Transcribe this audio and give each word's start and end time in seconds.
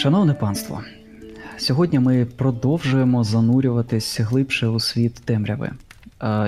Шановне 0.00 0.34
панство, 0.34 0.82
сьогодні 1.56 1.98
ми 1.98 2.24
продовжуємо 2.24 3.24
занурюватись 3.24 4.20
глибше 4.20 4.66
у 4.66 4.80
світ 4.80 5.14
темряви. 5.14 5.70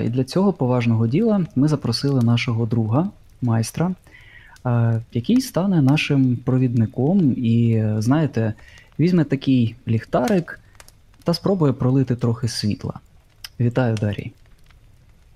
І 0.03 0.09
для 0.09 0.23
цього 0.23 0.53
поважного 0.53 1.07
діла 1.07 1.45
ми 1.55 1.67
запросили 1.67 2.21
нашого 2.21 2.65
друга, 2.65 3.09
майстра, 3.41 3.91
який 5.13 5.41
стане 5.41 5.81
нашим 5.81 6.35
провідником 6.35 7.33
і, 7.37 7.83
знаєте, 7.97 8.53
візьме 8.99 9.23
такий 9.23 9.75
ліхтарик 9.87 10.59
та 11.23 11.33
спробує 11.33 11.73
пролити 11.73 12.15
трохи 12.15 12.47
світла. 12.47 12.99
Вітаю, 13.59 13.95
Дарій. 13.95 14.31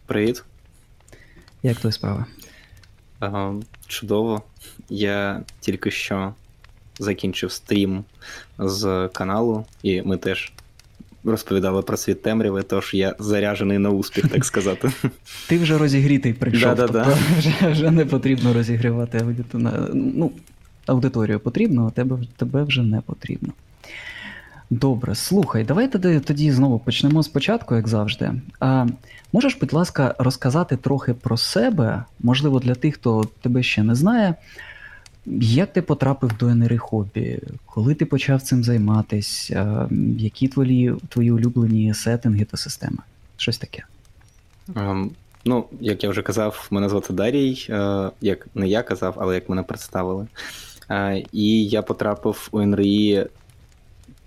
Привіт. 0.06 0.44
Як 1.64 1.78
твої 1.78 1.94
справи? 1.94 2.26
Чудово. 3.88 4.42
Я 4.90 5.42
тільки 5.60 5.92
що 5.92 6.34
закінчив 7.00 7.52
стрім 7.52 8.04
з 8.60 9.10
каналу, 9.14 9.66
і 9.84 10.02
ми 10.02 10.18
теж 10.18 10.52
розповідали 11.24 11.82
про 11.82 11.98
світ 11.98 12.22
темряви, 12.22 12.64
тож 12.64 12.94
я 12.94 13.16
заряжений 13.20 13.78
на 13.78 13.90
успіх, 13.90 14.28
так 14.28 14.46
сказати. 14.52 14.92
Ти 15.48 15.58
вже 15.58 15.78
розігрітий 15.78 16.34
прийшов, 16.34 16.76
Да-да-да. 16.76 17.04
тобто 17.06 17.20
вже, 17.38 17.72
вже 17.72 17.92
не 17.92 18.06
потрібно 18.06 18.54
розігрівати 18.54 19.18
аудиторію. 19.18 19.90
Ну, 19.94 20.32
аудиторію 20.86 21.40
потрібно, 21.40 21.88
а 21.88 21.92
тебе, 21.92 22.18
тебе 22.38 22.64
вже 22.64 22.84
не 22.84 23.02
потрібно. 23.02 23.54
Добре, 24.70 25.16
слухай, 25.16 25.64
давай 25.64 25.92
тоді, 25.92 26.20
тоді 26.20 26.52
знову 26.52 26.80
почнемо 26.80 27.24
спочатку, 27.24 27.76
як 27.76 27.88
завжди. 27.88 28.32
А, 28.60 28.86
можеш, 29.34 29.56
будь 29.56 29.74
ласка, 29.74 30.16
розказати 30.20 30.78
трохи 30.78 31.14
про 31.14 31.38
себе, 31.38 32.04
можливо, 32.20 32.60
для 32.60 32.76
тих, 32.76 32.96
хто 32.96 33.28
тебе 33.42 33.64
ще 33.64 33.84
не 33.84 33.96
знає, 33.96 34.36
як 35.42 35.74
ти 35.74 35.82
потрапив 35.82 36.32
до 36.40 36.56
НРІ 36.56 36.78
хобі, 36.78 37.40
коли 37.66 37.96
ти 37.96 38.06
почав 38.06 38.42
цим 38.42 38.64
займатися, 38.64 39.90
які 40.18 40.48
твої, 40.48 40.96
твої 41.10 41.32
улюблені 41.32 41.94
сеттинги 41.94 42.46
та 42.46 42.58
системи? 42.58 42.98
Щось 43.38 43.58
таке. 43.58 43.84
Ем, 44.76 45.12
ну, 45.46 45.66
як 45.80 46.04
я 46.04 46.10
вже 46.10 46.22
казав, 46.22 46.68
мене 46.72 46.90
звати 46.90 47.14
Дарій, 47.14 47.68
е, 47.70 48.10
як 48.22 48.48
не 48.56 48.68
я 48.68 48.84
казав, 48.84 49.16
але 49.18 49.36
як 49.36 49.50
мене 49.50 49.64
представили. 49.64 50.28
Е, 50.90 51.24
і 51.32 51.66
я 51.68 51.82
потрапив 51.82 52.50
у 52.52 52.62
НРІ 52.62 53.26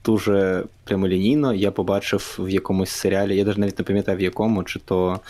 дуже 0.04 0.64
прямолінійно. 0.84 1.54
Я 1.54 1.70
побачив 1.70 2.36
в 2.38 2.48
якомусь 2.48 2.90
серіалі, 2.90 3.36
я 3.36 3.44
навіть 3.44 3.78
не 3.78 3.84
пам'ятаю 3.84 4.18
в 4.18 4.20
якому, 4.20 4.64
чи 4.64 4.78
то 4.78 5.20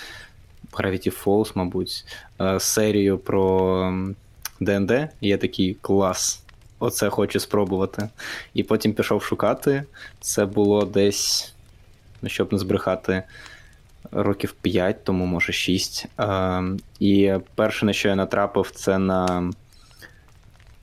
Gravity 0.72 1.24
Falls, 1.24 1.52
мабуть, 1.54 2.04
е, 2.40 2.60
серію 2.60 3.18
про 3.18 4.14
ДНД. 4.60 4.90
І 5.20 5.28
я 5.28 5.38
такий 5.38 5.76
клас. 5.80 6.42
Оце 6.78 7.10
хочу 7.10 7.40
спробувати. 7.40 8.08
І 8.54 8.62
потім 8.62 8.92
пішов 8.92 9.22
шукати. 9.22 9.84
Це 10.20 10.46
було 10.46 10.84
десь, 10.84 11.54
ну 12.22 12.28
щоб 12.28 12.52
не 12.52 12.58
збрехати, 12.58 13.22
років 14.12 14.52
5, 14.52 15.04
тому 15.04 15.26
може 15.26 15.52
6. 15.52 16.06
Е, 16.20 16.62
і 17.00 17.34
перше, 17.54 17.86
на 17.86 17.92
що 17.92 18.08
я 18.08 18.14
натрапив, 18.14 18.70
це 18.74 18.98
на 18.98 19.50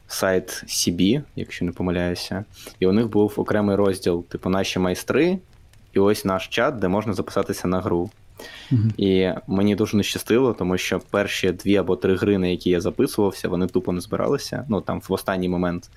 сайт 0.08 0.64
CB, 0.68 1.22
якщо 1.36 1.66
не 1.66 1.72
помиляюся. 1.72 2.46
І 2.80 2.88
у 2.88 2.92
них 2.92 3.08
був 3.08 3.34
окремий 3.38 3.76
розділ, 3.76 4.26
типу, 4.26 4.50
наші 4.50 4.80
майстри, 4.80 5.40
і 5.94 6.00
ось 6.00 6.26
наш 6.26 6.48
чат, 6.48 6.80
де 6.80 6.88
можна 6.88 7.14
записатися 7.14 7.68
на 7.68 7.82
гру. 7.82 8.10
І 8.98 9.30
мені 9.48 9.76
дуже 9.76 9.98
не 9.98 10.04
щастило, 10.04 10.54
тому 10.54 10.78
що 10.78 11.00
перші 11.10 11.52
дві 11.52 11.78
або 11.78 11.96
три 11.96 12.16
гри, 12.16 12.38
на 12.38 12.48
які 12.48 12.70
я 12.70 12.82
записувався, 12.82 13.50
вони 13.50 13.68
тупо 13.68 13.92
не 13.92 14.02
збиралися. 14.02 14.66
Ну 14.70 14.82
там 14.82 15.02
в 15.10 15.14
останній 15.14 15.50
момент. 15.50 15.90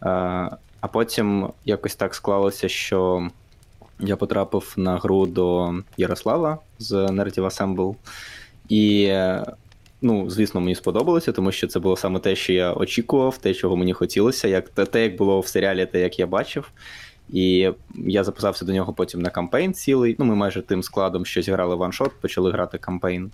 А, 0.00 0.48
потім 0.92 1.48
якось 1.64 1.94
так 1.94 2.14
склалося, 2.14 2.68
що 2.68 3.28
я 4.00 4.16
потрапив 4.16 4.74
на 4.76 4.98
гру 4.98 5.26
до 5.26 5.74
Ярослава 5.96 6.58
з 6.78 6.92
Narrative 6.92 7.44
Assemble. 7.44 7.94
І, 8.68 9.14
ну, 10.02 10.30
звісно, 10.30 10.60
мені 10.60 10.74
сподобалося, 10.74 11.32
тому 11.32 11.52
що 11.52 11.66
це 11.66 11.80
було 11.80 11.96
саме 11.96 12.20
те, 12.20 12.36
що 12.36 12.52
я 12.52 12.72
очікував, 12.72 13.38
те, 13.38 13.54
чого 13.54 13.76
мені 13.76 13.92
хотілося, 13.92 14.48
як 14.48 14.68
те, 14.68 15.02
як 15.02 15.16
було 15.16 15.40
в 15.40 15.46
серіалі, 15.46 15.86
те, 15.86 16.00
як 16.00 16.18
я 16.18 16.26
бачив. 16.26 16.70
І 17.32 17.72
я 17.94 18.24
записався 18.24 18.64
до 18.64 18.72
нього 18.72 18.92
потім 18.92 19.22
на 19.22 19.30
campaign 19.30 19.74
цілий. 19.74 20.16
Ну, 20.18 20.24
ми 20.24 20.34
майже 20.34 20.62
тим 20.62 20.82
складом 20.82 21.26
щось 21.26 21.48
грали 21.48 21.74
one-shot, 21.74 22.12
почали 22.20 22.52
грати 22.52 22.78
campaign. 22.78 23.30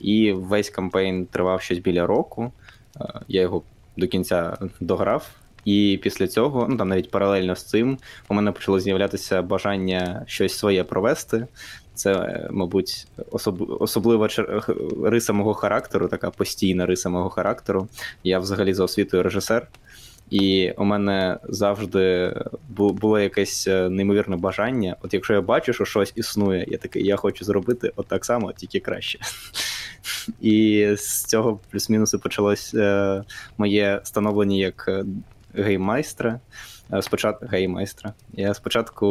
І 0.00 0.32
весь 0.32 0.70
campaign 0.70 1.26
тривав 1.26 1.62
щось 1.62 1.78
біля 1.78 2.06
року. 2.06 2.52
Е, 3.00 3.04
Я 3.28 3.40
його 3.40 3.62
до 3.96 4.06
кінця 4.06 4.58
дограв. 4.80 5.30
І 5.64 6.00
після 6.02 6.28
цього, 6.28 6.66
ну 6.70 6.76
там 6.76 6.88
навіть 6.88 7.10
паралельно 7.10 7.56
з 7.56 7.64
цим, 7.64 7.98
у 8.28 8.34
мене 8.34 8.52
почало 8.52 8.80
з'являтися 8.80 9.42
бажання 9.42 10.22
щось 10.26 10.58
своє 10.58 10.84
провести. 10.84 11.46
Це, 11.94 12.12
е, 12.12 12.48
мабуть, 12.50 13.06
особ... 13.30 13.76
особлива 13.82 14.26
чер- 14.26 15.10
риса 15.10 15.32
мого 15.32 15.54
характеру, 15.54 16.08
така 16.08 16.30
постійна 16.30 16.86
риса 16.86 17.08
мого 17.08 17.30
характеру. 17.30 17.88
Я 18.24 18.38
взагалі 18.38 18.74
за 18.74 18.84
освітою 18.84 19.22
режисер. 19.22 19.68
І 20.30 20.72
у 20.76 20.84
мене 20.84 21.38
завжди 21.48 22.34
було 22.68 23.18
якесь 23.18 23.66
е, 23.68 23.90
неймовірне 23.90 24.36
бажання. 24.36 24.96
От 25.02 25.14
якщо 25.14 25.34
я 25.34 25.40
бачу, 25.40 25.72
що 25.72 25.84
щось 25.84 26.12
існує, 26.16 26.64
я 26.68 26.78
такий, 26.78 27.06
я 27.06 27.16
хочу 27.16 27.44
зробити 27.44 27.92
от 27.96 28.06
так 28.06 28.24
само, 28.24 28.52
тільки 28.52 28.80
краще. 28.80 29.18
І 30.40 30.86
з 30.96 31.24
цього 31.24 31.60
плюс-мінус 31.70 32.14
і 32.14 32.18
почалось 32.18 32.74
е, 32.74 33.22
моє 33.58 34.00
становлення 34.04 34.56
як 34.56 34.84
е, 34.88 35.04
Е, 36.92 37.02
Спочатку 37.02 37.46
гейммайстра. 37.46 38.14
Я 38.32 38.54
спочатку. 38.54 39.06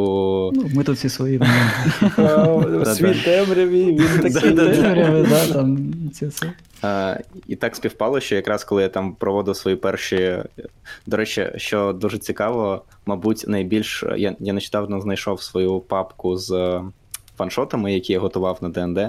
Ну, 0.54 0.70
ми 0.74 0.84
тут 0.84 0.96
всі 0.98 1.10
свої 1.10 1.38
Да-да. 2.18 2.96
Світ 2.96 3.24
темряві, 3.24 3.86
він 3.86 3.98
такий. 4.34 4.52
Да-да-да. 4.52 4.82
темряви, 4.82 5.28
да, 5.30 5.54
там 5.54 5.94
це 6.14 6.28
все. 6.28 6.54
Е, 6.84 7.24
і 7.48 7.56
так 7.56 7.76
співпало, 7.76 8.20
що 8.20 8.36
якраз 8.36 8.64
коли 8.64 8.82
я 8.82 8.90
там 8.90 9.16
проводив 9.16 9.56
свої 9.56 9.78
перші. 9.78 10.38
До 11.06 11.18
речі, 11.18 11.50
що 11.56 11.94
дуже 11.94 12.18
цікаво, 12.18 12.84
мабуть, 13.06 13.46
найбільш 13.48 14.04
я, 14.18 14.36
я 14.40 14.54
нещодавно 14.54 15.02
знайшов 15.02 15.42
свою 15.42 15.80
папку 15.80 16.38
з 16.38 16.52
е, 16.52 16.82
фаншотами, 17.38 17.94
які 17.94 18.14
я 18.14 18.20
готував 18.20 18.58
на 18.62 18.70
ДНД. 18.70 19.00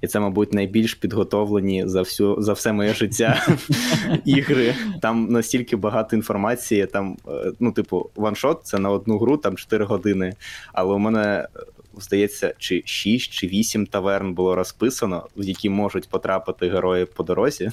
І 0.00 0.06
це, 0.06 0.20
мабуть, 0.20 0.52
найбільш 0.52 0.94
підготовлені 0.94 1.88
за 1.88 2.00
всю 2.00 2.42
за 2.42 2.52
все 2.52 2.72
моє 2.72 2.94
життя 2.94 3.46
ігри. 4.24 4.74
Там 5.02 5.28
настільки 5.28 5.76
багато 5.76 6.16
інформації. 6.16 6.86
Там, 6.86 7.16
е, 7.28 7.52
ну, 7.60 7.72
типу, 7.72 8.10
ваншот 8.16 8.60
це 8.62 8.78
на 8.78 8.90
одну 8.90 9.18
гру, 9.18 9.36
там 9.36 9.56
4 9.56 9.84
години. 9.84 10.34
Але 10.72 10.94
у 10.94 10.98
мене 10.98 11.48
здається, 11.98 12.54
чи 12.58 12.82
6 12.84 13.32
чи 13.32 13.46
8 13.46 13.86
таверн 13.86 14.34
було 14.34 14.54
розписано, 14.54 15.28
в 15.36 15.44
які 15.44 15.70
можуть 15.70 16.08
потрапити 16.08 16.68
герої 16.68 17.04
по 17.04 17.22
дорозі. 17.22 17.70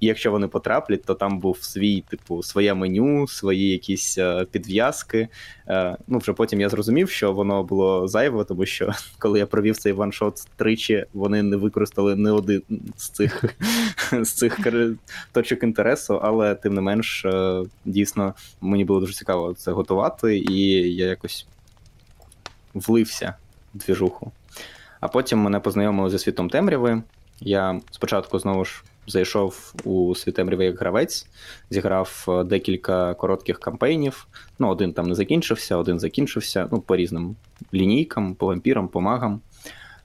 І 0.00 0.06
якщо 0.06 0.30
вони 0.30 0.48
потраплять, 0.48 1.04
то 1.04 1.14
там 1.14 1.38
був 1.38 1.58
свій, 1.60 2.00
типу, 2.00 2.42
своє 2.42 2.74
меню, 2.74 3.28
свої 3.28 3.70
якісь 3.70 4.18
е, 4.18 4.46
підв'язки. 4.50 5.28
Е, 5.68 5.96
ну, 6.08 6.18
вже 6.18 6.32
потім 6.32 6.60
я 6.60 6.68
зрозумів, 6.68 7.10
що 7.10 7.32
воно 7.32 7.62
було 7.62 8.08
зайве, 8.08 8.44
тому 8.44 8.66
що 8.66 8.92
коли 9.18 9.38
я 9.38 9.46
провів 9.46 9.76
цей 9.76 9.92
ваншот 9.92 10.34
тричі, 10.56 11.06
вони 11.12 11.42
не 11.42 11.56
використали 11.56 12.16
не 12.16 12.30
один 12.30 12.62
з 12.96 13.08
цих, 13.08 13.44
з 14.22 14.32
цих 14.32 14.58
точок 15.32 15.62
інтересу, 15.62 16.20
але 16.22 16.54
тим 16.54 16.74
не 16.74 16.80
менш, 16.80 17.24
е, 17.24 17.62
дійсно, 17.84 18.34
мені 18.60 18.84
було 18.84 19.00
дуже 19.00 19.12
цікаво 19.12 19.54
це 19.54 19.72
готувати, 19.72 20.38
і 20.38 20.58
я 20.94 21.06
якось 21.06 21.46
влився 22.74 23.34
в 23.74 23.78
двіжуху. 23.78 24.32
А 25.00 25.08
потім 25.08 25.38
мене 25.38 25.60
познайомили 25.60 26.10
зі 26.10 26.18
світом 26.18 26.50
темряви. 26.50 27.02
Я 27.40 27.80
спочатку 27.90 28.38
знову 28.38 28.64
ж 28.64 28.82
зайшов 29.06 29.74
у 29.84 30.14
світ 30.14 30.34
темряви 30.34 30.64
як 30.64 30.78
гравець, 30.78 31.26
зіграв 31.70 32.24
е, 32.28 32.44
декілька 32.44 33.14
коротких 33.14 33.58
кампейнів. 33.58 34.26
Ну, 34.58 34.68
один 34.68 34.92
там 34.92 35.06
не 35.08 35.14
закінчився, 35.14 35.76
один 35.76 36.00
закінчився, 36.00 36.68
ну, 36.72 36.80
по 36.80 36.96
різним 36.96 37.36
лінійкам, 37.74 38.34
по 38.34 38.46
вампірам, 38.46 38.88
по 38.88 39.00
магам. 39.00 39.40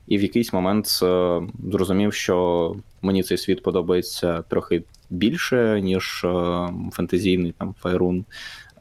І 0.08 0.18
в 0.18 0.22
якийсь 0.22 0.54
момент 0.54 1.00
е, 1.04 1.42
зрозумів, 1.72 2.14
що 2.14 2.76
мені 3.02 3.24
цей 3.24 3.38
світ 3.38 3.64
подобається 3.64 4.42
трохи 4.42 4.84
більше, 5.10 5.82
ніж 5.82 6.22
е, 6.26 6.68
фентезійний 6.92 7.54
там 7.58 7.76
Файрун, 7.80 8.20
е, 8.20 8.26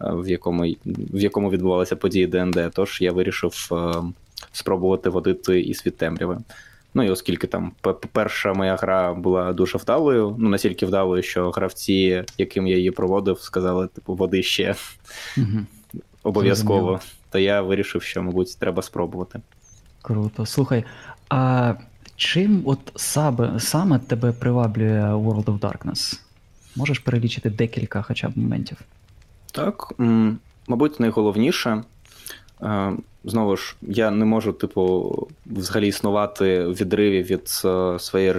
в 0.01 0.29
якому, 0.29 0.63
в 0.85 1.21
якому 1.21 1.51
відбувалися 1.51 1.97
події 1.97 2.27
ДНД. 2.27 2.71
Тож 2.75 3.01
я 3.01 3.13
вирішив 3.13 3.69
е, 3.73 4.03
спробувати 4.53 5.11
водити 5.11 5.61
і 5.61 5.75
світ 5.75 5.97
темряви. 5.97 6.39
Ну 6.95 7.03
і 7.03 7.11
оскільки 7.11 7.47
там 7.47 7.73
перша 8.13 8.53
моя 8.53 8.77
гра 8.77 9.15
була 9.15 9.53
дуже 9.53 9.79
вдалою, 9.79 10.37
ну 10.39 10.49
настільки 10.49 10.87
вдалою, 10.87 11.23
що 11.23 11.51
гравці, 11.51 12.25
яким 12.39 12.67
я 12.67 12.77
її 12.77 12.91
проводив, 12.91 13.41
сказали, 13.41 13.87
типу, 13.87 14.15
води 14.15 14.43
ще 14.43 14.75
обов'язково. 16.23 17.01
То 17.31 17.39
я 17.39 17.63
вирішив, 17.63 18.03
що, 18.03 18.23
мабуть, 18.23 18.59
треба 18.59 18.83
спробувати. 18.83 19.41
Круто. 20.03 20.47
Слухай, 20.47 20.85
а 21.29 21.75
чим 22.17 22.63
от 22.65 22.93
саме, 22.97 23.61
саме 23.61 23.99
тебе 23.99 24.33
приваблює 24.33 25.01
World 25.01 25.45
of 25.45 25.59
Darkness? 25.59 26.21
Можеш 26.77 26.99
перелічити 26.99 27.51
декілька 27.51 28.03
хоча 28.03 28.29
б 28.29 28.39
моментів? 28.39 28.79
Так. 29.53 29.93
мабуть, 30.69 31.01
найголовніше. 31.01 31.83
Е, 32.63 32.93
Знову 33.29 33.57
ж, 33.57 33.77
я 33.83 34.11
не 34.11 34.25
можу, 34.25 34.53
типу, 34.53 35.29
взагалі 35.47 35.89
існувати 35.89 36.67
в 36.67 36.73
відриві 36.73 37.23
від 37.23 37.63
е, 37.65 37.99
своєї 37.99 38.35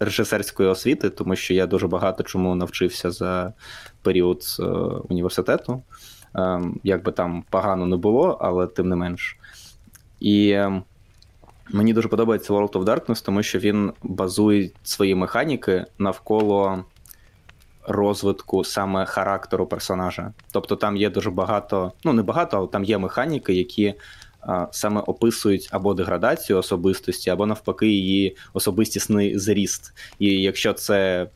режисерської 0.00 0.68
освіти, 0.68 1.10
тому 1.10 1.36
що 1.36 1.54
я 1.54 1.66
дуже 1.66 1.86
багато 1.86 2.22
чому 2.22 2.54
навчився 2.54 3.10
за 3.10 3.52
період 4.02 4.42
е, 4.60 4.62
університету. 5.08 5.82
Е, 6.36 6.60
Як 6.84 7.04
би 7.04 7.12
там 7.12 7.44
погано 7.50 7.86
не 7.86 7.96
було, 7.96 8.38
але 8.40 8.66
тим 8.66 8.88
не 8.88 8.96
менш. 8.96 9.36
І 10.20 10.48
е, 10.48 10.82
мені 11.72 11.92
дуже 11.92 12.08
подобається 12.08 12.52
World 12.52 12.72
of 12.72 12.84
Darkness, 12.84 13.24
тому 13.24 13.42
що 13.42 13.58
він 13.58 13.92
базує 14.02 14.70
свої 14.82 15.14
механіки 15.14 15.84
навколо 15.98 16.84
розвитку 17.86 18.64
саме 18.64 19.06
характеру 19.06 19.66
персонажа. 19.66 20.32
Тобто 20.52 20.76
там 20.76 20.96
є 20.96 21.10
дуже 21.10 21.30
багато, 21.30 21.92
ну 22.04 22.12
не 22.12 22.22
багато, 22.22 22.56
але 22.56 22.66
там 22.66 22.84
є 22.84 22.98
механіки, 22.98 23.54
які 23.54 23.94
а, 24.40 24.66
саме 24.70 25.00
описують 25.00 25.68
або 25.72 25.94
деградацію 25.94 26.58
особистості, 26.58 27.30
або 27.30 27.46
навпаки, 27.46 27.86
її 27.86 28.36
особистісний 28.52 29.38
зріст. 29.38 29.92
І 30.18 30.42
якщо 30.42 30.72
це 30.72 31.26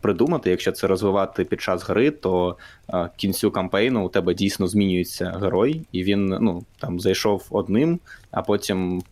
придумати, 0.00 0.50
якщо 0.50 0.72
це 0.72 0.86
розвивати 0.86 1.44
під 1.44 1.60
час 1.60 1.88
гри, 1.88 2.10
то 2.10 2.56
а, 2.86 3.08
кінцю 3.08 3.50
кампейну 3.50 4.06
у 4.06 4.08
тебе 4.08 4.34
дійсно 4.34 4.66
змінюється 4.66 5.38
герой, 5.42 5.82
і 5.92 6.02
він 6.02 6.26
ну 6.26 6.62
там 6.78 7.00
зайшов 7.00 7.46
одним, 7.50 8.00
а 8.30 8.42
потім, 8.42 9.02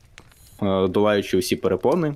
долаючи 0.88 1.38
усі 1.38 1.56
перепони, 1.56 2.14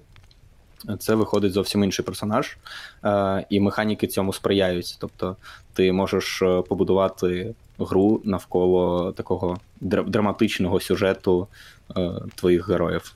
це 0.98 1.14
виходить 1.14 1.52
зовсім 1.52 1.84
інший 1.84 2.04
персонаж, 2.04 2.56
е, 3.04 3.46
і 3.50 3.60
механіки 3.60 4.06
цьому 4.06 4.32
сприяють. 4.32 4.96
Тобто 5.00 5.36
ти 5.72 5.92
можеш 5.92 6.42
е, 6.42 6.62
побудувати 6.62 7.54
гру 7.78 8.20
навколо 8.24 9.12
такого 9.12 9.58
драматичного 9.80 10.80
сюжету 10.80 11.46
е, 11.96 12.10
твоїх 12.34 12.68
героїв. 12.68 13.14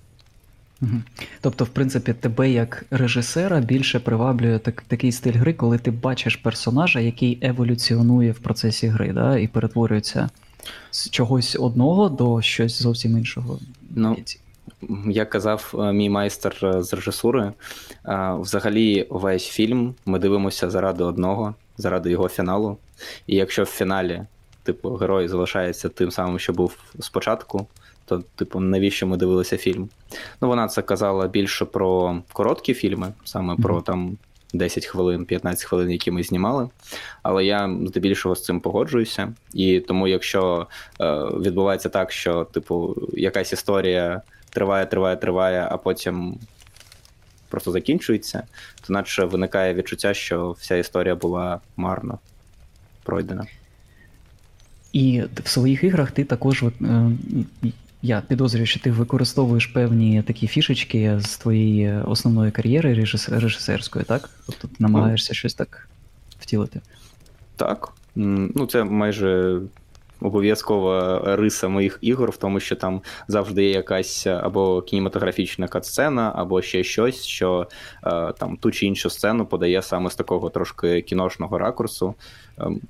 Тобто, 1.41 1.65
в 1.65 1.69
принципі, 1.69 2.13
тебе 2.13 2.51
як 2.51 2.85
режисера 2.91 3.61
більше 3.61 4.01
приваблює 4.01 4.59
так, 4.59 4.83
такий 4.83 5.13
стиль 5.13 5.33
гри, 5.33 5.53
коли 5.53 5.79
ти 5.79 5.91
бачиш 5.91 6.37
персонажа, 6.37 7.01
який 7.01 7.39
еволюціонує 7.43 8.33
в 8.33 8.39
процесі 8.39 8.87
гри, 8.87 9.13
да, 9.13 9.39
і 9.39 9.49
перетворюється 9.49 10.31
з 10.91 11.11
чогось 11.11 11.57
одного 11.61 12.09
до 12.09 12.43
щось 12.43 12.83
зовсім 12.83 13.19
іншого. 13.19 13.59
Ну, 13.91 14.17
Як 15.07 15.31
казав 15.31 15.75
е, 15.79 15.93
мій 15.93 16.11
майстер 16.11 16.59
е, 16.63 16.83
з 16.83 16.95
режисури, 16.95 17.43
е, 17.43 17.53
взагалі 18.41 19.07
весь 19.11 19.47
фільм 19.47 19.95
ми 20.07 20.19
дивимося 20.19 20.71
заради 20.71 21.05
одного, 21.05 21.55
заради 21.77 22.11
його 22.11 22.29
фіналу. 22.29 22.77
І 23.27 23.37
якщо 23.37 23.63
в 23.63 23.67
фіналі, 23.67 24.23
типу, 24.63 24.95
герой 24.95 25.29
залишається 25.29 25.89
тим 25.89 26.11
самим, 26.11 26.39
що 26.39 26.53
був 26.53 26.77
спочатку, 27.01 27.67
то, 28.05 28.23
типу, 28.35 28.61
навіщо 28.61 29.07
ми 29.07 29.17
дивилися 29.17 29.57
фільм? 29.57 29.89
Ну, 30.41 30.49
вона 30.49 30.69
це 30.69 30.83
казала 30.83 31.29
більше 31.29 31.65
про 31.65 32.19
короткі 32.33 32.75
фільми, 32.75 33.13
саме 33.25 33.57
про 33.57 33.81
там 33.81 34.17
10 34.53 34.87
хвилин, 34.87 35.25
15 35.25 35.65
хвилин, 35.65 35.91
які 35.91 36.11
ми 36.11 36.23
знімали. 36.23 36.69
Але 37.23 37.45
я 37.45 37.77
здебільшого 37.87 38.35
з 38.35 38.45
цим 38.45 38.61
погоджуюся. 38.61 39.33
І 39.55 39.81
тому, 39.81 40.09
якщо 40.09 40.67
е, 41.01 41.15
відбувається 41.25 41.89
так, 41.89 42.13
що, 42.13 42.45
типу, 42.45 42.97
якась 43.13 43.53
історія 43.53 44.23
триває, 44.53 44.87
триває, 44.87 45.17
триває, 45.17 45.69
а 45.71 45.77
потім 45.77 46.39
просто 47.49 47.71
закінчується, 47.71 48.43
то 48.87 48.93
наче 48.93 49.25
виникає 49.25 49.75
відчуття, 49.75 50.15
що 50.15 50.51
вся 50.51 50.77
історія 50.77 51.15
була 51.15 51.61
марно 51.77 52.19
пройдена. 53.03 53.47
І 54.93 55.23
в 55.45 55.49
своїх 55.49 55.85
іграх 55.85 56.11
ти 56.11 56.25
також, 56.25 56.63
е, 56.63 57.11
я 58.03 58.21
підозрюю, 58.21 58.67
що 58.67 58.81
ти 58.81 58.91
використовуєш 58.91 59.67
певні 59.67 60.23
такі 60.23 60.47
фішечки 60.47 61.21
з 61.21 61.37
твоєї 61.37 61.93
основної 61.93 62.51
кар'єри 62.51 63.07
режисерської, 63.29 64.05
так? 64.05 64.31
Тобто 64.47 64.69
ти 64.69 64.75
намагаєшся 64.79 65.35
щось 65.35 65.55
так 65.55 65.89
втілити. 66.41 66.81
Так. 67.57 67.93
Ну, 68.15 68.67
це 68.67 68.85
майже 68.85 69.61
обов'язкова 70.25 71.23
риса 71.37 71.69
моїх 71.69 71.99
ігор, 72.01 72.31
в 72.31 72.37
тому, 72.37 72.61
що 72.61 72.77
там 72.77 73.03
завжди 73.29 73.65
є 73.65 73.71
якась 73.71 74.27
або 74.27 74.83
кінематографічна 74.83 75.69
катсцена, 75.69 76.33
або 76.35 76.63
ще 76.63 76.85
щось, 76.85 77.25
що 77.25 77.69
е, 78.07 78.33
там 78.39 78.57
ту 78.57 78.71
чи 78.71 78.87
іншу 78.87 79.11
сцену 79.11 79.47
подає 79.47 79.83
саме 79.83 80.11
з 80.11 80.15
такого 80.15 80.51
трошки 80.51 81.03
кіношного 81.03 81.59
ракурсу. 81.59 82.15
Ем, 82.59 82.81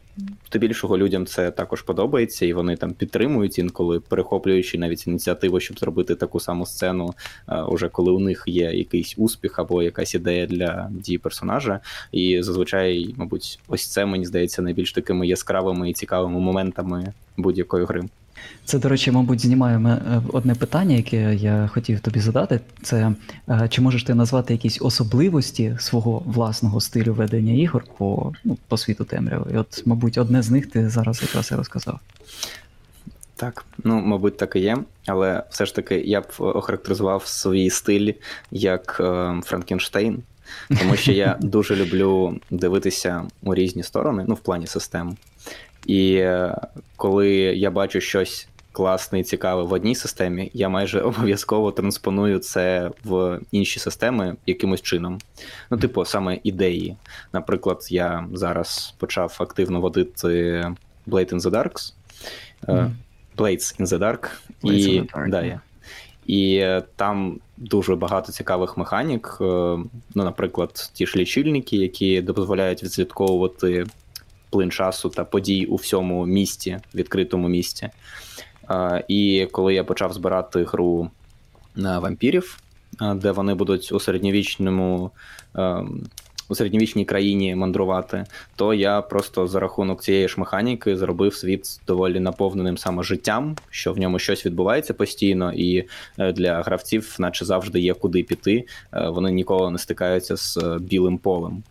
Здебільшого 0.48 0.98
людям 0.98 1.26
це 1.26 1.50
також 1.50 1.82
подобається, 1.82 2.46
і 2.46 2.52
вони 2.52 2.76
там 2.76 2.92
підтримують 2.92 3.58
інколи, 3.58 4.00
перехоплюючи 4.00 4.78
навіть 4.78 5.06
ініціативу, 5.06 5.60
щоб 5.60 5.78
зробити 5.78 6.14
таку 6.14 6.40
саму 6.40 6.66
сцену, 6.66 7.14
е, 7.48 7.62
уже 7.62 7.88
коли 7.88 8.12
у 8.12 8.18
них 8.18 8.44
є 8.46 8.72
якийсь 8.72 9.14
успіх 9.16 9.58
або 9.58 9.82
якась 9.82 10.14
ідея 10.14 10.46
для 10.46 10.90
дії 10.90 11.18
персонажа. 11.18 11.80
І 12.12 12.42
зазвичай, 12.42 13.14
мабуть, 13.16 13.60
ось 13.68 13.86
це 13.86 14.06
мені 14.06 14.24
здається 14.24 14.62
найбільш 14.62 14.92
такими 14.92 15.26
яскравими 15.26 15.90
і 15.90 15.92
цікавими 15.92 16.40
моментами 16.40 17.12
будь-якої 17.36 17.84
гри. 17.84 18.02
Це, 18.64 18.78
до 18.78 18.88
речі, 18.88 19.10
мабуть, 19.10 19.40
знімає 19.40 19.78
е, 19.78 20.22
одне 20.32 20.54
питання, 20.54 20.96
яке 20.96 21.34
я 21.34 21.70
хотів 21.72 22.00
тобі 22.00 22.20
задати. 22.20 22.60
Це 22.82 23.12
е, 23.48 23.68
чи 23.70 23.80
можеш 23.80 24.04
ти 24.04 24.14
назвати 24.14 24.54
якісь 24.54 24.78
особливості 24.82 25.76
свого 25.78 26.22
власного 26.26 26.80
стилю 26.80 27.14
ведення 27.14 27.52
ігор 27.52 27.84
по, 27.98 28.32
ну, 28.44 28.58
по 28.68 28.76
світу 28.76 29.04
темряви? 29.04 29.50
І 29.54 29.56
от, 29.56 29.82
мабуть, 29.86 30.18
одне 30.18 30.42
з 30.42 30.50
них 30.50 30.70
ти 30.70 30.88
зараз 30.88 31.22
якраз 31.22 31.52
і 31.52 31.54
розказав. 31.54 32.00
Так, 33.36 33.64
ну, 33.84 34.00
мабуть, 34.00 34.36
так 34.36 34.56
і 34.56 34.60
є, 34.60 34.78
але 35.06 35.42
все 35.50 35.66
ж 35.66 35.74
таки 35.74 36.00
я 36.00 36.20
б 36.20 36.26
охарактеризував 36.38 37.26
свій 37.26 37.70
стиль 37.70 38.12
як 38.50 38.96
е, 39.00 39.40
Франкенштейн, 39.44 40.22
тому 40.78 40.96
що 40.96 41.12
я 41.12 41.36
дуже 41.40 41.76
люблю 41.76 42.38
дивитися 42.50 43.24
у 43.42 43.54
різні 43.54 43.82
сторони, 43.82 44.24
ну, 44.28 44.34
в 44.34 44.40
плані 44.40 44.66
систем. 44.66 45.16
І 45.86 46.14
е, 46.14 46.56
коли 46.96 47.30
я 47.34 47.70
бачу 47.70 48.00
щось 48.00 48.48
класне 48.72 49.20
і 49.20 49.22
цікаве 49.22 49.62
в 49.62 49.72
одній 49.72 49.94
системі, 49.94 50.50
я 50.54 50.68
майже 50.68 51.00
обов'язково 51.10 51.72
транспоную 51.72 52.38
це 52.38 52.90
в 53.04 53.40
інші 53.52 53.80
системи 53.80 54.36
якимось 54.46 54.82
чином. 54.82 55.18
Ну, 55.70 55.78
типу, 55.78 56.04
саме 56.04 56.38
ідеї. 56.44 56.96
Наприклад, 57.32 57.86
я 57.90 58.28
зараз 58.32 58.94
почав 58.98 59.36
активно 59.38 59.80
водити 59.80 60.28
Blade 61.06 61.32
in 61.34 61.40
the 61.40 61.50
Darks. 61.50 61.92
Е, 62.68 62.72
Мгм. 62.72 62.96
Blades 63.36 63.80
in 63.80 63.86
the 63.86 63.98
Dark. 63.98 64.30
Blades 64.62 64.72
і, 64.72 65.00
in 65.00 65.06
the 65.06 65.16
Dark, 65.16 65.30
да, 65.30 65.60
і 66.26 66.54
е, 66.56 66.82
там 66.96 67.38
дуже 67.56 67.96
багато 67.96 68.32
цікавих 68.32 68.76
механік. 68.76 69.38
е, 69.40 69.44
Ну, 70.14 70.24
наприклад, 70.24 70.90
ті 70.92 71.06
ж 71.06 71.18
лічильники, 71.18 71.76
які 71.76 72.22
дозволяють 72.22 72.82
відслідковувати 72.82 73.86
плин 74.52 74.70
часу 74.70 75.08
та 75.08 75.24
подій 75.24 75.66
у 75.66 75.76
всьому 75.76 76.26
місті, 76.26 76.78
відкритому 76.94 77.48
місті. 77.48 77.88
І 79.08 79.48
коли 79.52 79.74
я 79.74 79.84
почав 79.84 80.12
збирати 80.12 80.64
гру 80.64 81.10
на 81.76 81.98
вампірів, 81.98 82.58
де 83.14 83.30
вони 83.30 83.54
будуть 83.54 83.92
у 83.92 84.00
середньовічному. 84.00 85.10
У 86.48 86.54
середньовічній 86.54 87.04
країні 87.04 87.54
мандрувати, 87.54 88.24
то 88.56 88.74
я 88.74 89.02
просто 89.02 89.46
за 89.46 89.60
рахунок 89.60 90.02
цієї 90.02 90.28
ж 90.28 90.34
механіки 90.38 90.96
зробив 90.96 91.34
світ 91.34 91.80
доволі 91.86 92.20
наповненим 92.20 92.78
саме 92.78 93.02
життям, 93.02 93.56
що 93.70 93.92
в 93.92 93.98
ньому 93.98 94.18
щось 94.18 94.46
відбувається 94.46 94.94
постійно, 94.94 95.52
і 95.52 95.84
е, 96.18 96.32
для 96.32 96.62
гравців, 96.62 97.16
наче 97.18 97.44
завжди 97.44 97.80
є 97.80 97.94
куди 97.94 98.22
піти. 98.22 98.66
Е, 98.92 99.08
Вони 99.08 99.32
ніколи 99.32 99.70
не 99.70 99.78
стикаються 99.78 100.36
з 100.36 100.56
е, 100.56 100.78
білим 100.80 101.18
полем. 101.18 101.62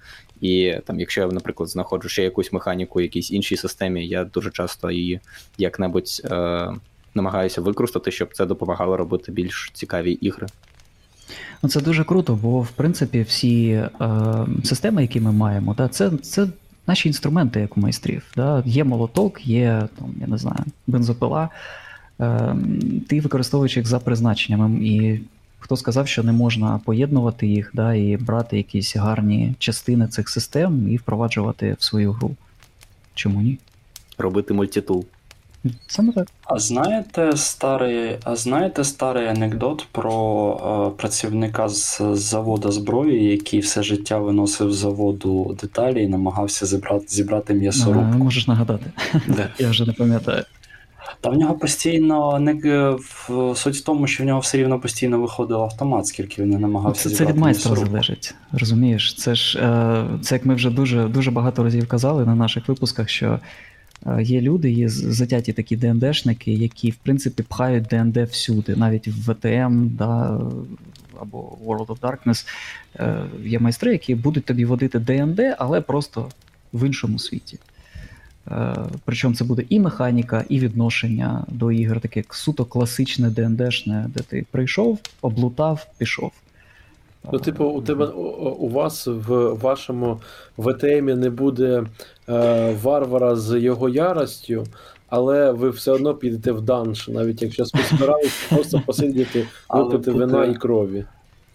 І 0.41 0.75
там, 0.85 0.99
якщо 0.99 1.21
я, 1.21 1.27
наприклад, 1.27 1.69
знаходжу 1.69 2.09
ще 2.09 2.23
якусь 2.23 2.53
механіку 2.53 2.99
в 2.99 3.01
якійсь 3.01 3.31
іншій 3.31 3.57
системі, 3.57 4.07
я 4.07 4.23
дуже 4.23 4.51
часто 4.51 4.91
її 4.91 5.19
як-небудь 5.57 6.21
е, 6.25 6.71
намагаюся 7.15 7.61
використати, 7.61 8.11
щоб 8.11 8.33
це 8.33 8.45
допомагало 8.45 8.97
робити 8.97 9.31
більш 9.31 9.71
цікаві 9.73 10.11
ігри. 10.11 10.47
Ну, 11.63 11.69
це 11.69 11.81
дуже 11.81 12.03
круто, 12.03 12.39
бо 12.41 12.61
в 12.61 12.71
принципі 12.71 13.21
всі 13.21 13.69
е, 13.69 13.89
системи, 14.63 15.01
які 15.01 15.21
ми 15.21 15.31
маємо, 15.31 15.73
да, 15.73 15.87
це, 15.87 16.09
це 16.09 16.47
наші 16.87 17.09
інструменти, 17.09 17.59
як 17.59 17.77
у 17.77 17.81
майстрів. 17.81 18.23
Да? 18.35 18.63
Є 18.65 18.83
молоток, 18.83 19.47
є 19.47 19.87
там, 19.99 20.13
я 20.21 20.27
не 20.27 20.37
знаю, 20.37 20.65
бензопила. 20.87 21.49
Е, 22.19 22.55
ти 23.09 23.21
використовуєш 23.21 23.77
їх 23.77 23.87
за 23.87 23.99
призначенням. 23.99 24.83
І 24.83 25.21
хто 25.61 25.77
сказав, 25.77 26.07
що 26.07 26.23
не 26.23 26.31
можна 26.31 26.79
поєднувати 26.85 27.47
їх, 27.47 27.71
да, 27.73 27.93
і 27.93 28.17
брати 28.17 28.57
якісь 28.57 28.95
гарні 28.95 29.53
частини 29.59 30.07
цих 30.07 30.29
систем 30.29 30.91
і 30.91 30.97
впроваджувати 30.97 31.75
в 31.79 31.83
свою 31.83 32.11
гру. 32.11 32.31
Чому 33.15 33.41
ні? 33.41 33.57
Робити 34.17 34.53
мультитул. 34.53 35.05
Саме 35.87 36.11
так. 36.13 36.27
А 36.43 36.59
знаєте 36.59 37.37
старий, 37.37 38.17
а 38.23 38.35
знаєте 38.35 38.83
старий 38.83 39.27
анекдот 39.27 39.87
про 39.91 40.91
е, 40.93 40.97
працівника 40.97 41.69
з 41.69 42.01
заводу 42.13 42.71
зброї, 42.71 43.23
який 43.25 43.59
все 43.59 43.83
життя 43.83 44.17
виносив 44.19 44.73
з 44.73 44.77
заводу 44.77 45.57
деталі 45.61 46.03
і 46.03 46.07
намагався 46.07 46.65
зібрати, 46.65 47.05
зібрати 47.07 47.53
А, 47.53 47.55
м'ясорубку? 47.55 48.17
можеш 48.17 48.47
нагадати. 48.47 48.85
Де? 49.27 49.47
Я 49.59 49.69
вже 49.69 49.85
не 49.85 49.93
пам'ятаю. 49.93 50.43
Та 51.21 51.29
в 51.29 51.37
нього 51.37 51.53
постійно 51.53 52.39
не 52.39 52.53
в 52.99 53.55
суть 53.55 53.75
в 53.75 53.83
тому, 53.83 54.07
що 54.07 54.23
в 54.23 54.25
нього 54.25 54.39
все 54.39 54.57
рівно 54.57 54.79
постійно 54.79 55.19
виходив 55.19 55.57
автомат, 55.57 56.07
скільки 56.07 56.41
він 56.41 56.49
не 56.49 56.59
намагався 56.59 57.09
Це, 57.09 57.15
це 57.15 57.25
від 57.25 57.37
майстра 57.37 57.75
залежить. 57.75 58.35
Розумієш? 58.51 59.15
Це 59.15 59.35
ж 59.35 59.59
е, 59.59 60.05
це 60.21 60.35
як 60.35 60.45
ми 60.45 60.55
вже 60.55 60.69
дуже, 60.69 61.07
дуже 61.07 61.31
багато 61.31 61.63
разів 61.63 61.87
казали 61.87 62.25
на 62.25 62.35
наших 62.35 62.67
випусках, 62.67 63.09
що 63.09 63.39
е, 64.05 64.23
є 64.23 64.41
люди, 64.41 64.71
є 64.71 64.89
затяті 64.89 65.53
такі 65.53 65.75
ДНДшники, 65.75 66.53
які 66.53 66.91
в 66.91 66.95
принципі 66.95 67.43
пхають 67.43 67.83
ДНД 67.83 68.17
всюди, 68.17 68.75
навіть 68.75 69.07
в 69.07 69.31
ВТМ, 69.31 69.87
да, 69.97 70.41
або 71.19 71.57
World 71.65 71.85
of 71.85 71.99
Darkness. 71.99 72.47
Е, 72.95 73.23
є 73.43 73.59
майстри, 73.59 73.91
які 73.91 74.15
будуть 74.15 74.45
тобі 74.45 74.65
водити 74.65 74.99
ДНД, 74.99 75.39
але 75.57 75.81
просто 75.81 76.29
в 76.73 76.87
іншому 76.87 77.19
світі. 77.19 77.59
Е, 78.47 78.75
Причому 79.05 79.35
це 79.35 79.43
буде 79.43 79.63
і 79.69 79.79
механіка, 79.79 80.45
і 80.49 80.59
відношення 80.59 81.45
до 81.47 81.71
ігор, 81.71 81.99
таке 81.99 82.19
як 82.19 82.33
суто 82.33 82.65
класичне 82.65 83.29
ДНДшне, 83.29 84.09
де 84.15 84.23
ти 84.23 84.45
прийшов, 84.51 84.99
облутав, 85.21 85.87
пішов. 85.97 86.31
Ну, 87.33 87.39
типу, 87.39 87.65
у 87.65 87.81
тебе 87.81 88.05
у- 88.05 88.69
вас 88.69 89.07
в 89.07 89.53
вашому 89.53 90.19
ВТМі 90.57 91.13
не 91.15 91.29
буде 91.29 91.83
е, 92.29 92.75
варвара 92.83 93.35
з 93.35 93.59
його 93.59 93.89
яростю, 93.89 94.63
але 95.09 95.51
ви 95.51 95.69
все 95.69 95.91
одно 95.91 96.13
підете 96.13 96.51
в 96.51 96.61
данж, 96.61 97.07
навіть 97.09 97.41
якщо 97.41 97.65
збиралися 97.65 98.45
просто 98.49 98.81
посидіти, 98.85 99.47
випити 99.69 100.11
вина 100.11 100.45
і 100.45 100.55
крові. 100.55 101.05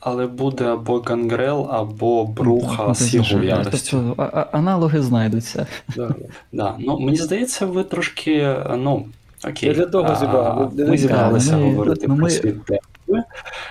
Але 0.00 0.26
буде 0.26 0.64
або 0.64 0.98
гангрел, 1.00 1.68
або 1.70 2.24
бруха 2.24 2.84
Ну, 2.88 2.94
з 2.94 3.14
його 3.14 3.44
яростю. 3.44 4.14
Тобто 4.16 4.48
аналоги 4.52 5.02
знайдуться. 5.02 5.66
Да, 5.96 6.14
да. 6.52 6.74
Ну, 6.78 6.98
мені 6.98 7.16
здається, 7.16 7.66
ви 7.66 7.84
трошки. 7.84 8.56
Ну, 8.76 9.06
окей. 9.48 9.74
Для 9.74 9.86
того 9.86 10.70
не 10.74 10.86
Ми 10.86 10.98
зібралися 10.98 11.56
ми- 11.56 11.64
говорити 11.64 12.06
ну, 12.08 12.16
про 12.16 12.28
ДНД. 12.28 12.80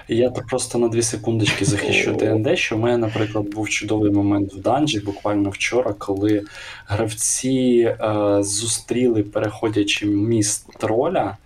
Я 0.08 0.29
так 0.29 0.48
просто 0.48 0.77
на 0.79 0.88
дві 0.88 1.01
секундочки 1.01 1.65
захищу 1.65 2.13
ДНД, 2.13 2.58
що 2.60 2.75
в 2.75 2.79
мене, 2.79 2.98
наприклад, 2.98 3.46
був 3.46 3.70
чудовий 3.70 4.12
момент 4.12 4.53
в 4.53 4.60
данжі, 4.60 5.00
буквально 5.00 5.50
вчора, 5.50 5.94
коли 5.98 6.44
гравці 6.88 7.96
е, 8.00 8.38
зустріли, 8.44 9.24
переходячи 9.24 10.05
міст 10.05 10.77
троля. 10.79 11.38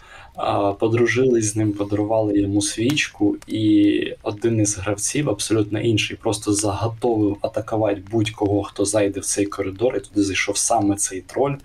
Подружились 0.79 1.45
з 1.45 1.55
ним, 1.55 1.73
подарували 1.73 2.39
йому 2.39 2.61
свічку, 2.61 3.37
і 3.47 4.13
один 4.23 4.59
із 4.59 4.77
гравців, 4.77 5.29
абсолютно 5.29 5.79
інший, 5.79 6.17
просто 6.17 6.53
заготовив 6.53 7.37
атакувати 7.41 8.01
будь-кого, 8.11 8.63
хто 8.63 8.85
зайде 8.85 9.19
в 9.19 9.25
цей 9.25 9.45
коридор, 9.45 9.95
і 9.95 9.99
туди 9.99 10.23
зайшов 10.23 10.57
саме 10.57 10.95
цей 10.95 11.21
троль. 11.21 11.55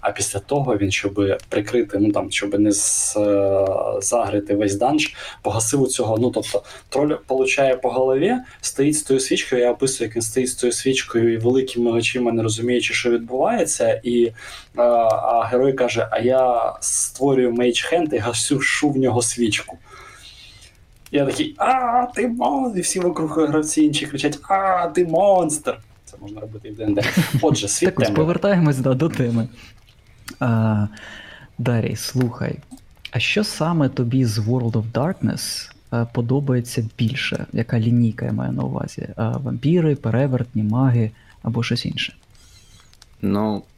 А 0.00 0.10
після 0.10 0.38
того 0.38 0.76
він, 0.76 0.92
щоб 0.92 1.38
прикрити, 1.48 1.98
ну 1.98 2.12
там, 2.12 2.30
щоб 2.30 2.60
не 2.60 2.70
е, 2.70 2.72
заагрити 4.00 4.54
весь 4.54 4.74
данж, 4.74 5.14
погасив 5.42 5.82
у 5.82 5.86
цього. 5.86 6.18
Ну 6.18 6.30
тобто, 6.30 6.62
троль 6.88 7.14
получає 7.26 7.76
по 7.76 7.90
голові, 7.90 8.34
стоїть 8.60 8.96
з 8.98 9.02
тою 9.02 9.20
свічкою. 9.20 9.62
Я 9.62 9.72
описую, 9.72 10.08
як 10.08 10.16
він 10.16 10.22
стоїть 10.22 10.50
з 10.50 10.54
тою 10.54 10.72
свічкою 10.72 11.32
і 11.32 11.36
великими 11.36 11.90
очима, 11.90 12.32
не 12.32 12.42
розуміючи, 12.42 12.94
що 12.94 13.10
відбувається. 13.10 14.00
І 14.04 14.24
е, 14.24 14.32
а 14.76 15.48
герой 15.50 15.72
каже: 15.72 16.08
А 16.10 16.18
я 16.18 16.72
створюю 16.80 17.52
mage 17.52 17.80
hand 17.82 18.12
і 18.12 18.18
гашу 18.22 18.90
в 18.90 18.96
нього 18.96 19.22
свічку. 19.22 19.78
Я 21.12 21.26
такий, 21.26 21.54
а, 21.58 22.06
ти 22.14 22.28
монстр! 22.28 22.78
І 22.78 22.82
всі 22.82 23.00
вокруг 23.00 23.46
гравці 23.48 23.82
інші 23.82 24.06
кричать: 24.06 24.38
А, 24.42 24.86
ти 24.86 25.04
монстр! 25.06 25.78
Це 26.04 26.16
можна 26.20 26.40
робити 26.40 26.68
і 26.68 26.72
в 26.72 26.76
ДНД. 26.76 27.04
Отже, 27.42 27.68
світ 27.68 27.94
Так 27.94 28.00
ось 28.00 28.10
повертаємось 28.10 28.78
да, 28.78 28.94
до 28.94 29.08
теми. 29.08 29.48
А, 30.40 30.86
Дарій, 31.58 31.96
слухай, 31.96 32.58
а 33.10 33.18
що 33.18 33.44
саме 33.44 33.88
тобі 33.88 34.24
з 34.24 34.38
World 34.38 34.72
of 34.72 34.92
Darkness 34.92 35.70
е, 35.92 36.06
подобається 36.12 36.88
більше? 36.98 37.46
Яка 37.52 37.80
лінійка 37.80 38.26
я 38.26 38.32
маю 38.32 38.52
на 38.52 38.62
увазі? 38.62 39.08
А, 39.16 39.30
вампіри, 39.30 39.96
перевертні, 39.96 40.62
маги 40.62 41.10
або 41.42 41.62
щось 41.62 41.86
інше? 41.86 42.14
Ну, 43.22 43.56
е, 43.56 43.71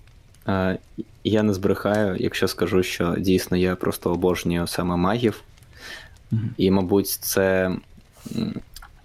я 1.24 1.42
не 1.42 1.54
збрехаю, 1.54 2.16
якщо 2.20 2.48
скажу, 2.48 2.82
що 2.82 3.14
дійсно 3.18 3.56
я 3.56 3.76
просто 3.76 4.12
обожнюю 4.12 4.66
саме 4.66 4.96
магів. 4.96 5.42
І, 6.56 6.70
мабуть, 6.70 7.08
це 7.08 7.76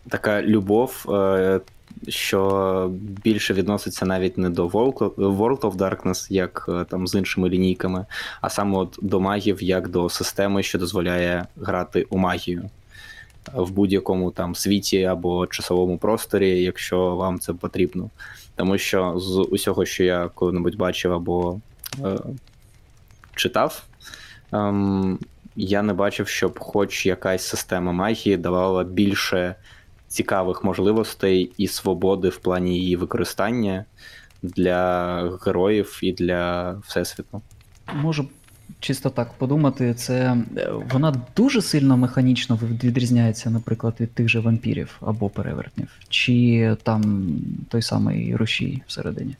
така 0.10 0.41
любов, 0.41 1.05
е, 1.10 1.60
що 2.08 2.91
більше 3.24 3.53
відноситься 3.53 4.05
навіть 4.05 4.38
не 4.38 4.50
до 4.50 4.67
World 4.67 5.60
of 5.60 5.75
Darkness, 5.75 6.34
як 6.34 6.65
е, 6.69 6.86
там 6.89 7.08
з 7.08 7.15
іншими 7.15 7.50
лінійками, 7.50 8.05
а 8.41 8.50
саме 8.50 8.77
от 8.77 9.00
до 9.01 9.19
магів, 9.19 9.63
як 9.63 9.89
до 9.89 10.10
системи, 10.10 10.63
що 10.63 10.79
дозволяє 10.79 11.46
грати 11.62 12.05
у 12.10 12.17
магію 12.17 12.69
в 13.53 13.72
будь-якому 13.72 14.31
там 14.31 14.55
світі 14.55 15.03
або 15.03 15.48
часовому 15.48 15.98
просторі, 15.98 16.62
якщо 16.62 17.15
вам 17.15 17.39
це 17.39 17.53
потрібно. 17.53 18.10
Тому 18.59 18.77
що 18.77 19.19
з 19.19 19.37
усього, 19.37 19.85
що 19.85 20.03
я 20.03 20.29
коли-небудь 20.35 20.75
бачив 20.75 21.13
або 21.13 21.59
е, 22.03 22.17
читав, 23.35 23.83
е, 24.53 24.73
я 25.55 25.81
не 25.81 25.93
бачив, 25.93 26.27
щоб 26.27 26.59
хоч 26.59 27.05
якась 27.05 27.47
система 27.47 27.91
магії 27.91 28.37
давала 28.37 28.83
більше 28.83 29.55
цікавих 30.07 30.63
можливостей 30.63 31.51
і 31.57 31.67
свободи 31.67 32.29
в 32.29 32.37
плані 32.37 32.79
її 32.79 32.95
використання 32.95 33.85
для 34.43 35.39
героїв 35.45 35.99
і 36.01 36.11
для 36.11 36.71
всесвіту. 36.71 37.41
Можу 37.93 38.27
чисто 38.79 39.09
так 39.09 39.33
подумати, 39.33 39.93
це 39.93 40.38
е, 40.57 40.69
вона 40.91 41.21
дуже 41.35 41.61
сильно 41.61 41.97
механічно 41.97 42.59
відрізняється, 42.83 43.49
наприклад, 43.49 43.93
від 43.99 44.11
тих 44.13 44.29
же 44.29 44.39
вампірів 44.39 44.97
або 45.01 45.29
перевертнів, 45.29 45.88
чи 46.09 46.75
там 46.83 47.29
той 47.69 47.81
самий 47.81 48.35
рушій 48.35 48.81
всередині. 48.88 49.35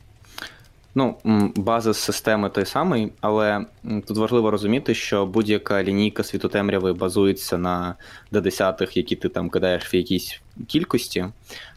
Ну, 0.94 1.16
базис 1.56 1.98
системи 1.98 2.48
той 2.48 2.66
самий, 2.66 3.12
але 3.20 3.66
тут 4.06 4.16
важливо 4.16 4.50
розуміти, 4.50 4.94
що 4.94 5.26
будь-яка 5.26 5.82
лінійка 5.82 6.22
світотемряви 6.22 6.92
базується 6.92 7.58
на 7.58 7.94
D10, 8.32 8.96
які 8.96 9.16
ти 9.16 9.28
там 9.28 9.50
кидаєш 9.50 9.94
в 9.94 9.96
якійсь 9.96 10.40
кількості, 10.66 11.26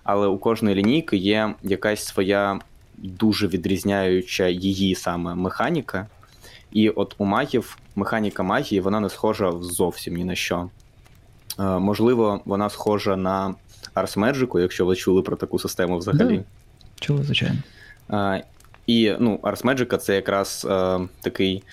але 0.03 0.27
у 0.27 0.37
кожної 0.37 0.75
лінійки 0.75 1.17
є 1.17 1.53
якась 1.63 2.05
своя 2.05 2.59
дуже 2.97 3.47
відрізняюча 3.47 4.47
її 4.47 4.95
саме 4.95 5.35
механіка. 5.35 6.07
І 6.73 6.89
от 6.89 7.15
у 7.17 7.25
магів 7.25 7.77
механіка 7.95 8.43
магії 8.43 8.81
вона 8.81 8.99
не 8.99 9.09
схожа 9.09 9.51
зовсім 9.61 10.15
ні 10.15 10.25
на 10.25 10.35
що. 10.35 10.69
Е, 11.59 11.63
можливо, 11.63 12.41
вона 12.45 12.69
схожа 12.69 13.15
на 13.15 13.55
Ars 13.95 14.19
Magic, 14.19 14.59
якщо 14.59 14.85
ви 14.85 14.95
чули 14.95 15.21
про 15.21 15.35
таку 15.35 15.59
систему 15.59 15.97
взагалі. 15.97 16.37
Да. 16.37 16.43
Чули, 16.99 17.23
звичайно. 17.23 17.57
Е, 18.11 18.43
і 18.87 19.13
ну, 19.19 19.39
Ars 19.43 19.97
це 19.97 20.15
якраз 20.15 20.67
е, 20.69 20.99
такий 21.21 21.63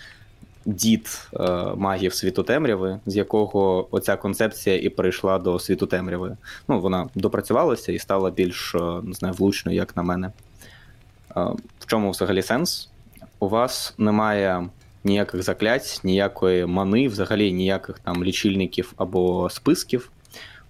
дід 0.64 1.28
е, 1.34 1.50
магів 1.76 2.14
світу 2.14 2.42
темряви, 2.42 3.00
з 3.06 3.16
якого 3.16 3.88
оця 3.90 4.16
концепція 4.16 4.76
і 4.76 4.88
перейшла 4.88 5.38
до 5.38 5.58
світу 5.58 5.86
темряви. 5.86 6.36
Ну, 6.68 6.80
вона 6.80 7.08
допрацювалася 7.14 7.92
і 7.92 7.98
стала 7.98 8.30
більш 8.30 8.74
е, 8.74 8.78
не 9.02 9.12
знаю, 9.12 9.34
влучною, 9.34 9.76
як 9.76 9.96
на 9.96 10.02
мене. 10.02 10.26
Е, 10.26 11.40
в 11.78 11.86
чому 11.86 12.10
взагалі 12.10 12.42
сенс? 12.42 12.90
У 13.38 13.48
вас 13.48 13.94
немає 13.98 14.68
ніяких 15.04 15.42
заклять, 15.42 16.00
ніякої 16.04 16.66
мани, 16.66 17.08
взагалі 17.08 17.52
ніяких 17.52 17.98
там 17.98 18.24
лічильників 18.24 18.92
або 18.96 19.50
списків. 19.50 20.10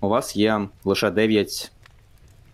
У 0.00 0.08
вас 0.08 0.36
є 0.36 0.68
лише 0.84 1.10
9 1.10 1.72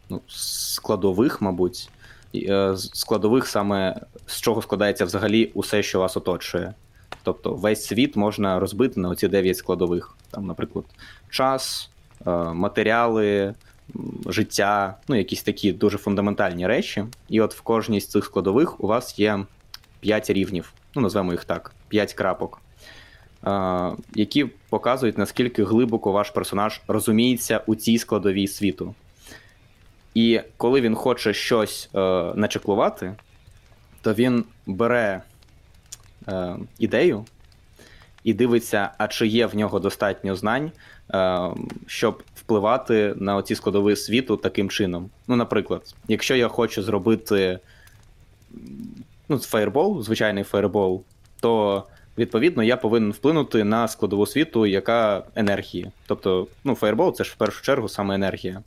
ну, 0.08 0.20
складових, 0.26 1.42
мабуть, 1.42 1.88
е, 2.34 2.76
складових 2.76 3.46
саме 3.46 4.00
з 4.26 4.40
чого 4.40 4.62
складається 4.62 5.04
взагалі 5.04 5.50
усе, 5.54 5.82
що 5.82 6.00
вас 6.00 6.16
оточує. 6.16 6.74
Тобто 7.22 7.54
весь 7.54 7.86
світ 7.86 8.16
можна 8.16 8.60
розбити 8.60 9.00
на 9.00 9.08
оці 9.08 9.28
9 9.28 9.56
складових. 9.56 10.16
Там, 10.30 10.46
наприклад, 10.46 10.84
час, 11.30 11.90
е, 12.26 12.30
матеріали, 12.30 13.54
життя, 14.26 14.96
ну, 15.08 15.16
якісь 15.16 15.42
такі 15.42 15.72
дуже 15.72 15.98
фундаментальні 15.98 16.66
речі. 16.66 17.04
І 17.28 17.40
от 17.40 17.54
в 17.54 17.60
кожній 17.60 18.00
з 18.00 18.06
цих 18.06 18.24
складових 18.24 18.80
у 18.80 18.86
вас 18.86 19.18
є 19.18 19.44
5 20.00 20.30
рівнів, 20.30 20.72
ну, 20.96 21.02
назвемо 21.02 21.32
їх 21.32 21.44
так, 21.44 21.74
5 21.88 22.14
крапок. 22.14 22.60
е, 23.46 23.90
Які 24.14 24.44
показують, 24.44 25.18
наскільки 25.18 25.64
глибоко 25.64 26.12
ваш 26.12 26.30
персонаж 26.30 26.80
розуміється 26.88 27.60
у 27.66 27.74
цій 27.74 27.98
складовій 27.98 28.48
світу. 28.48 28.94
І 30.14 30.40
коли 30.56 30.80
він 30.80 30.94
хоче 30.94 31.34
щось 31.34 31.90
е, 31.94 31.98
начеклувати, 32.34 33.14
то 34.02 34.14
він 34.14 34.44
бере 34.66 35.22
е, 36.28 36.56
ідею 36.78 37.24
і 38.24 38.34
дивиться, 38.34 38.90
а 38.98 39.08
чи 39.08 39.26
є 39.26 39.46
в 39.46 39.56
нього 39.56 39.80
достатньо 39.80 40.36
знань, 40.36 40.72
е, 41.14 41.40
щоб 41.86 42.22
впливати 42.34 43.14
на 43.16 43.36
оці 43.36 43.54
складові 43.54 43.96
світу 43.96 44.36
таким 44.36 44.70
чином. 44.70 45.10
Ну, 45.28 45.36
наприклад, 45.36 45.94
якщо 46.08 46.36
я 46.36 46.48
хочу 46.48 46.82
зробити 46.82 47.58
ну, 49.28 49.38
фаєрбол, 49.38 50.02
звичайний 50.02 50.44
фаєрбол, 50.44 51.02
то 51.40 51.84
Відповідно, 52.18 52.62
я 52.62 52.76
повинен 52.76 53.12
вплинути 53.12 53.64
на 53.64 53.88
складову 53.88 54.26
світу, 54.26 54.66
яка 54.66 55.22
енергії. 55.34 55.90
Тобто, 56.06 56.46
ну, 56.64 56.74
фаєрбол 56.74 57.14
це 57.14 57.24
ж 57.24 57.32
в 57.32 57.34
першу 57.34 57.62
чергу 57.62 57.88
саме 57.88 58.14
енергія. 58.14 58.62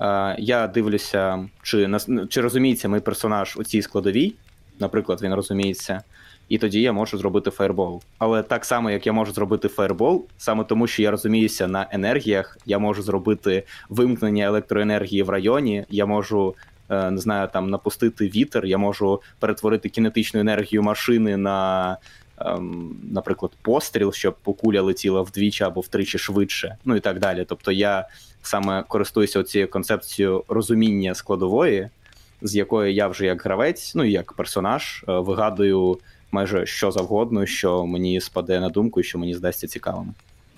Е, 0.00 0.36
я 0.38 0.66
дивлюся, 0.66 1.48
чи, 1.62 1.90
чи 2.28 2.40
розуміється 2.40 2.88
мій 2.88 3.00
персонаж 3.00 3.56
у 3.56 3.64
цій 3.64 3.82
складовій, 3.82 4.34
наприклад, 4.80 5.22
він 5.22 5.34
розуміється, 5.34 6.02
і 6.48 6.58
тоді 6.58 6.80
я 6.80 6.92
можу 6.92 7.18
зробити 7.18 7.50
фаєрбол. 7.50 8.02
Але 8.18 8.42
так 8.42 8.64
само, 8.64 8.90
як 8.90 9.06
я 9.06 9.12
можу 9.12 9.32
зробити 9.32 9.68
фаєрбол, 9.68 10.26
саме 10.38 10.64
тому, 10.64 10.86
що 10.86 11.02
я 11.02 11.10
розуміюся 11.10 11.68
на 11.68 11.86
енергіях, 11.90 12.58
я 12.66 12.78
можу 12.78 13.02
зробити 13.02 13.62
вимкнення 13.88 14.44
електроенергії 14.44 15.22
в 15.22 15.30
районі, 15.30 15.84
я 15.90 16.06
можу. 16.06 16.54
Е, 16.90 17.10
Не 17.10 17.18
знаю, 17.18 17.48
там 17.52 17.70
напустити 17.70 18.28
вітер, 18.28 18.66
я 18.66 18.78
можу 18.78 19.22
перетворити 19.38 19.88
кінетичну 19.88 20.40
енергію 20.40 20.82
машини 20.82 21.36
на, 21.36 21.96
ем, 22.38 22.96
наприклад, 23.12 23.52
постріл, 23.62 24.12
щоб 24.12 24.34
куля 24.42 24.82
летіла 24.82 25.22
вдвічі 25.22 25.64
або 25.64 25.80
втричі 25.80 26.18
швидше, 26.18 26.76
ну 26.84 26.96
і 26.96 27.00
так 27.00 27.18
далі. 27.18 27.44
Тобто 27.48 27.72
я 27.72 28.08
саме 28.42 28.84
користуюся 28.88 29.42
цією 29.42 29.70
концепцією 29.70 30.44
розуміння 30.48 31.14
складової, 31.14 31.88
з 32.42 32.56
якої 32.56 32.94
я 32.94 33.08
вже 33.08 33.26
як 33.26 33.44
гравець, 33.44 33.94
ну 33.94 34.04
і 34.04 34.12
як 34.12 34.32
персонаж, 34.32 35.04
е, 35.08 35.12
вигадую 35.12 35.98
майже 36.32 36.66
що 36.66 36.90
завгодно, 36.90 37.46
що 37.46 37.86
мені 37.86 38.20
спаде 38.20 38.60
на 38.60 38.68
думку 38.68 39.00
і 39.00 39.04
що 39.04 39.18
мені 39.18 39.34
здасться 39.34 39.66
цікавим. 39.66 40.14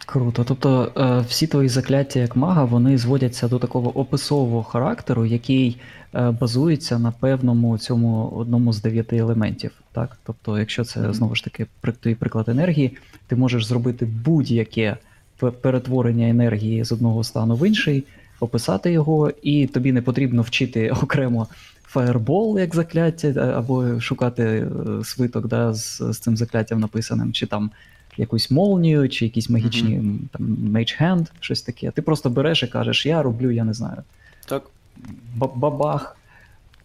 Круто. 0.07 0.45
Тобто 0.45 0.93
е, 0.97 1.25
всі 1.29 1.47
твої 1.47 1.69
закляття 1.69 2.21
як 2.21 2.37
мага 2.37 2.65
вони 2.65 2.99
зводяться 2.99 3.49
до 3.49 3.59
такого 3.59 3.99
описового 3.99 4.63
характеру, 4.63 5.27
який 5.27 5.81
базується 6.13 6.99
на 6.99 7.11
певному 7.11 7.79
цьому 7.79 8.29
одному 8.29 8.73
з 8.73 8.83
дев'яти 8.83 9.17
елементів. 9.17 9.71
Так? 9.93 10.19
Тобто, 10.25 10.59
якщо 10.59 10.85
це 10.85 11.13
знову 11.13 11.35
ж 11.35 11.45
таки 11.45 11.67
твій 12.01 12.15
приклад 12.15 12.49
енергії, 12.49 12.97
ти 13.27 13.37
можеш 13.37 13.67
зробити 13.67 14.07
будь-яке 14.07 14.97
перетворення 15.51 16.29
енергії 16.29 16.85
з 16.85 16.93
одного 16.93 17.25
стану 17.25 17.55
в 17.55 17.69
інший, 17.69 18.05
описати 18.41 18.93
його, 18.93 19.31
і 19.43 19.67
тобі 19.67 19.93
не 19.93 20.03
потрібно 20.03 20.43
вчити 20.43 20.91
окремо 20.91 21.49
фаербол 21.93 22.59
як 22.59 22.75
закляття, 22.75 23.29
е, 23.29 23.41
або 23.41 24.01
шукати 24.01 24.43
е, 24.43 25.05
свиток 25.05 25.47
да, 25.49 25.75
з, 25.75 26.03
з 26.13 26.19
цим 26.19 26.37
закляттям 26.37 26.81
написаним, 26.81 27.33
чи 27.33 27.47
там 27.47 27.71
якусь 28.17 28.51
молнію, 28.51 29.09
чи 29.09 29.25
якісь 29.25 29.51
магічні 29.51 29.95
м, 29.95 30.21
там 30.33 30.47
mage 30.47 31.03
hand, 31.03 31.27
щось 31.41 31.63
таке. 31.63 31.91
Ти 31.91 32.03
просто 32.03 32.31
береш 32.31 32.63
і 32.63 32.67
кажеш, 32.67 33.07
я 33.07 33.23
роблю, 33.23 33.51
я 33.51 33.65
не 33.65 33.75
знаю, 33.75 34.03
Так, 34.47 34.63
бабах, 35.37 36.17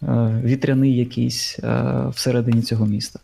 е, 0.02 0.06
вітряний 0.44 0.96
якийсь 0.96 1.58
е, 1.58 2.04
всередині 2.08 2.62
цього 2.62 2.86
міста. 2.86 3.20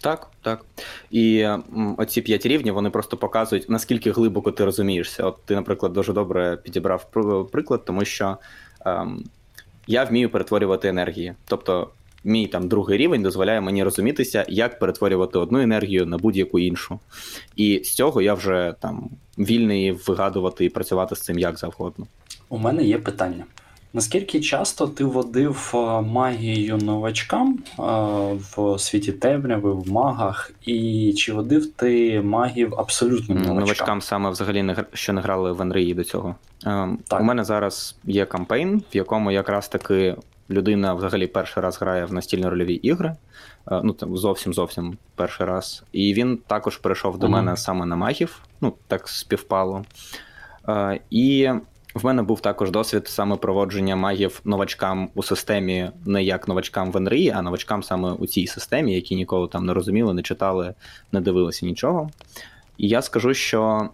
Так, 0.00 0.30
так. 0.42 0.64
І 1.10 1.48
оці 1.96 2.22
п'ять 2.22 2.46
рівнів 2.46 2.74
вони 2.74 2.90
просто 2.90 3.16
показують, 3.16 3.70
наскільки 3.70 4.12
глибоко 4.12 4.50
ти 4.52 4.64
розумієшся. 4.64 5.24
От 5.24 5.36
ти, 5.44 5.54
наприклад, 5.54 5.92
дуже 5.92 6.12
добре 6.12 6.56
підібрав 6.56 7.10
приклад, 7.52 7.84
тому 7.84 8.04
що 8.04 8.36
ем, 8.86 9.24
я 9.86 10.04
вмію 10.04 10.30
перетворювати 10.30 10.88
енергії. 10.88 11.34
Тобто, 11.44 11.90
мій 12.24 12.46
там 12.46 12.68
другий 12.68 12.98
рівень 12.98 13.22
дозволяє 13.22 13.60
мені 13.60 13.84
розумітися, 13.84 14.46
як 14.48 14.78
перетворювати 14.78 15.38
одну 15.38 15.60
енергію 15.60 16.06
на 16.06 16.18
будь-яку 16.18 16.58
іншу. 16.58 17.00
І 17.56 17.80
з 17.84 17.94
цього 17.94 18.22
я 18.22 18.34
вже 18.34 18.74
там 18.80 19.10
вільний 19.38 19.92
вигадувати 19.92 20.64
і 20.64 20.68
працювати 20.68 21.16
з 21.16 21.20
цим 21.20 21.38
як 21.38 21.58
завгодно. 21.58 22.06
У 22.48 22.58
мене 22.58 22.84
є 22.84 22.98
питання. 22.98 23.44
Наскільки 23.92 24.40
часто 24.40 24.86
ти 24.86 25.04
водив 25.04 25.72
е, 25.74 25.78
магію 26.00 26.76
новачкам 26.76 27.58
е, 27.78 27.82
в 28.56 28.78
світі 28.78 29.12
темряви, 29.12 29.72
в 29.72 29.92
магах, 29.92 30.52
і 30.66 31.12
чи 31.16 31.32
водив 31.32 31.72
ти 31.72 32.20
магів 32.20 32.74
абсолютним 32.74 33.38
М, 33.38 33.44
новачкам? 33.44 33.60
Новачкам 33.64 34.02
саме 34.02 34.30
взагалі 34.30 34.62
не 34.62 34.76
що 34.92 35.12
не 35.12 35.20
грали 35.20 35.52
в 35.52 35.62
Енрії 35.62 35.94
до 35.94 36.04
цього. 36.04 36.34
Ем, 36.66 36.98
Так. 37.08 37.20
У 37.20 37.24
мене 37.24 37.44
зараз 37.44 37.96
є 38.04 38.24
кампейн, 38.26 38.82
в 38.92 38.96
якому 38.96 39.30
якраз 39.30 39.68
таки 39.68 40.16
людина 40.50 40.94
взагалі 40.94 41.26
перший 41.26 41.62
раз 41.62 41.80
грає 41.80 42.04
в 42.04 42.12
настільні 42.12 42.48
рольові 42.48 42.74
ігри. 42.74 43.16
Е, 43.70 43.80
Ну 43.84 43.92
там 43.92 44.16
зовсім 44.16 44.54
зовсім 44.54 44.98
перший 45.14 45.46
раз. 45.46 45.82
І 45.92 46.14
він 46.14 46.38
також 46.46 46.76
перейшов 46.76 47.18
до 47.18 47.26
Ага. 47.26 47.36
мене 47.36 47.56
саме 47.56 47.86
на 47.86 47.96
магів. 47.96 48.40
Ну 48.60 48.72
так 48.86 49.08
співпало. 49.08 49.84
Е, 50.68 51.00
І 51.10 51.50
в 51.98 52.04
мене 52.04 52.22
був 52.22 52.40
також 52.40 52.70
досвід 52.70 53.08
саме 53.08 53.36
проводження 53.36 53.96
магів 53.96 54.40
новачкам 54.44 55.08
у 55.14 55.22
системі, 55.22 55.90
не 56.06 56.24
як 56.24 56.48
новачкам 56.48 56.92
в 56.92 56.96
Енрії, 56.96 57.30
а 57.30 57.42
новачкам 57.42 57.82
саме 57.82 58.12
у 58.12 58.26
цій 58.26 58.46
системі, 58.46 58.94
які 58.94 59.16
ніколи 59.16 59.48
там 59.48 59.66
не 59.66 59.74
розуміли, 59.74 60.14
не 60.14 60.22
читали, 60.22 60.74
не 61.12 61.20
дивилися 61.20 61.66
нічого. 61.66 62.10
І 62.78 62.88
я 62.88 63.02
скажу, 63.02 63.34
що 63.34 63.90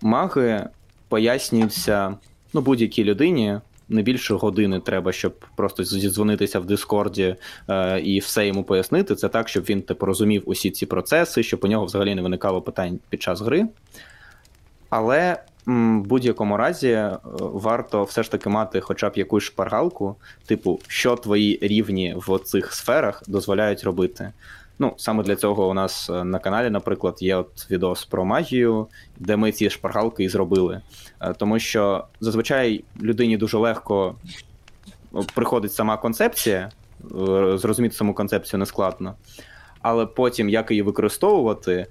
маги 0.00 0.68
пояснюються 1.08 2.14
ну, 2.52 2.60
будь-якій 2.60 3.04
людині. 3.04 3.58
Не 3.92 4.02
більше 4.02 4.34
години 4.34 4.80
треба, 4.80 5.12
щоб 5.12 5.34
просто 5.56 5.84
зідзвонитися 5.84 6.60
в 6.60 6.64
Дискорді 6.64 7.36
е, 7.68 8.00
і 8.00 8.18
все 8.18 8.46
йому 8.46 8.64
пояснити. 8.64 9.14
Це 9.14 9.28
так, 9.28 9.48
щоб 9.48 9.64
він 9.64 9.82
типу, 9.82 10.06
розумів 10.06 10.42
усі 10.46 10.70
ці 10.70 10.86
процеси, 10.86 11.42
щоб 11.42 11.60
у 11.62 11.66
нього 11.66 11.84
взагалі 11.84 12.14
не 12.14 12.22
виникало 12.22 12.62
питань 12.62 12.98
під 13.08 13.22
час 13.22 13.40
гри. 13.40 13.66
Але 14.90 15.42
в 15.66 16.00
будь-якому 16.00 16.56
разі 16.56 16.88
е, 16.88 17.18
варто 17.38 18.04
все 18.04 18.22
ж 18.22 18.30
таки 18.30 18.48
мати 18.48 18.80
хоча 18.80 19.08
б 19.08 19.12
якусь 19.16 19.44
шпаргалку, 19.44 20.16
типу, 20.46 20.80
що 20.88 21.16
твої 21.16 21.58
рівні 21.62 22.14
в 22.16 22.38
цих 22.38 22.72
сферах 22.72 23.22
дозволяють 23.26 23.84
робити. 23.84 24.32
Ну, 24.82 24.94
саме 24.96 25.22
для 25.22 25.36
цього 25.36 25.68
у 25.68 25.74
нас 25.74 26.10
е, 26.10 26.24
на 26.24 26.38
каналі, 26.38 26.70
наприклад, 26.70 27.16
є 27.20 27.36
от 27.36 27.70
відос 27.70 28.04
про 28.04 28.24
магію, 28.24 28.86
де 29.18 29.36
ми 29.36 29.52
ці 29.52 29.70
шпаргалки 29.70 30.24
і 30.24 30.28
зробили. 30.28 30.80
Е, 31.20 31.32
Тому 31.32 31.58
що 31.58 32.04
зазвичай 32.20 32.84
людині 33.02 33.36
дуже 33.36 33.58
легко 33.58 34.14
е, 35.14 35.18
приходить 35.34 35.72
сама 35.72 35.96
концепція, 35.96 36.70
зрозуміти 37.54 37.94
саму 37.94 38.14
концепцію 38.14 38.58
не 38.58 38.66
складно. 38.66 39.14
Але 39.82 40.06
потім 40.06 40.48
як 40.48 40.70
її 40.70 40.82
використовувати, 40.82 41.86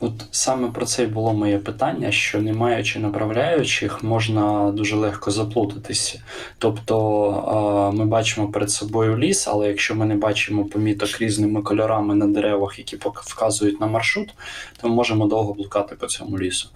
От 0.00 0.12
саме 0.30 0.68
про 0.68 0.86
це 0.86 1.02
й 1.02 1.06
було 1.06 1.32
моє 1.32 1.58
питання: 1.58 2.12
що 2.12 2.42
не 2.42 2.52
маючи 2.52 2.98
направляючих, 2.98 4.04
можна 4.04 4.70
дуже 4.70 4.96
легко 4.96 5.30
заплутатися. 5.30 6.22
Тобто 6.58 7.92
ми 7.94 8.06
бачимо 8.06 8.48
перед 8.48 8.70
собою 8.70 9.18
ліс, 9.18 9.48
але 9.48 9.68
якщо 9.68 9.94
ми 9.94 10.06
не 10.06 10.16
бачимо 10.16 10.64
поміток 10.64 11.20
різними 11.20 11.62
кольорами 11.62 12.14
на 12.14 12.26
деревах, 12.26 12.78
які 12.78 12.98
вказують 13.14 13.80
на 13.80 13.86
маршрут, 13.86 14.34
то 14.80 14.88
ми 14.88 14.94
можемо 14.94 15.26
довго 15.26 15.54
блукати 15.54 15.94
по 15.94 16.06
цьому 16.06 16.38
лісу. 16.38 16.68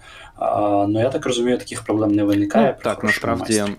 Ну 0.87 0.99
я 0.99 1.09
так 1.09 1.25
розумію, 1.25 1.57
таких 1.57 1.81
проблем 1.81 2.11
не 2.11 2.23
виникає. 2.23 2.75
Ну, 2.77 2.83
так, 2.83 3.03
насправді 3.03 3.61
майстрі. 3.61 3.75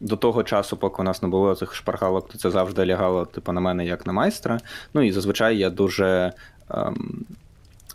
до 0.00 0.16
того 0.16 0.42
часу, 0.42 0.76
поки 0.76 1.02
у 1.02 1.04
нас 1.04 1.22
не 1.22 1.28
було 1.28 1.54
цих 1.54 1.74
шпаргалок, 1.74 2.28
то 2.28 2.38
це 2.38 2.50
завжди 2.50 2.86
лягало 2.86 3.24
типу, 3.24 3.52
на 3.52 3.60
мене 3.60 3.86
як 3.86 4.06
на 4.06 4.12
майстра. 4.12 4.60
Ну 4.94 5.02
і 5.02 5.12
зазвичай 5.12 5.58
я 5.58 5.70
дуже 5.70 6.32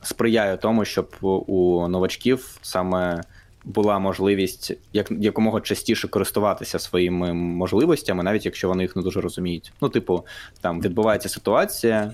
сприяю 0.06 0.58
тому, 0.58 0.86
щоб 0.86 1.16
у 1.22 1.88
новачків 1.88 2.58
саме 2.62 3.22
була 3.66 4.00
можливість 4.00 4.74
як, 4.94 5.12
якомога 5.12 5.62
частіше 5.62 6.08
користуватися 6.08 6.80
своїми 6.80 7.34
можливостями, 7.34 8.24
навіть 8.24 8.46
якщо 8.46 8.68
вони 8.68 8.84
їх 8.84 8.96
не 8.96 9.02
дуже 9.02 9.22
розуміють. 9.22 9.74
Ну, 9.82 9.90
типу, 9.90 10.26
там 10.62 10.82
відбувається 10.82 11.30
ситуація. 11.30 12.14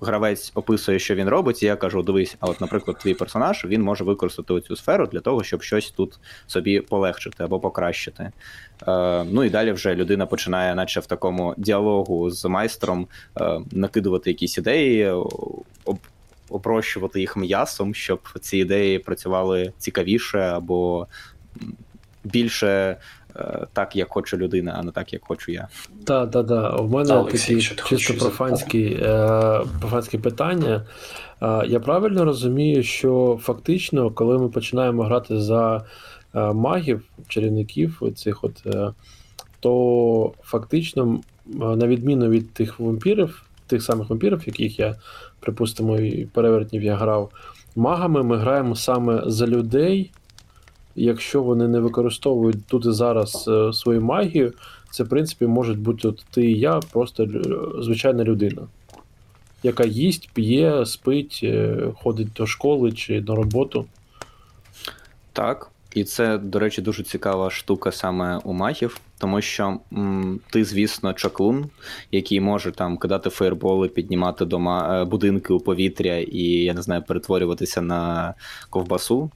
Гравець 0.00 0.52
описує, 0.54 0.98
що 0.98 1.14
він 1.14 1.28
робить, 1.28 1.62
і 1.62 1.66
я 1.66 1.76
кажу: 1.76 2.02
дивись, 2.02 2.36
а 2.40 2.46
от, 2.46 2.60
наприклад, 2.60 2.98
твій 2.98 3.14
персонаж 3.14 3.64
він 3.64 3.82
може 3.82 4.04
використати 4.04 4.60
цю 4.60 4.76
сферу 4.76 5.06
для 5.06 5.20
того, 5.20 5.42
щоб 5.42 5.62
щось 5.62 5.90
тут 5.90 6.18
собі 6.46 6.80
полегшити 6.80 7.44
або 7.44 7.60
покращити. 7.60 8.32
Е, 8.88 9.24
ну 9.24 9.44
і 9.44 9.50
далі 9.50 9.72
вже 9.72 9.94
людина 9.94 10.26
починає, 10.26 10.74
наче 10.74 11.00
в 11.00 11.06
такому 11.06 11.54
діалогу 11.56 12.30
з 12.30 12.44
майстром, 12.44 13.06
е, 13.40 13.60
накидувати 13.72 14.30
якісь 14.30 14.58
ідеї, 14.58 15.10
об, 15.84 15.98
опрощувати 16.50 17.20
їх 17.20 17.36
м'ясом, 17.36 17.94
щоб 17.94 18.20
ці 18.40 18.58
ідеї 18.58 18.98
працювали 18.98 19.72
цікавіше 19.78 20.38
або 20.38 21.06
більше 22.24 22.96
е, 23.36 23.66
так, 23.72 23.96
як 23.96 24.08
хоче 24.08 24.36
людина, 24.36 24.76
а 24.78 24.82
не 24.82 24.90
так, 24.90 25.12
як 25.12 25.22
хочу 25.24 25.52
я. 25.52 25.68
Так, 26.04 26.30
так, 26.30 26.46
так. 26.46 26.80
У 26.80 26.88
мене 26.88 27.14
Олексій, 27.14 27.74
такі 27.76 27.96
чисто 27.96 28.14
профанські, 28.14 28.98
е, 29.02 29.60
профанські 29.80 30.18
питання. 30.18 30.86
Е, 31.42 31.66
я 31.66 31.80
правильно 31.80 32.24
розумію, 32.24 32.82
що 32.82 33.38
фактично, 33.42 34.10
коли 34.10 34.38
ми 34.38 34.48
починаємо 34.48 35.02
грати 35.02 35.40
за 35.40 35.84
е, 36.34 36.52
магів, 36.52 37.02
чарівників, 37.28 38.02
цих 38.16 38.44
от, 38.44 38.66
е, 38.66 38.92
то 39.60 40.32
фактично, 40.42 41.20
на 41.54 41.86
відміну 41.86 42.28
від 42.28 42.52
тих 42.52 42.80
вампірів, 42.80 43.42
тих 43.70 43.82
самих 43.82 44.10
вампірів, 44.10 44.42
яких 44.46 44.78
я, 44.78 44.96
припустимо, 45.40 45.98
і 45.98 46.26
перевертнів 46.26 46.82
я 46.82 46.96
грав, 46.96 47.30
магами 47.76 48.22
ми 48.22 48.36
граємо 48.36 48.74
саме 48.76 49.22
за 49.26 49.46
людей. 49.46 50.10
Якщо 50.94 51.42
вони 51.42 51.68
не 51.68 51.80
використовують 51.80 52.66
тут 52.66 52.86
і 52.86 52.92
зараз 52.92 53.48
е, 53.48 53.72
свою 53.72 54.00
магію, 54.00 54.52
це, 54.90 55.04
в 55.04 55.08
принципі, 55.08 55.46
можуть 55.46 55.78
бути 55.78 56.08
от 56.08 56.24
ти 56.30 56.44
і 56.44 56.58
я, 56.58 56.80
просто 56.92 57.26
звичайна 57.80 58.24
людина. 58.24 58.62
яка 59.62 59.84
їсть, 59.84 60.30
п'є, 60.32 60.86
спить, 60.86 61.40
е, 61.42 61.76
ходить 62.02 62.32
до 62.32 62.46
школи 62.46 62.92
чи 62.92 63.20
на 63.20 63.34
роботу. 63.34 63.86
Так, 65.32 65.70
і 65.94 66.04
це, 66.04 66.38
до 66.38 66.58
речі, 66.58 66.82
дуже 66.82 67.02
цікава 67.02 67.50
штука 67.50 67.92
саме 67.92 68.40
у 68.44 68.52
магів, 68.52 69.00
тому 69.18 69.40
що 69.40 69.78
м, 69.92 70.40
ти, 70.50 70.64
звісно, 70.64 71.12
чаклун, 71.12 71.70
який 72.12 72.40
може 72.40 72.72
там 72.72 72.96
кидати 72.96 73.30
фейерболи, 73.30 73.88
піднімати 73.88 74.44
дома, 74.44 75.02
е, 75.02 75.04
будинки 75.04 75.52
у 75.52 75.60
повітря 75.60 76.16
і, 76.16 76.42
я 76.42 76.74
не 76.74 76.82
знаю, 76.82 77.02
перетворюватися 77.02 77.82
на 77.82 78.34
ковбасу. 78.70 79.30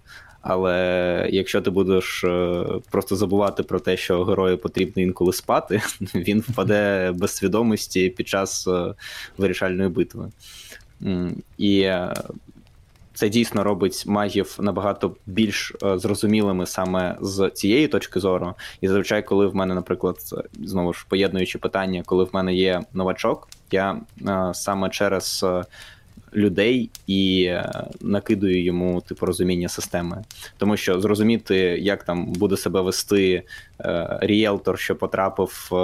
Але 0.46 1.28
якщо 1.32 1.60
ти 1.60 1.70
будеш 1.70 2.24
е, 2.24 2.64
просто 2.90 3.16
забувати 3.16 3.62
про 3.62 3.80
те, 3.80 3.96
що 3.96 4.24
герою 4.24 4.58
потрібно 4.58 5.02
інколи 5.02 5.32
спати, 5.32 5.82
він 6.14 6.40
впаде 6.40 7.12
без 7.16 7.30
свідомості 7.36 8.08
під 8.10 8.28
час 8.28 8.66
е, 8.66 8.94
вирішальної 9.38 9.88
битви. 9.88 10.30
І 11.58 11.90
це 13.14 13.28
дійсно 13.28 13.64
робить 13.64 14.04
магів 14.06 14.56
набагато 14.60 15.16
більш 15.26 15.72
е, 15.82 15.98
зрозумілими 15.98 16.66
саме 16.66 17.16
з 17.20 17.50
цієї 17.54 17.88
точки 17.88 18.20
зору. 18.20 18.54
І 18.80 18.88
зазвичай, 18.88 19.22
коли 19.22 19.46
в 19.46 19.54
мене, 19.54 19.74
наприклад, 19.74 20.16
знову 20.62 20.92
ж 20.92 21.06
поєднуючи 21.08 21.58
питання, 21.58 22.02
коли 22.06 22.24
в 22.24 22.30
мене 22.32 22.54
є 22.54 22.82
новачок, 22.92 23.48
я 23.70 24.00
е, 24.26 24.50
саме 24.54 24.90
через 24.90 25.44
е, 25.44 25.64
людей 26.34 26.90
і 27.06 27.44
е, 27.44 27.84
накидую 28.00 28.64
йому 28.64 29.00
типу 29.00 29.26
розуміння 29.26 29.68
системи. 29.68 30.24
Тому 30.58 30.76
що 30.76 31.00
зрозуміти, 31.00 31.56
як 31.80 32.04
там 32.04 32.26
буде 32.26 32.56
себе 32.56 32.80
вести 32.80 33.42
е, 33.80 34.18
ріелтор, 34.20 34.78
що 34.78 34.96
потрапив 34.96 35.68
е, 35.72 35.76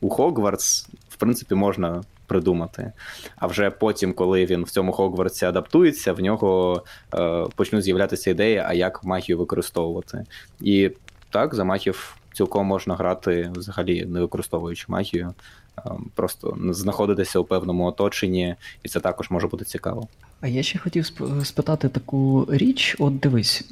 у 0.00 0.08
Хогвартс, 0.08 0.88
в 1.08 1.16
принципі, 1.16 1.54
можна 1.54 2.02
придумати. 2.26 2.92
А 3.36 3.46
вже 3.46 3.70
потім, 3.70 4.12
коли 4.12 4.46
він 4.46 4.64
в 4.64 4.70
цьому 4.70 4.92
Хогвартсі 4.92 5.44
адаптується, 5.46 6.12
в 6.12 6.20
нього 6.20 6.82
е, 7.14 7.46
почнуть 7.56 7.82
з'являтися 7.84 8.30
ідеї, 8.30 8.56
а 8.66 8.72
як 8.72 9.04
магію 9.04 9.38
використовувати. 9.38 10.24
І 10.60 10.90
так, 11.30 11.54
за 11.54 11.64
магів 11.64 12.16
цілком 12.32 12.66
можна 12.66 12.94
грати 12.94 13.50
взагалі 13.54 14.04
не 14.06 14.20
використовуючи 14.20 14.84
магію. 14.88 15.34
е, 15.78 15.82
Просто 16.14 16.56
знаходитися 16.70 17.38
у 17.38 17.44
певному 17.44 17.84
оточенні, 17.86 18.54
і 18.82 18.88
це 18.88 19.00
також 19.00 19.30
може 19.30 19.46
бути 19.46 19.64
цікаво. 19.64 20.08
А 20.40 20.48
я 20.48 20.62
ще 20.62 20.78
хотів 20.78 21.04
сп- 21.04 21.44
спитати 21.44 21.88
таку 21.88 22.46
річ: 22.50 22.96
от 22.98 23.18
дивись, 23.20 23.64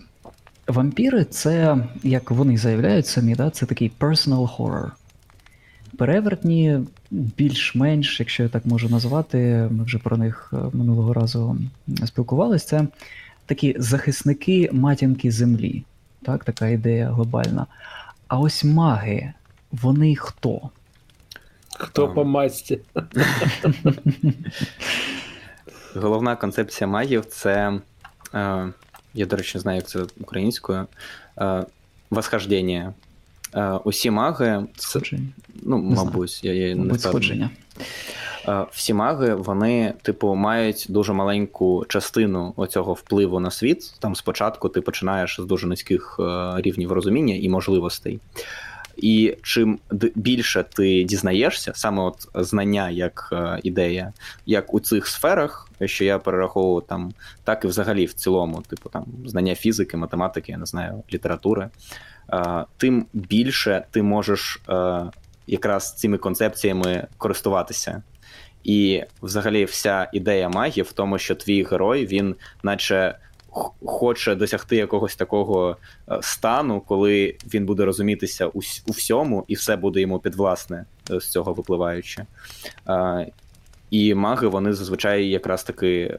вампіри 0.68 1.24
це, 1.24 1.76
як 2.02 2.30
вони 2.30 2.56
заявляють 2.58 3.06
самі, 3.06 3.34
да, 3.34 3.50
це 3.50 3.66
такий 3.66 3.92
personal 4.00 4.56
horror. 4.56 4.90
Перевертні 5.98 6.80
більш-менш, 7.10 8.20
якщо 8.20 8.42
я 8.42 8.48
так 8.48 8.66
можу 8.66 8.88
назвати, 8.88 9.68
ми 9.70 9.84
вже 9.84 9.98
про 9.98 10.16
них 10.16 10.52
е, 10.52 10.56
минулого 10.72 11.12
разу 11.12 11.58
спілкувалися, 12.06 12.66
це 12.66 12.86
такі 13.46 13.76
захисники 13.78 14.70
матінки 14.72 15.30
землі. 15.30 15.84
Так, 16.22 16.44
така 16.44 16.68
ідея 16.68 17.10
глобальна. 17.10 17.66
А 18.28 18.38
ось 18.38 18.64
маги, 18.64 19.32
вони 19.72 20.16
хто? 20.16 20.70
Хто 21.78 22.08
по 22.08 22.24
масті? 22.24 22.80
Головна 25.94 26.36
концепція 26.36 26.88
магів 26.88 27.24
це. 27.24 27.80
Е, 28.34 28.72
я, 29.14 29.26
до 29.26 29.36
речі, 29.36 29.58
не 29.58 29.60
знаю, 29.60 29.76
як 29.76 29.88
це 29.88 30.04
українською. 30.20 30.86
Е, 31.38 31.64
восхождення. 32.10 32.94
Е, 33.54 33.70
усі 33.84 34.10
маги, 34.10 34.64
це, 34.76 34.88
Сходження. 34.88 35.28
ну, 35.62 35.78
Не 35.78 35.94
знаю. 35.94 36.06
мабуть, 36.08 36.44
я, 36.44 36.52
я 36.54 36.68
не 36.68 36.74
Мабуть, 36.74 37.00
впевнений. 37.00 37.00
сходження. 37.22 37.50
Е, 38.48 38.66
Всі 38.72 38.94
маги, 38.94 39.34
вони, 39.34 39.94
типу, 40.02 40.34
мають 40.34 40.86
дуже 40.88 41.12
маленьку 41.12 41.84
частину 41.88 42.52
оцього 42.56 42.92
впливу 42.92 43.40
на 43.40 43.50
світ. 43.50 43.94
Там 43.98 44.14
спочатку 44.14 44.68
ти 44.68 44.80
починаєш 44.80 45.36
з 45.40 45.44
дуже 45.44 45.66
низьких 45.66 46.16
е, 46.20 46.52
рівнів 46.56 46.92
розуміння 46.92 47.34
і 47.34 47.48
можливостей. 47.48 48.20
І 48.96 49.36
чим 49.42 49.78
більше 50.14 50.64
ти 50.74 51.04
дізнаєшся, 51.04 51.72
саме 51.74 52.02
от 52.02 52.28
знання 52.34 52.90
як 52.90 53.28
е, 53.32 53.60
ідея, 53.62 54.12
як 54.46 54.74
у 54.74 54.80
цих 54.80 55.06
сферах, 55.06 55.68
що 55.84 56.04
я 56.04 56.18
перераховував 56.18 56.86
там, 56.86 57.12
так 57.44 57.64
і 57.64 57.68
взагалі 57.68 58.04
в 58.06 58.12
цілому, 58.12 58.62
типу 58.68 58.88
там 58.88 59.04
знання 59.26 59.54
фізики, 59.54 59.96
математики, 59.96 60.52
я 60.52 60.58
не 60.58 60.66
знаю, 60.66 61.02
літератури, 61.12 61.68
тим 62.76 63.06
більше 63.12 63.84
ти 63.90 64.02
можеш 64.02 64.60
е, 64.68 65.04
якраз 65.46 65.94
цими 65.94 66.18
концепціями 66.18 67.06
користуватися. 67.18 68.02
І 68.64 69.02
взагалі 69.22 69.64
вся 69.64 70.10
ідея 70.12 70.48
магії 70.48 70.82
в 70.82 70.92
тому, 70.92 71.18
що 71.18 71.34
твій 71.34 71.64
герой, 71.64 72.06
він 72.06 72.34
наче 72.62 73.18
хоче 73.86 74.34
досягти 74.34 74.76
якогось 74.76 75.16
такого 75.16 75.76
е, 76.08 76.18
стану, 76.22 76.80
коли 76.80 77.36
він 77.54 77.66
буде 77.66 77.84
розумітися 77.84 78.46
у, 78.46 78.60
всьому, 78.88 79.44
і 79.48 79.54
все 79.54 79.76
буде 79.76 80.00
йому 80.00 80.18
підвласне 80.18 80.84
е, 81.10 81.20
з 81.20 81.28
цього 81.28 81.52
випливаючи. 81.52 82.24
Е, 82.88 83.26
І 83.90 84.14
маги 84.14 84.46
вони 84.48 84.72
зазвичай 84.72 85.28
якраз 85.28 85.64
таки 85.64 86.18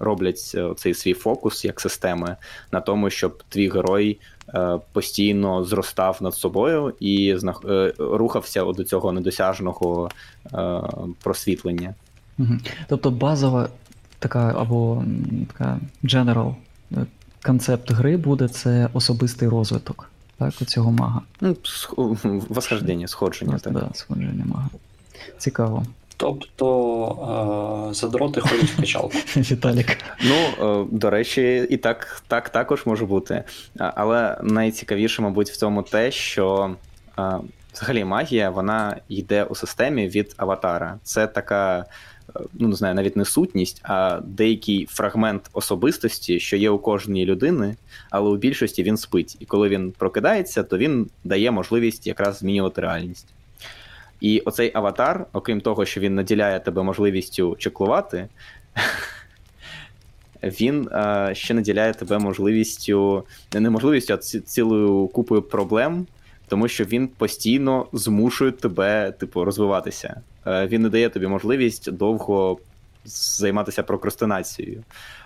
роблять 0.00 0.52
е, 0.54 0.72
цей 0.76 0.94
свій 0.94 1.14
фокус 1.14 1.64
як 1.64 1.80
системи 1.80 2.36
на 2.72 2.80
тому, 2.80 3.10
щоб 3.10 3.42
твій 3.48 3.70
герой 3.70 4.18
е, 4.54 4.78
постійно 4.92 5.64
зростав 5.64 6.18
над 6.20 6.34
собою 6.34 6.94
і 7.00 7.36
е, 7.68 7.92
рухався 7.98 8.64
до 8.64 8.84
цього 8.84 9.12
недосяжного 9.12 10.10
просвітлення. 11.22 11.94
Тобто 12.88 13.10
базова 13.10 13.68
така 14.18 14.54
або 14.56 15.04
така 15.56 15.80
general 16.04 16.54
концепт 17.42 17.92
гри 17.92 18.16
буде 18.16 18.48
це 18.48 18.88
особистий 18.92 19.48
розвиток 19.48 20.10
так, 20.38 20.54
у 20.60 20.64
цього 20.64 20.92
мага. 20.92 21.20
Ну, 21.40 21.48
сх- 21.48 22.46
восхождення, 22.48 23.08
сходження. 23.08 23.58
Так. 23.58 23.72
да, 23.72 23.90
сходження 23.94 24.44
мага. 24.46 24.68
Цікаво. 25.38 25.84
Тобто 26.20 27.88
е, 27.90 27.94
задроти 27.94 28.40
ходять 28.40 28.70
в 28.70 28.80
качалку. 28.80 29.18
Віталік. 29.36 29.96
Ну, 30.24 30.34
е, 30.34 30.86
до 30.90 31.10
речі, 31.10 31.66
і 31.70 31.76
так, 31.76 32.22
так 32.28 32.48
також 32.48 32.86
може 32.86 33.06
бути. 33.06 33.44
Але 33.78 34.36
найцікавіше, 34.42 35.22
мабуть, 35.22 35.50
в 35.50 35.56
цьому 35.56 35.82
те, 35.82 36.10
що 36.10 36.74
е, 37.18 37.32
взагалі 37.72 38.04
магія 38.04 38.50
вона 38.50 38.96
йде 39.08 39.44
у 39.44 39.54
системі 39.54 40.08
від 40.08 40.34
аватара. 40.36 40.98
Це 41.02 41.26
така, 41.26 41.84
ну 42.54 42.68
не 42.68 42.76
знаю, 42.76 42.94
навіть 42.94 43.16
не 43.16 43.24
сутність, 43.24 43.80
а 43.82 44.20
деякий 44.24 44.86
фрагмент 44.90 45.50
особистості, 45.52 46.40
що 46.40 46.56
є 46.56 46.70
у 46.70 46.78
кожної 46.78 47.26
людини, 47.26 47.76
але 48.10 48.30
у 48.30 48.36
більшості 48.36 48.82
він 48.82 48.96
спить. 48.96 49.36
І 49.40 49.44
коли 49.44 49.68
він 49.68 49.92
прокидається, 49.98 50.62
то 50.62 50.78
він 50.78 51.10
дає 51.24 51.50
можливість 51.50 52.06
якраз 52.06 52.38
змінювати 52.38 52.80
реальність. 52.80 53.26
І 54.20 54.40
оцей 54.40 54.70
аватар, 54.74 55.26
окрім 55.32 55.60
того, 55.60 55.84
що 55.84 56.00
він 56.00 56.14
наділяє 56.14 56.60
тебе 56.60 56.82
можливістю 56.82 57.56
чеклувати, 57.58 58.28
він 60.42 60.88
е, 60.88 61.30
ще 61.34 61.54
наділяє 61.54 61.94
тебе 61.94 62.18
можливістю, 62.18 63.24
не 63.54 63.70
можливістю, 63.70 64.14
а 64.14 64.16
ці- 64.16 64.40
цілою 64.40 65.06
купою 65.08 65.42
проблем, 65.42 66.06
тому 66.48 66.68
що 66.68 66.84
він 66.84 67.08
постійно 67.08 67.86
змушує 67.92 68.52
тебе, 68.52 69.12
типу, 69.12 69.44
розвиватися. 69.44 70.20
Е, 70.46 70.66
він 70.66 70.82
не 70.82 70.88
дає 70.88 71.08
тобі 71.08 71.26
можливість 71.26 71.92
довго 71.92 72.58
займатися 73.04 73.82
прокрастинацією. 73.82 74.82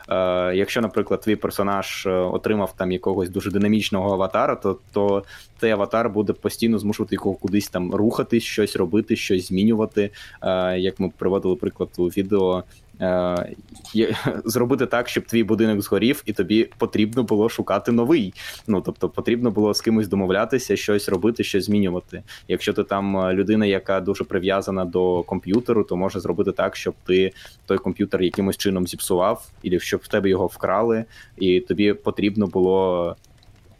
Е, 0.09 0.55
якщо, 0.55 0.81
наприклад, 0.81 1.21
твій 1.21 1.37
персонаж 1.37 2.07
е, 2.07 2.11
отримав 2.11 2.75
там 2.77 2.93
якогось 2.93 3.29
дуже 3.29 3.51
динамічного 3.51 4.13
аватара, 4.13 4.57
то, 4.57 4.79
то 4.93 5.25
цей 5.61 5.71
аватар 5.71 6.11
буде 6.11 6.33
постійно 6.33 6.79
змушувати 6.79 7.15
його 7.15 7.35
кудись 7.35 7.69
там 7.69 7.95
рухатись, 7.95 8.43
щось 8.43 8.77
робити, 8.77 9.17
щось 9.17 9.49
змінювати. 9.49 10.11
Е, 10.43 10.79
як 10.79 11.01
ми 11.01 11.13
приводили 11.19 11.57
приклад 11.57 11.89
у 11.97 12.05
відео, 12.05 12.65
е, 13.01 13.55
зробити 14.45 14.87
так, 14.87 15.09
щоб 15.09 15.25
твій 15.25 15.45
будинок 15.45 15.83
згорів, 15.83 16.23
і 16.27 16.33
тобі 16.33 16.71
потрібно 16.79 17.23
було 17.23 17.49
шукати 17.49 17.93
новий. 17.93 18.35
Ну 18.67 18.81
тобто 18.81 19.09
потрібно 19.09 19.51
було 19.51 19.75
з 19.75 19.81
кимось 19.81 20.09
домовлятися, 20.09 20.77
щось 20.77 21.09
робити, 21.09 21.45
щось 21.45 21.65
змінювати. 21.65 22.23
Якщо 22.49 22.73
ти 22.73 22.85
там 22.85 23.17
е, 23.17 23.35
людина, 23.35 23.67
яка 23.67 24.01
дуже 24.01 24.25
прив'язана 24.25 24.85
до 24.85 25.23
комп'ютеру, 25.23 25.85
то 25.85 25.97
може 25.97 26.21
зробити 26.21 26.53
так, 26.53 26.77
щоб 26.77 26.95
ти 27.07 27.33
той 27.67 27.79
комп'ютер 27.79 28.23
якимось 28.23 28.57
чином 28.57 28.87
зіпсував, 28.87 29.49
і 29.63 29.81
щоб 29.81 30.01
в 30.05 30.09
тебе 30.09 30.29
його 30.29 30.47
вкрали, 30.47 31.05
і 31.37 31.61
тобі 31.61 31.93
потрібно 31.93 32.47
було. 32.47 33.17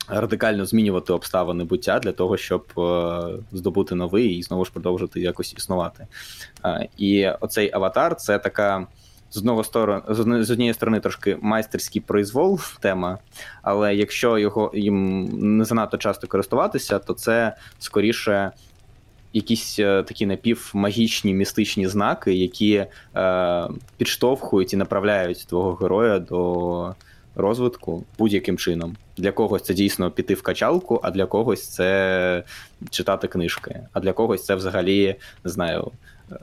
Радикально 0.09 0.67
змінювати 0.67 1.13
обставини 1.13 1.65
буття 1.65 1.99
для 1.99 2.13
того, 2.13 2.37
щоб 2.37 2.65
е, 2.79 3.23
здобути 3.53 3.95
новий 3.95 4.39
і 4.39 4.43
знову 4.43 4.65
ж 4.65 4.73
продовжити 4.73 5.21
якось 5.21 5.55
існувати. 5.59 6.07
Е, 6.65 6.89
і 6.97 7.29
оцей 7.29 7.71
аватар 7.73 8.17
це 8.17 8.39
така 8.39 8.87
з 9.35 9.39
одного 9.39 9.65
сторони, 9.65 10.03
з 10.45 10.51
однієї 10.51 10.75
сторони, 10.75 11.01
трошки 11.01 11.39
майстерський 11.41 12.03
произвол 12.03 12.61
тема, 12.81 13.19
але 13.63 13.95
якщо 13.95 14.39
його 14.39 14.71
їм 14.75 15.25
не 15.59 15.65
занадто 15.65 15.97
часто 15.97 16.27
користуватися, 16.27 16.99
то 16.99 17.15
це 17.15 17.57
скоріше 17.79 18.53
якісь 19.33 19.79
е, 19.79 20.03
такі 20.03 20.27
напівмагічні 20.27 21.35
містичні 21.35 21.89
знаки, 21.89 22.35
які 22.35 22.87
е, 23.17 23.69
підштовхують 23.97 24.73
і 24.73 24.77
направляють 24.77 25.47
твого 25.49 25.75
героя 25.75 26.19
до 26.19 26.95
розвитку 27.37 28.05
будь-яким 28.19 28.59
чином. 28.59 28.97
Для 29.17 29.33
когось 29.33 29.63
це 29.63 29.75
дійсно 29.75 30.11
піти 30.11 30.35
в 30.35 30.43
качалку, 30.43 31.01
а 31.03 31.11
для 31.11 31.27
когось 31.27 31.69
це 31.69 32.45
читати 32.91 33.29
книжки, 33.29 33.81
а 33.93 34.01
для 34.01 34.13
когось 34.13 34.45
це 34.45 34.55
взагалі 34.55 35.17
не 35.45 35.51
знаю. 35.51 35.91
е, 36.33 36.37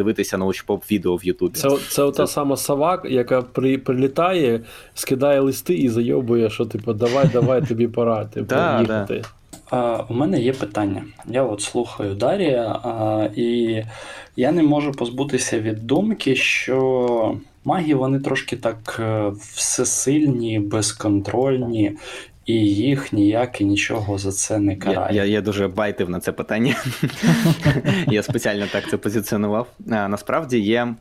Дивитися 0.00 0.38
научпоп 0.38 0.90
відео 0.90 1.16
в 1.16 1.24
Ютубі. 1.24 1.58
Це, 1.58 1.68
це 1.88 2.10
Це- 2.10 2.26
сама 2.26 2.56
сова, 2.56 3.02
яка 3.04 3.42
при, 3.42 3.78
прилітає, 3.78 4.60
скидає 4.94 5.40
листи 5.40 5.74
і 5.74 5.88
зайобує, 5.88 6.50
що 6.50 6.64
типу, 6.64 6.92
давай, 6.92 7.26
давай, 7.32 7.66
тобі 7.66 7.88
пора 7.88 8.24
типу, 8.34 8.46
Да, 8.46 8.80
їхати. 8.80 9.22
А, 9.70 10.04
у 10.08 10.14
мене 10.14 10.40
є 10.40 10.52
питання. 10.52 11.02
Я 11.28 11.42
от 11.42 11.60
слухаю 11.60 12.14
Дарія, 12.14 12.66
а, 12.68 13.28
і 13.36 13.82
я 14.36 14.52
не 14.52 14.62
можу 14.62 14.92
позбутися 14.92 15.60
від 15.60 15.86
думки, 15.86 16.36
що 16.36 17.38
маги 17.64 17.94
вони 17.94 18.20
трошки 18.20 18.56
так 18.56 18.96
е, 19.00 19.32
всесильні, 19.54 20.58
безконтрольні, 20.60 21.92
і 22.46 22.54
їх 22.54 23.12
ніяк 23.12 23.60
і 23.60 23.64
нічого 23.64 24.18
за 24.18 24.32
це 24.32 24.58
не 24.58 24.72
Я, 24.72 24.78
карає. 24.78 25.16
я, 25.16 25.24
я 25.24 25.40
дуже 25.40 25.68
байтив 25.68 26.10
на 26.10 26.20
це 26.20 26.32
питання. 26.32 26.76
я 28.06 28.22
спеціально 28.22 28.66
так 28.72 28.90
це 28.90 28.96
позиціонував. 28.96 29.66
А, 29.90 30.08
насправді 30.08 30.58
є 30.58 30.94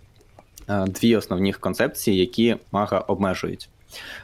е, 0.70 0.86
дві 0.88 1.16
основні 1.16 1.54
концепції, 1.54 2.18
які 2.18 2.56
мага 2.72 3.00
обмежують. 3.00 3.70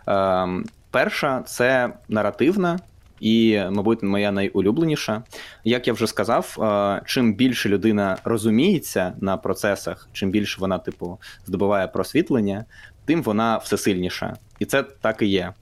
Е, 0.08 0.48
перша 0.92 1.42
це 1.42 1.94
наративна. 2.10 2.80
І, 3.20 3.62
мабуть, 3.72 4.04
моя 4.04 4.32
найулюбленіша. 4.32 5.24
Як 5.64 5.88
я 5.88 5.94
вже 5.94 6.08
сказав, 6.08 6.58
е, 6.62 7.02
чим 7.06 7.34
більше 7.34 7.70
людина 7.70 8.18
розуміється 8.24 9.14
на 9.22 9.38
процесах, 9.38 10.10
чим 10.14 10.32
більше 10.32 10.62
вона, 10.62 10.78
типу, 10.78 11.20
здобуває 11.46 11.88
просвітлення, 11.88 12.66
тим 13.06 13.24
вона 13.24 13.58
всесильніша. 13.58 14.36
І 14.60 14.66
це 14.66 14.84
так 14.84 15.22
і 15.22 15.26
є. 15.26 15.54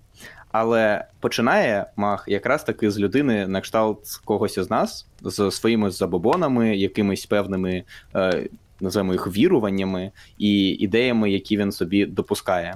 Але 0.53 1.05
починає 1.19 1.85
маг 1.95 2.23
якраз 2.27 2.63
таки 2.63 2.91
з 2.91 2.99
людини 2.99 3.47
на 3.47 3.61
кшталт 3.61 4.21
когось 4.25 4.57
із 4.57 4.69
нас, 4.69 5.07
з 5.21 5.51
своїми 5.51 5.91
забобонами, 5.91 6.77
якимись 6.77 7.25
певними, 7.25 7.83
е, 8.15 8.49
називаємо 8.79 9.13
їх 9.13 9.27
віруваннями 9.27 10.11
і 10.37 10.67
ідеями, 10.67 11.31
які 11.31 11.57
він 11.57 11.71
собі 11.71 12.05
допускає. 12.05 12.75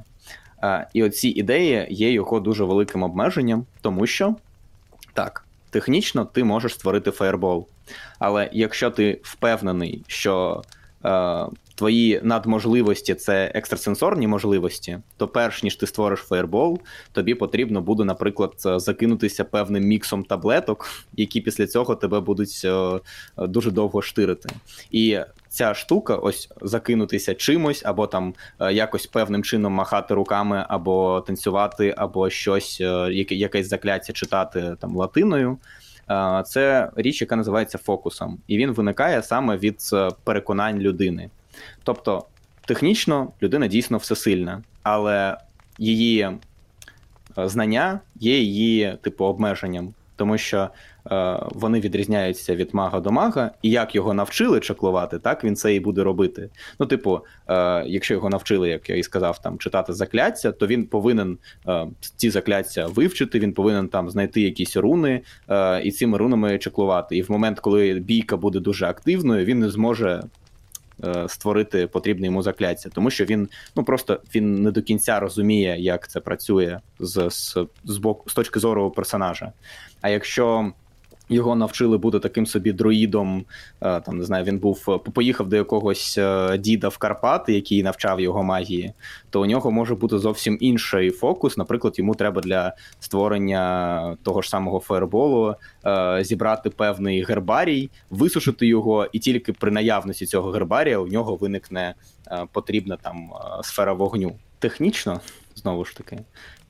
Е, 0.63 0.87
і 0.93 1.03
оці 1.03 1.29
ідеї 1.29 1.87
є 1.89 2.11
його 2.11 2.39
дуже 2.39 2.63
великим 2.63 3.03
обмеженням, 3.03 3.65
тому 3.81 4.07
що 4.07 4.35
так, 5.13 5.45
технічно 5.69 6.25
ти 6.25 6.43
можеш 6.43 6.73
створити 6.73 7.11
фаєрбол. 7.11 7.67
Але 8.19 8.49
якщо 8.53 8.91
ти 8.91 9.19
впевнений, 9.23 10.03
що 10.07 10.61
твої 11.77 12.21
надможливості 12.23 13.13
це 13.13 13.51
екстрасенсорні 13.55 14.27
можливості, 14.27 14.99
то 15.17 15.27
перш 15.27 15.63
ніж 15.63 15.75
ти 15.75 15.87
створиш 15.87 16.19
фаєрбол, 16.19 16.79
тобі 17.11 17.35
потрібно 17.35 17.81
буде, 17.81 18.03
наприклад, 18.03 18.53
е, 18.65 18.79
закинутися 18.79 19.43
певним 19.43 19.83
міксом 19.83 20.23
таблеток, 20.23 20.89
які 21.13 21.41
після 21.41 21.67
цього 21.67 21.95
тебе 21.95 22.19
будуть 22.19 22.61
е, 22.65 22.69
е, 22.69 22.99
дуже 23.47 23.71
довго 23.71 24.01
штирити. 24.01 24.49
І 24.91 25.19
ця 25.49 25.73
штука, 25.73 26.15
ось 26.15 26.49
закинутися 26.61 27.35
чимось, 27.35 27.81
або 27.85 28.07
там 28.07 28.33
е, 28.59 28.73
якось 28.73 29.05
певним 29.07 29.43
чином 29.43 29.73
махати 29.73 30.13
руками, 30.13 30.65
або 30.69 31.21
танцювати, 31.21 31.93
або 31.97 32.29
щось, 32.29 32.77
е, 32.81 33.09
якесь 33.29 33.69
закляття 33.69 34.13
читати 34.13 34.75
там 34.79 34.95
латиною. 34.95 35.57
Е, 36.09 36.43
Це 36.45 36.91
річ, 36.95 37.21
яка 37.21 37.35
називається 37.35 37.77
фокусом, 37.77 38.37
і 38.47 38.57
він 38.57 38.71
виникає 38.71 39.23
саме 39.23 39.57
від 39.57 39.89
е, 39.93 40.09
переконань 40.23 40.79
людини. 40.79 41.29
Тобто, 41.83 42.25
технічно 42.65 43.31
людина 43.41 43.67
дійсно 43.67 43.97
всесильна, 43.97 44.63
але 44.83 45.37
її 45.77 46.21
е, 46.21 46.37
знання 47.37 47.99
є 48.15 48.39
її 48.39 48.97
типу 49.01 49.25
обмеженням, 49.25 49.93
тому 50.15 50.37
що 50.37 50.69
вони 51.55 51.79
відрізняються 51.79 52.55
від 52.55 52.73
мага 52.73 52.99
до 52.99 53.11
мага, 53.11 53.51
і 53.61 53.69
як 53.69 53.95
його 53.95 54.13
навчили 54.13 54.59
чаклувати, 54.59 55.19
так 55.19 55.43
він 55.43 55.55
це 55.55 55.75
і 55.75 55.79
буде 55.79 56.03
робити. 56.03 56.49
Ну, 56.79 56.85
типу, 56.85 57.21
е, 57.49 57.83
якщо 57.87 58.13
його 58.13 58.29
навчили, 58.29 58.69
як 58.69 58.89
я 58.89 58.95
і 58.95 59.03
сказав, 59.03 59.41
там 59.41 59.57
читати 59.57 59.93
закляття, 59.93 60.51
то 60.51 60.67
він 60.67 60.85
повинен 60.85 61.37
е, 61.67 61.87
ці 62.15 62.29
закляття 62.29 62.87
вивчити, 62.87 63.39
він 63.39 63.53
повинен 63.53 63.87
там 63.87 64.09
знайти 64.09 64.41
якісь 64.41 64.77
руни 64.77 65.21
е, 65.49 65.81
і 65.83 65.91
цими 65.91 66.17
рунами 66.17 66.57
чаклувати. 66.57 67.17
І 67.17 67.21
в 67.21 67.31
момент, 67.31 67.59
коли 67.59 67.93
бійка 67.93 68.37
буде 68.37 68.59
дуже 68.59 68.85
активною, 68.85 69.45
він 69.45 69.59
не 69.59 69.69
зможе. 69.69 70.23
е, 71.03 71.25
Створити 71.29 71.87
потрібне 71.87 72.25
йому 72.25 72.41
закляття, 72.41 72.89
тому 72.89 73.09
що 73.09 73.25
він 73.25 73.49
ну 73.75 73.83
просто 73.83 74.19
він 74.35 74.63
не 74.63 74.71
до 74.71 74.81
кінця 74.81 75.19
розуміє, 75.19 75.75
як 75.79 76.07
це 76.09 76.19
працює 76.19 76.79
з, 76.99 77.29
з, 77.29 77.57
з 77.83 77.97
боку 77.97 78.29
з 78.29 78.33
точки 78.33 78.59
зору 78.59 78.91
персонажа. 78.91 79.51
А 80.01 80.09
якщо 80.09 80.71
його 81.29 81.55
навчили 81.55 81.97
бути 81.97 82.19
таким 82.19 82.45
собі 82.45 82.73
друїдом, 82.73 83.45
е, 83.81 84.01
там 84.01 84.17
не 84.17 84.23
знаю, 84.23 84.45
він 84.45 84.59
був 84.59 84.85
е, 84.89 84.97
поїхав 84.97 85.49
до 85.49 85.55
якогось 85.55 86.17
е, 86.17 86.57
діда 86.57 86.87
в 86.87 86.97
Карпати, 86.97 87.53
який 87.53 87.83
навчав 87.83 88.19
його 88.21 88.43
магії, 88.43 88.93
то 89.29 89.41
у 89.41 89.45
нього 89.45 89.71
може 89.71 89.95
бути 89.95 90.17
зовсім 90.17 90.57
інший 90.61 91.11
фокус. 91.11 91.57
Наприклад, 91.57 91.99
йому 91.99 92.15
треба 92.15 92.41
для 92.41 92.73
створення 92.99 94.17
того 94.23 94.41
ж 94.41 94.49
самого 94.49 94.79
фаерболу 94.79 95.55
зібрати 96.21 96.69
певний 96.69 97.23
гербарій, 97.23 97.89
висушити 98.09 98.67
його, 98.67 99.07
і 99.11 99.19
тільки 99.19 99.53
при 99.53 99.71
наявності 99.71 100.25
цього 100.25 100.51
гербарія 100.51 100.99
у 100.99 101.07
нього 101.07 101.35
виникне 101.35 101.95
потрібна 102.51 102.97
там 103.01 103.29
сфера 103.63 103.93
вогню. 103.93 104.35
Технічно, 104.59 105.19
знову 105.55 105.85
ж 105.85 105.97
таки, 105.97 106.19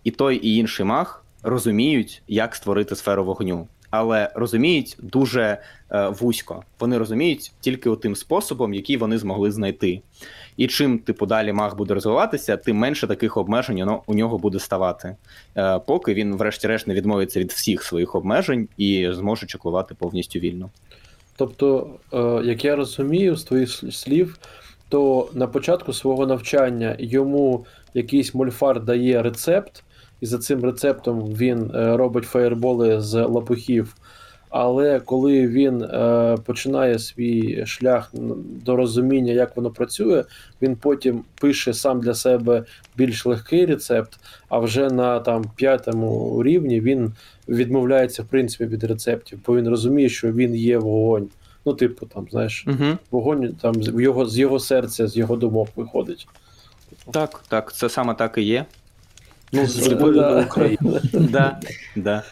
і 0.03 0.11
той, 0.11 0.35
і 0.35 0.55
інший 0.55 0.85
маг 0.85 1.23
розуміють, 1.43 2.21
як 2.27 2.55
створити 2.55 2.95
сферу 2.95 3.23
вогню. 3.23 3.67
Але 3.89 4.31
розуміють 4.35 4.97
дуже 4.99 5.57
е, 5.91 6.07
вузько. 6.09 6.63
Вони 6.79 6.97
розуміють 6.97 7.51
тільки 7.59 7.95
тим 7.95 8.15
способом, 8.15 8.73
який 8.73 8.97
вони 8.97 9.17
змогли 9.17 9.51
знайти. 9.51 10.01
І 10.57 10.67
чим 10.67 10.99
типу 10.99 11.25
далі 11.25 11.53
маг 11.53 11.75
буде 11.75 11.93
розвиватися, 11.93 12.57
тим 12.57 12.77
менше 12.77 13.07
таких 13.07 13.37
обмежень 13.37 13.77
ну, 13.77 14.01
у 14.05 14.13
нього 14.13 14.37
буде 14.37 14.59
ставати. 14.59 15.15
Е, 15.57 15.79
поки 15.79 16.13
він, 16.13 16.35
врешті-решт, 16.35 16.87
не 16.87 16.93
відмовиться 16.93 17.39
від 17.39 17.51
всіх 17.51 17.83
своїх 17.83 18.15
обмежень 18.15 18.67
і 18.77 19.09
зможе 19.11 19.47
чеклувати 19.47 19.95
повністю 19.95 20.39
вільно. 20.39 20.69
Тобто, 21.35 21.89
е, 22.13 22.41
як 22.43 22.65
я 22.65 22.75
розумію 22.75 23.35
з 23.35 23.43
твоїх 23.43 23.69
слів, 23.91 24.37
то 24.89 25.29
на 25.33 25.47
початку 25.47 25.93
свого 25.93 26.25
навчання 26.25 26.95
йому 26.99 27.65
якийсь 27.93 28.33
мольфар 28.33 28.83
дає 28.83 29.21
рецепт, 29.21 29.83
і 30.21 30.25
за 30.25 30.37
цим 30.37 30.63
рецептом 30.63 31.19
він 31.21 31.71
е, 31.75 31.97
робить 31.97 32.23
фаєрболи 32.25 33.01
з 33.01 33.23
лопухів. 33.23 33.95
Але 34.49 34.99
коли 34.99 35.47
він 35.47 35.81
е, 35.81 36.37
починає 36.45 36.99
свій 36.99 37.65
шлях 37.65 38.11
до 38.65 38.75
розуміння, 38.75 39.33
як 39.33 39.57
воно 39.57 39.69
працює, 39.69 40.23
він 40.61 40.75
потім 40.75 41.23
пише 41.41 41.73
сам 41.73 42.01
для 42.01 42.13
себе 42.13 42.63
більш 42.97 43.25
легкий 43.25 43.65
рецепт, 43.65 44.19
а 44.49 44.59
вже 44.59 44.89
на 44.89 45.19
там 45.19 45.45
п'ятому 45.55 46.43
рівні 46.43 46.81
він 46.81 47.11
відмовляється 47.49 48.23
в 48.23 48.25
принципі 48.25 48.65
від 48.65 48.83
рецептів, 48.83 49.39
бо 49.47 49.55
він 49.57 49.69
розуміє, 49.69 50.09
що 50.09 50.31
він 50.31 50.55
є 50.55 50.77
вогонь. 50.77 51.27
Ну, 51.65 51.73
типу, 51.73 52.05
там, 52.05 52.27
знаєш, 52.31 52.65
Угу. 52.67 52.97
вогонь 53.11 53.55
там 53.61 53.83
з 53.83 54.01
його, 54.01 54.25
з 54.25 54.37
його 54.39 54.59
серця, 54.59 55.07
з 55.07 55.17
його 55.17 55.35
думок 55.35 55.69
виходить. 55.75 56.27
Так, 57.11 57.43
так, 57.47 57.73
це 57.73 57.89
саме 57.89 58.13
так 58.13 58.37
і 58.37 58.41
є. 58.43 58.65
Ну, 59.51 59.67
з 59.67 59.89
любов'ю 59.89 60.21
до 60.21 60.41
України. 60.41 61.01
да, 61.13 61.59
да. 61.95 62.23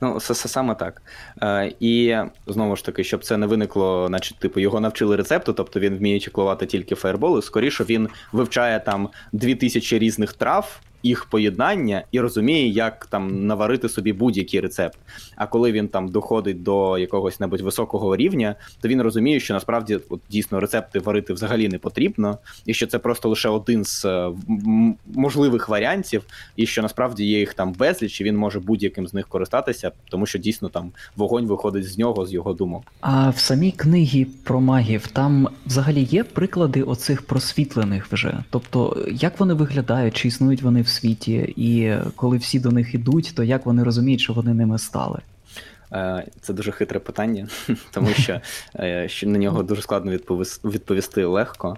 Ну, 0.00 0.20
саме 0.20 0.74
так. 0.74 1.02
Е, 1.42 1.72
і 1.80 2.16
знову 2.46 2.76
ж 2.76 2.84
таки, 2.84 3.04
щоб 3.04 3.24
це 3.24 3.36
не 3.36 3.46
виникло, 3.46 4.06
значить, 4.08 4.38
типу, 4.38 4.60
його 4.60 4.80
навчили 4.80 5.16
рецепту, 5.16 5.52
тобто 5.52 5.80
він 5.80 5.96
вміє 5.96 6.20
чеклувати 6.20 6.66
тільки 6.66 6.94
фаєрболи. 6.94 7.42
Скоріше 7.42 7.84
він 7.84 8.08
вивчає 8.32 8.80
там 8.80 9.08
дві 9.32 9.54
тисячі 9.54 9.98
різних 9.98 10.32
трав, 10.32 10.80
їх 11.04 11.24
поєднання 11.24 12.04
і 12.12 12.20
розуміє, 12.20 12.68
як 12.68 13.06
там 13.06 13.46
наварити 13.46 13.88
собі 13.88 14.12
будь-який 14.12 14.60
рецепт. 14.60 14.98
А 15.36 15.46
коли 15.46 15.72
він 15.72 15.88
там 15.88 16.08
доходить 16.08 16.62
до 16.62 16.98
якогось 16.98 17.40
небудь 17.40 17.60
високого 17.60 18.16
рівня, 18.16 18.54
то 18.80 18.88
він 18.88 19.02
розуміє, 19.02 19.40
що 19.40 19.54
насправді 19.54 19.98
от, 20.08 20.20
дійсно 20.30 20.60
рецепти 20.60 20.98
варити 20.98 21.32
взагалі 21.32 21.68
не 21.68 21.78
потрібно, 21.78 22.38
і 22.66 22.74
що 22.74 22.86
це 22.86 22.98
просто 22.98 23.28
лише 23.28 23.48
один 23.48 23.84
з 23.84 24.04
е, 24.04 24.30
можливих 25.14 25.68
варіантів, 25.68 26.22
і 26.56 26.66
що 26.66 26.82
насправді 26.82 27.24
є 27.24 27.38
їх 27.38 27.54
там 27.54 27.72
безліч, 27.72 28.20
і 28.20 28.24
він 28.24 28.36
може 28.36 28.60
будь-яким 28.60 29.06
з 29.06 29.14
них 29.14 29.28
користатися, 29.28 29.92
тому 30.10 30.26
що 30.26 30.38
дійсно 30.38 30.68
там 30.68 30.92
вогонь 31.16 31.46
виходить 31.46 31.88
з 31.88 31.98
нього, 31.98 32.26
з 32.26 32.32
його 32.32 32.52
думок. 32.54 32.82
А 33.00 33.30
в 33.30 33.38
самій 33.38 33.72
книгі 33.72 34.24
про 34.24 34.60
магів 34.60 35.06
там 35.06 35.48
взагалі 35.66 36.02
є 36.02 36.24
приклади 36.24 36.82
оцих 36.82 37.22
просвітлених 37.22 38.06
вже. 38.12 38.44
Тобто, 38.50 39.06
як 39.12 39.40
вони 39.40 39.54
виглядають, 39.54 40.16
чи 40.16 40.28
існують 40.28 40.62
вони 40.62 40.82
в 40.82 40.88
світі, 40.94 41.54
і 41.56 41.94
коли 42.16 42.36
всі 42.36 42.60
до 42.60 42.70
них 42.70 42.94
ідуть, 42.94 43.32
то 43.36 43.44
як 43.44 43.66
вони 43.66 43.84
розуміють, 43.84 44.20
що 44.20 44.32
вони 44.32 44.54
ними 44.54 44.78
стали? 44.78 45.20
Е, 45.94 46.24
це 46.40 46.52
дуже 46.52 46.72
хитре 46.72 47.00
питання, 47.00 47.48
тому 47.90 48.08
що 48.08 48.40
е, 48.78 49.08
що 49.08 49.28
на 49.28 49.38
нього 49.38 49.62
дуже 49.62 49.82
складно 49.82 50.12
відповісти 50.64 51.24
легко. 51.24 51.76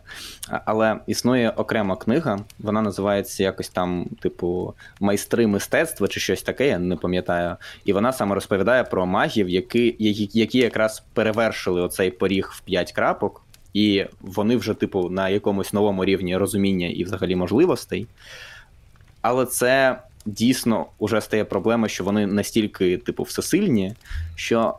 Але 0.48 0.96
існує 1.07 1.50
окрема 1.50 1.96
книга, 1.96 2.38
вона 2.59 2.83
називається 2.83 3.42
якось 3.42 3.68
там, 3.68 4.07
типу, 4.20 4.74
майстри 5.00 5.46
мистецтва 5.46 6.09
чи 6.09 6.20
щось 6.20 6.42
таке, 6.42 6.68
я 6.68 6.79
не 6.79 6.96
пам'ятаю. 6.96 7.57
І 7.85 7.92
вона 7.92 8.12
саме 8.12 8.35
розповідає 8.35 8.85
про 8.85 9.07
магів, 9.07 9.48
які 9.48 9.96
які 10.33 10.59
якраз 10.59 11.02
перевершили 11.14 11.81
оцей 11.81 12.11
поріг 12.11 12.52
в 12.55 12.61
5 12.61 12.92
крапок, 12.92 13.42
і 13.74 14.05
вони 14.20 14.57
вже, 14.57 14.74
типу, 14.74 15.11
на 15.11 15.29
якомусь 15.29 15.72
новому 15.72 16.05
рівні 16.05 16.37
розуміння 16.37 16.87
і 16.87 17.05
взагалі 17.05 17.37
можливостей. 17.37 18.07
Але 19.22 19.46
це 19.46 19.98
дійсно 20.26 20.87
вже 21.00 21.20
стає 21.20 21.44
проблема, 21.44 21.88
що 21.88 22.05
вони 22.05 22.26
настільки, 22.26 22.98
типу, 22.98 23.22
всесильні, 23.22 23.94
що 24.35 24.74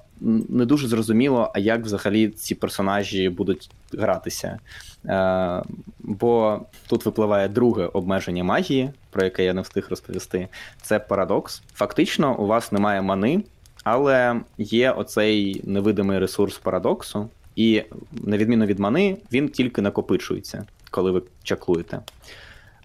не 0.49 0.65
дуже 0.65 0.87
зрозуміло, 0.87 1.51
а 1.55 1.59
як 1.59 1.85
взагалі 1.85 2.29
ці 2.29 2.55
персонажі 2.55 3.29
будуть 3.29 3.69
гратися. 3.93 4.59
Е, 5.05 5.63
Бо 5.99 6.61
тут 6.87 7.05
випливає 7.05 7.47
друге 7.47 7.85
обмеження 7.85 8.43
магії, 8.43 8.89
про 9.09 9.23
яке 9.23 9.45
я 9.45 9.53
не 9.53 9.61
встиг 9.61 9.87
розповісти. 9.89 10.47
Це 10.81 10.99
парадокс. 10.99 11.61
Фактично, 11.73 12.37
у 12.37 12.47
вас 12.47 12.71
немає 12.71 13.01
мани, 13.01 13.43
але 13.83 14.41
є 14.57 14.91
оцей 14.91 15.61
невидимий 15.63 16.19
ресурс 16.19 16.57
парадоксу, 16.57 17.29
і, 17.55 17.83
на 18.11 18.37
відміну 18.37 18.65
від 18.65 18.79
мани, 18.79 19.17
він 19.31 19.49
тільки 19.49 19.81
накопичується, 19.81 20.65
коли 20.91 21.11
ви 21.11 21.21
чаклуєте. 21.43 21.99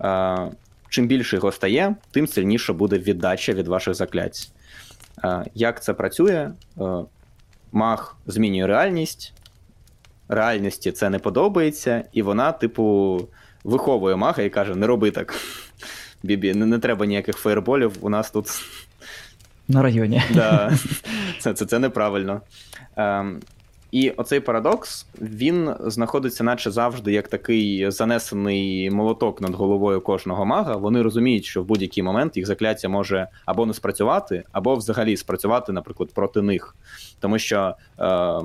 Е, 0.01 0.49
чим 0.93 1.07
більше 1.07 1.37
його 1.37 1.53
стає, 1.53 1.95
тим 2.11 2.27
сильніше 2.27 2.73
буде 2.73 2.99
віддача 2.99 3.53
від 3.53 3.69
ваших 3.69 3.95
заклять. 3.95 4.53
Як 5.55 5.83
це 5.83 5.95
працює? 5.95 6.51
Маг 7.73 8.17
змінює 8.27 8.67
реальність, 8.67 9.33
реальності 10.29 10.93
це 10.93 11.11
не 11.11 11.19
подобається, 11.19 12.05
і 12.13 12.23
вона, 12.23 12.53
типу, 12.53 13.29
виховує 13.65 14.17
мага 14.17 14.43
і 14.43 14.51
каже: 14.51 14.75
не 14.75 14.87
роби 14.87 15.11
так. 15.11 15.35
Бібі, 16.23 16.55
не, 16.55 16.67
не 16.67 16.79
треба 16.79 17.07
ніяких 17.07 17.37
фейерболів, 17.37 17.93
у 18.01 18.09
нас 18.09 18.31
тут. 18.31 18.47
На 19.69 19.83
районі. 19.83 20.23
Да, 20.35 20.73
Це 21.39 21.55
це, 21.55 21.67
це 21.67 21.79
неправильно. 21.79 22.41
Ем, 22.97 23.41
і 23.93 24.11
оцей 24.11 24.41
парадокс 24.41 25.07
він 25.21 25.75
знаходиться, 25.81 26.45
наче 26.45 26.71
завжди, 26.71 27.13
як 27.13 27.29
такий 27.29 27.91
занесений 27.91 28.91
молоток 28.91 29.41
над 29.41 29.55
головою 29.55 30.01
кожного 30.01 30.45
мага. 30.45 30.77
Вони 30.77 31.03
розуміють, 31.03 31.45
що 31.45 31.63
в 31.63 31.65
будь-який 31.65 32.03
момент 32.03 32.37
їх 32.37 32.47
закляття 32.47 32.89
може 32.89 33.29
або 33.45 33.67
не 33.67 33.75
спрацювати, 33.75 34.45
або 34.53 34.75
взагалі 34.75 35.17
спрацювати, 35.17 35.73
наприклад, 35.73 36.11
проти 36.15 36.43
них. 36.43 36.77
Тому 37.21 37.39
що 37.39 37.75
е, 37.99 38.41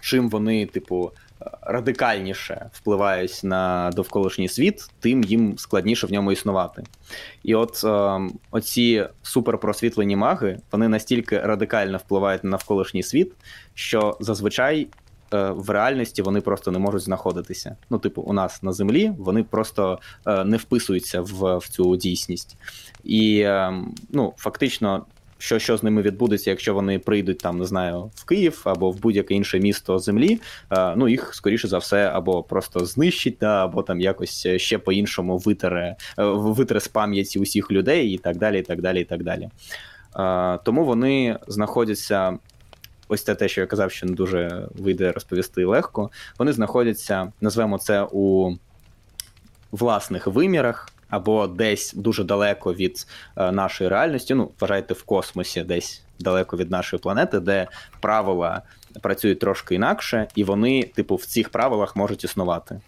чим 0.00 0.30
вони, 0.30 0.66
типу, 0.66 1.12
радикальніше 1.62 2.70
впливають 2.72 3.40
на 3.42 3.90
довколишній 3.94 4.48
світ, 4.48 4.90
тим 5.00 5.24
їм 5.24 5.58
складніше 5.58 6.06
в 6.06 6.12
ньому 6.12 6.32
існувати. 6.32 6.82
І 7.42 7.54
от 7.54 7.84
е, 7.84 8.20
оці 8.50 9.06
суперпросвітлені 9.22 10.16
маги 10.16 10.58
вони 10.72 10.88
настільки 10.88 11.38
радикально 11.38 11.98
впливають 11.98 12.44
на 12.44 12.50
навколишній 12.50 13.02
світ, 13.02 13.32
що 13.74 14.16
зазвичай. 14.20 14.88
Е, 15.34 15.50
в 15.50 15.70
реальності 15.70 16.22
вони 16.22 16.40
просто 16.40 16.70
не 16.70 16.78
можуть 16.78 17.02
знаходитися. 17.02 17.76
Ну, 17.90 17.98
типу, 17.98 18.22
у 18.22 18.32
нас 18.32 18.62
на 18.62 18.72
землі 18.72 19.12
вони 19.18 19.42
просто 19.42 19.98
е, 20.26 20.44
не 20.44 20.56
вписуються 20.56 21.20
в 21.20 21.58
в 21.58 21.68
цю 21.68 21.96
дійсність. 21.96 22.56
І 23.04 23.40
е, 23.40 23.74
ну, 24.10 24.34
фактично, 24.36 25.06
що 25.40 25.58
що 25.58 25.76
з 25.76 25.82
ними 25.82 26.02
відбудеться, 26.02 26.50
якщо 26.50 26.74
вони 26.74 26.98
прийдуть 26.98 27.38
там, 27.38 27.58
не 27.58 27.64
знаю, 27.64 28.10
в 28.14 28.24
Київ 28.24 28.62
або 28.64 28.90
в 28.90 29.00
будь-яке 29.00 29.34
інше 29.34 29.60
місто 29.60 29.98
землі. 29.98 30.40
Е, 30.70 30.94
ну 30.96 31.08
їх 31.08 31.34
скоріше 31.34 31.68
за 31.68 31.78
все 31.78 32.08
або 32.08 32.42
просто 32.42 32.84
знищить, 32.84 33.36
да, 33.40 33.64
або 33.64 33.82
там 33.82 34.00
якось 34.00 34.48
ще 34.56 34.78
по-іншому 34.78 35.38
витере 35.38 35.96
е, 36.18 36.24
витре 36.24 36.80
з 36.80 36.88
пам'яті 36.88 37.38
усіх 37.38 37.70
людей, 37.70 38.10
і 38.10 38.18
так 38.18 38.36
далі. 38.36 38.58
і 38.58 38.62
так 38.62 38.80
далі, 38.80 39.00
і 39.00 39.04
так 39.04 39.22
далі. 39.22 39.48
Е, 40.16 40.58
тому 40.64 40.84
вони 40.84 41.38
знаходяться. 41.48 42.38
Ось 43.08 43.22
це 43.22 43.34
те, 43.34 43.48
що 43.48 43.60
я 43.60 43.66
казав, 43.66 43.90
що 43.90 44.06
не 44.06 44.12
дуже 44.12 44.68
вийде 44.74 45.12
розповісти 45.12 45.64
легко. 45.64 46.10
Вони 46.38 46.52
знаходяться, 46.52 47.32
назвемо 47.40 47.78
це 47.78 48.06
у 48.12 48.54
власних 49.72 50.26
вимірах, 50.26 50.88
або 51.10 51.46
десь 51.46 51.92
дуже 51.92 52.24
далеко 52.24 52.74
від 52.74 53.06
е, 53.36 53.52
нашої 53.52 53.90
реальності. 53.90 54.34
Ну, 54.34 54.50
вважайте 54.60 54.94
в 54.94 55.02
космосі, 55.02 55.62
десь 55.62 56.02
далеко 56.20 56.56
від 56.56 56.70
нашої 56.70 57.00
планети, 57.00 57.40
де 57.40 57.66
правила 58.00 58.62
працюють 59.00 59.38
трошки 59.38 59.74
інакше, 59.74 60.26
і 60.34 60.44
вони, 60.44 60.82
типу, 60.82 61.14
в 61.14 61.24
цих 61.24 61.48
правилах 61.48 61.96
можуть 61.96 62.24
існувати. 62.24 62.80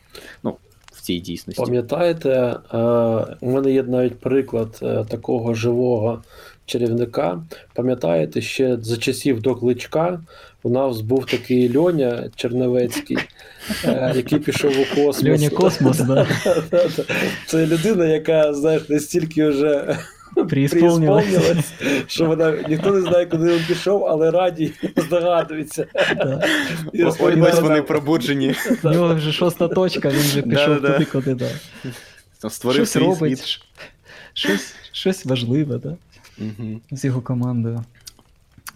Ну, 0.42 0.56
в 0.92 1.00
цій 1.00 1.18
дійсності. 1.18 1.62
Пам'ятаєте, 1.62 2.30
е, 2.30 2.78
у 3.40 3.50
мене 3.50 3.72
є 3.72 3.82
навіть 3.82 4.20
приклад 4.20 4.78
е, 4.82 5.04
такого 5.08 5.54
живого 5.54 6.22
чарівника. 6.72 7.42
Пам'ятаєте, 7.74 8.40
ще 8.40 8.76
за 8.76 8.96
часів 8.96 9.40
до 9.40 9.54
кличка 9.54 10.20
у 10.62 10.70
нас 10.70 11.00
був 11.00 11.26
такий 11.26 11.76
Льоня 11.76 12.30
Черневецький, 12.36 13.18
е, 13.84 14.12
який 14.16 14.38
пішов 14.38 14.72
у 14.80 14.94
космос. 14.94 15.24
Льоня 15.24 15.50
Космос, 15.50 15.98
да. 16.00 16.26
Це 17.46 17.66
людина, 17.66 18.06
яка, 18.06 18.54
знаєш, 18.54 18.88
настільки 18.88 19.48
вже. 19.48 19.98
Приісполнилась, 20.48 21.72
що 22.06 22.26
вона 22.26 22.56
ніхто 22.68 22.90
не 22.90 23.00
знає, 23.00 23.26
куди 23.26 23.44
він 23.44 23.64
пішов, 23.68 24.06
але 24.06 24.30
раді 24.30 24.72
здогадується. 24.96 25.86
Ось 27.04 27.20
вони 27.60 27.82
пробуджені. 27.82 28.54
У 28.82 28.88
нього 28.88 29.14
вже 29.14 29.32
шоста 29.32 29.68
точка, 29.68 30.08
він 30.08 30.18
вже 30.18 30.42
пішов 30.42 30.82
туди, 30.82 31.06
куди 31.12 31.34
да. 31.34 31.48
Створив 32.50 32.86
щось 32.86 32.96
робить, 32.96 33.60
щось, 34.34 34.74
щось 34.92 35.26
важливе, 35.26 35.78
да? 35.78 35.96
Угу. 36.42 36.80
з 36.90 37.04
його 37.04 37.20
командою. 37.20 37.84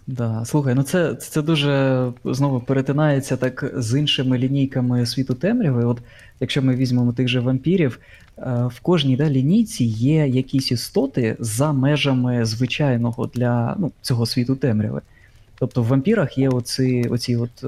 Да, 0.07 0.45
Слухай, 0.45 0.75
ну 0.75 0.83
це 0.83 1.15
це 1.15 1.41
дуже 1.41 2.05
знову 2.25 2.59
перетинається 2.59 3.37
так 3.37 3.73
з 3.75 3.99
іншими 3.99 4.37
лінійками 4.37 5.05
світу 5.05 5.33
темряви. 5.33 5.85
От 5.85 6.01
Якщо 6.39 6.61
ми 6.61 6.75
візьмемо 6.75 7.13
тих 7.13 7.27
же 7.27 7.39
вампірів, 7.39 7.99
е, 8.37 8.41
в 8.75 8.79
кожній 8.79 9.15
да, 9.15 9.29
лінійці 9.29 9.83
є 9.85 10.27
якісь 10.27 10.71
істоти 10.71 11.35
за 11.39 11.73
межами 11.73 12.45
звичайного 12.45 13.27
для 13.33 13.75
ну, 13.79 13.91
цього 14.01 14.25
світу 14.25 14.55
темряви. 14.55 15.01
Тобто 15.59 15.81
в 15.81 15.85
вампірах 15.85 16.37
є 16.37 16.49
оці 16.49 17.07
оці 17.09 17.35
от 17.35 17.63
е, 17.63 17.67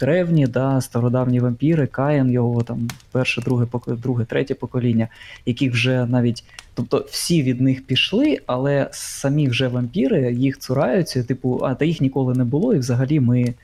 древні, 0.00 0.46
да, 0.46 0.80
стародавні 0.80 1.40
вампіри, 1.40 1.86
Каїн, 1.86 2.30
його 2.30 2.62
там 2.62 2.88
перше, 3.12 3.40
друге, 3.40 3.66
друге, 3.86 4.24
третє 4.24 4.54
покоління, 4.54 5.08
яких 5.46 5.72
вже 5.72 6.06
навіть. 6.06 6.44
Тобто 6.74 7.06
всі 7.10 7.42
від 7.42 7.60
них 7.60 7.86
пішли, 7.86 8.38
але 8.46 8.88
самі 8.92 9.48
вже 9.48 9.68
вампіри 9.68 10.32
їх 10.32 10.58
цураються, 10.58 11.24
типу, 11.24 11.60
а 11.62 11.74
та 11.74 11.84
їх 11.84 12.00
ніколи 12.00 12.34
не 12.34 12.44
було, 12.44 12.74
і 12.74 12.78
взагалі 12.78 13.20
ми 13.20 13.42
е, 13.42 13.54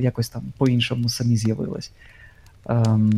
якось 0.00 0.28
там 0.28 0.42
по-іншому 0.58 1.08
самі 1.08 1.36
з'явились. 1.36 1.90
Ем, 2.68 3.12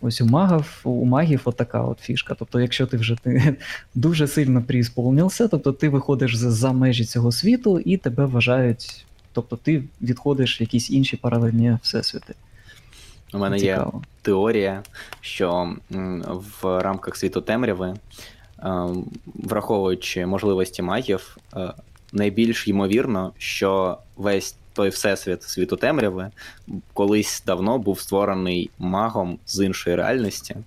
Ось 0.00 0.20
у 0.20 0.26
магів 0.26 0.80
у 0.84 1.04
магів 1.04 1.40
от 1.44 1.56
така 1.56 1.82
от 1.82 2.00
фішка. 2.00 2.34
Тобто, 2.38 2.60
якщо 2.60 2.86
ти 2.86 2.96
вже 2.96 3.16
ти 3.22 3.56
дуже 3.94 4.26
сильно 4.26 4.62
приісполнився, 4.62 5.48
тобто 5.48 5.72
ти 5.72 5.88
виходиш 5.88 6.34
за, 6.36 6.50
за 6.50 6.72
межі 6.72 7.04
цього 7.04 7.32
світу 7.32 7.80
і 7.80 7.96
тебе 7.96 8.26
вважають, 8.26 9.06
тобто 9.32 9.56
ти 9.56 9.82
відходиш 10.02 10.60
в 10.60 10.62
якісь 10.62 10.90
інші 10.90 11.16
паралельні 11.16 11.78
всесвіти. 11.82 12.34
У 13.34 13.38
мене 13.38 13.58
Цікаво. 13.58 13.92
є 13.94 14.00
теорія, 14.22 14.82
що 15.20 15.76
в 16.62 16.82
рамках 16.82 17.16
світу 17.16 17.40
темряви, 17.40 17.88
ем, 17.88 17.96
враховуючи 19.34 20.26
можливості 20.26 20.82
магів, 20.82 21.36
е, 21.56 21.72
найбільш 22.12 22.68
ймовірно, 22.68 23.32
що 23.38 23.98
весь 24.16 24.56
той 24.72 24.88
всесвіт 24.88 25.42
світу 25.42 25.76
темряви 25.76 26.30
колись 26.94 27.42
давно 27.46 27.78
був 27.78 28.00
створений 28.00 28.70
магом 28.78 29.38
з 29.46 29.64
іншої 29.64 29.96
реальності, 29.96 30.54
е, 30.54 30.62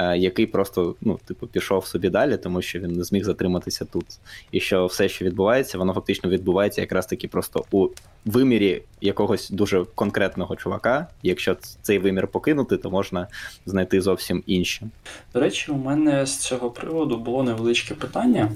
який 0.00 0.46
просто 0.46 0.94
ну, 1.00 1.18
типу, 1.24 1.46
пішов 1.46 1.86
собі 1.86 2.08
далі, 2.08 2.36
тому 2.36 2.62
що 2.62 2.78
він 2.78 2.92
не 2.92 3.04
зміг 3.04 3.24
затриматися 3.24 3.84
тут. 3.84 4.06
І 4.52 4.60
що 4.60 4.86
все, 4.86 5.08
що 5.08 5.24
відбувається, 5.24 5.78
воно 5.78 5.94
фактично 5.94 6.30
відбувається 6.30 6.80
якраз 6.80 7.06
таки 7.06 7.28
просто 7.28 7.64
у 7.70 7.88
вимірі 8.24 8.82
якогось 9.00 9.50
дуже 9.50 9.84
конкретного 9.94 10.56
чувака. 10.56 11.06
Якщо 11.22 11.56
цей 11.82 11.98
вимір 11.98 12.26
покинути, 12.26 12.76
то 12.76 12.90
можна 12.90 13.26
знайти 13.66 14.00
зовсім 14.00 14.42
інші. 14.46 14.86
До 15.34 15.40
речі, 15.40 15.72
у 15.72 15.76
мене 15.76 16.26
з 16.26 16.38
цього 16.38 16.70
приводу 16.70 17.16
було 17.16 17.42
невеличке 17.42 17.94
питання, 17.94 18.52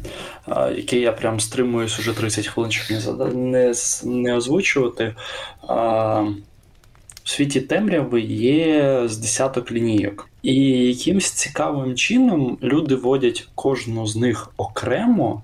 яке 0.76 0.98
я 0.98 1.12
прям 1.12 1.40
стримуюсь 1.40 1.98
уже 1.98 2.12
30 2.12 2.46
хвилин, 2.46 2.72
щоб 2.72 3.34
не 3.34 3.56
не, 3.56 3.74
не 4.04 4.36
озвучувати. 4.36 5.14
В 7.26 7.30
світі 7.30 7.60
темряви 7.60 8.20
є 8.20 9.02
з 9.04 9.18
десяток 9.18 9.72
лінійок, 9.72 10.30
і 10.42 10.54
якимсь 10.68 11.30
цікавим 11.30 11.94
чином 11.94 12.58
люди 12.62 12.94
водять 12.94 13.48
кожну 13.54 14.06
з 14.06 14.16
них 14.16 14.52
окремо, 14.56 15.42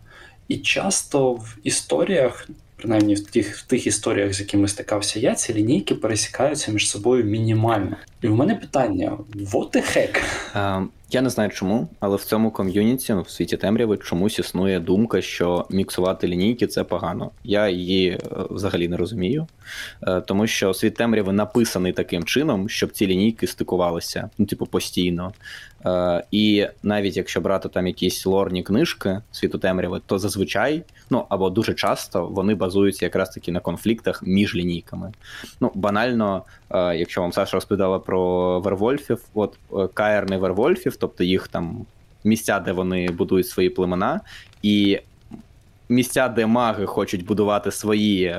і 0.48 0.56
часто 0.56 1.32
в 1.32 1.56
історіях 1.62 2.48
принаймні 2.76 3.14
в 3.14 3.26
тих, 3.26 3.56
в 3.56 3.66
тих 3.66 3.86
історіях, 3.86 4.34
з 4.34 4.40
якими 4.40 4.68
стикався 4.68 5.20
я, 5.20 5.34
ці 5.34 5.54
лінійки 5.54 5.94
пересікаються 5.94 6.72
між 6.72 6.90
собою 6.90 7.24
мінімально. 7.24 7.96
І 8.22 8.28
в 8.28 8.34
мене 8.36 8.54
питання: 8.54 9.18
what 9.34 9.76
the 9.76 9.96
heck? 9.96 10.20
Е, 10.56 10.86
Я 11.10 11.20
не 11.22 11.30
знаю 11.30 11.50
чому, 11.50 11.88
але 12.00 12.16
в 12.16 12.24
цьому 12.24 12.50
ком'юніті, 12.50 13.12
ну 13.12 13.22
в 13.22 13.30
світі 13.30 13.56
темряви, 13.56 13.96
чомусь 13.96 14.38
існує 14.38 14.80
думка, 14.80 15.22
що 15.22 15.66
міксувати 15.70 16.28
лінійки 16.28 16.66
це 16.66 16.84
погано. 16.84 17.30
Я 17.44 17.68
її 17.68 18.10
е, 18.10 18.18
взагалі 18.50 18.88
не 18.88 18.96
розумію, 18.96 19.46
е, 20.02 20.20
тому 20.20 20.46
що 20.46 20.74
світ 20.74 20.94
темряви 20.94 21.32
написаний 21.32 21.92
таким 21.92 22.24
чином, 22.24 22.68
щоб 22.68 22.92
ці 22.92 23.06
лінійки 23.06 23.46
стикувалися, 23.46 24.30
ну, 24.38 24.46
типу, 24.46 24.66
постійно. 24.66 25.32
Е, 25.86 26.24
І 26.30 26.66
навіть 26.82 27.16
якщо 27.16 27.40
брати 27.40 27.68
там 27.68 27.86
якісь 27.86 28.26
лорні 28.26 28.62
книжки 28.62 29.20
світу 29.30 29.58
темряви, 29.58 30.00
то 30.06 30.18
зазвичай, 30.18 30.82
ну 31.10 31.24
або 31.28 31.50
дуже 31.50 31.74
часто 31.74 32.26
вони 32.26 32.54
базуються 32.54 33.06
якраз 33.06 33.30
таки 33.30 33.52
на 33.52 33.60
конфліктах 33.60 34.22
між 34.22 34.54
лінійками. 34.54 35.12
Ну, 35.60 35.70
банально, 35.74 36.42
е, 36.70 36.96
якщо 36.96 37.20
вам 37.20 37.32
Саша 37.32 37.56
розповідала 37.56 37.98
про 37.98 38.11
вервольфів, 38.60 39.24
от 39.34 39.58
е, 39.72 39.88
каерни 39.94 40.38
вервольфів, 40.38 40.96
тобто 40.96 41.24
їх 41.24 41.48
там 41.48 41.86
місця, 42.24 42.58
де 42.58 42.72
вони 42.72 43.08
будують 43.08 43.48
свої 43.48 43.70
племена, 43.70 44.20
і 44.62 45.00
місця, 45.88 46.28
де 46.28 46.46
маги 46.46 46.86
хочуть 46.86 47.24
будувати 47.24 47.70
свої 47.70 48.36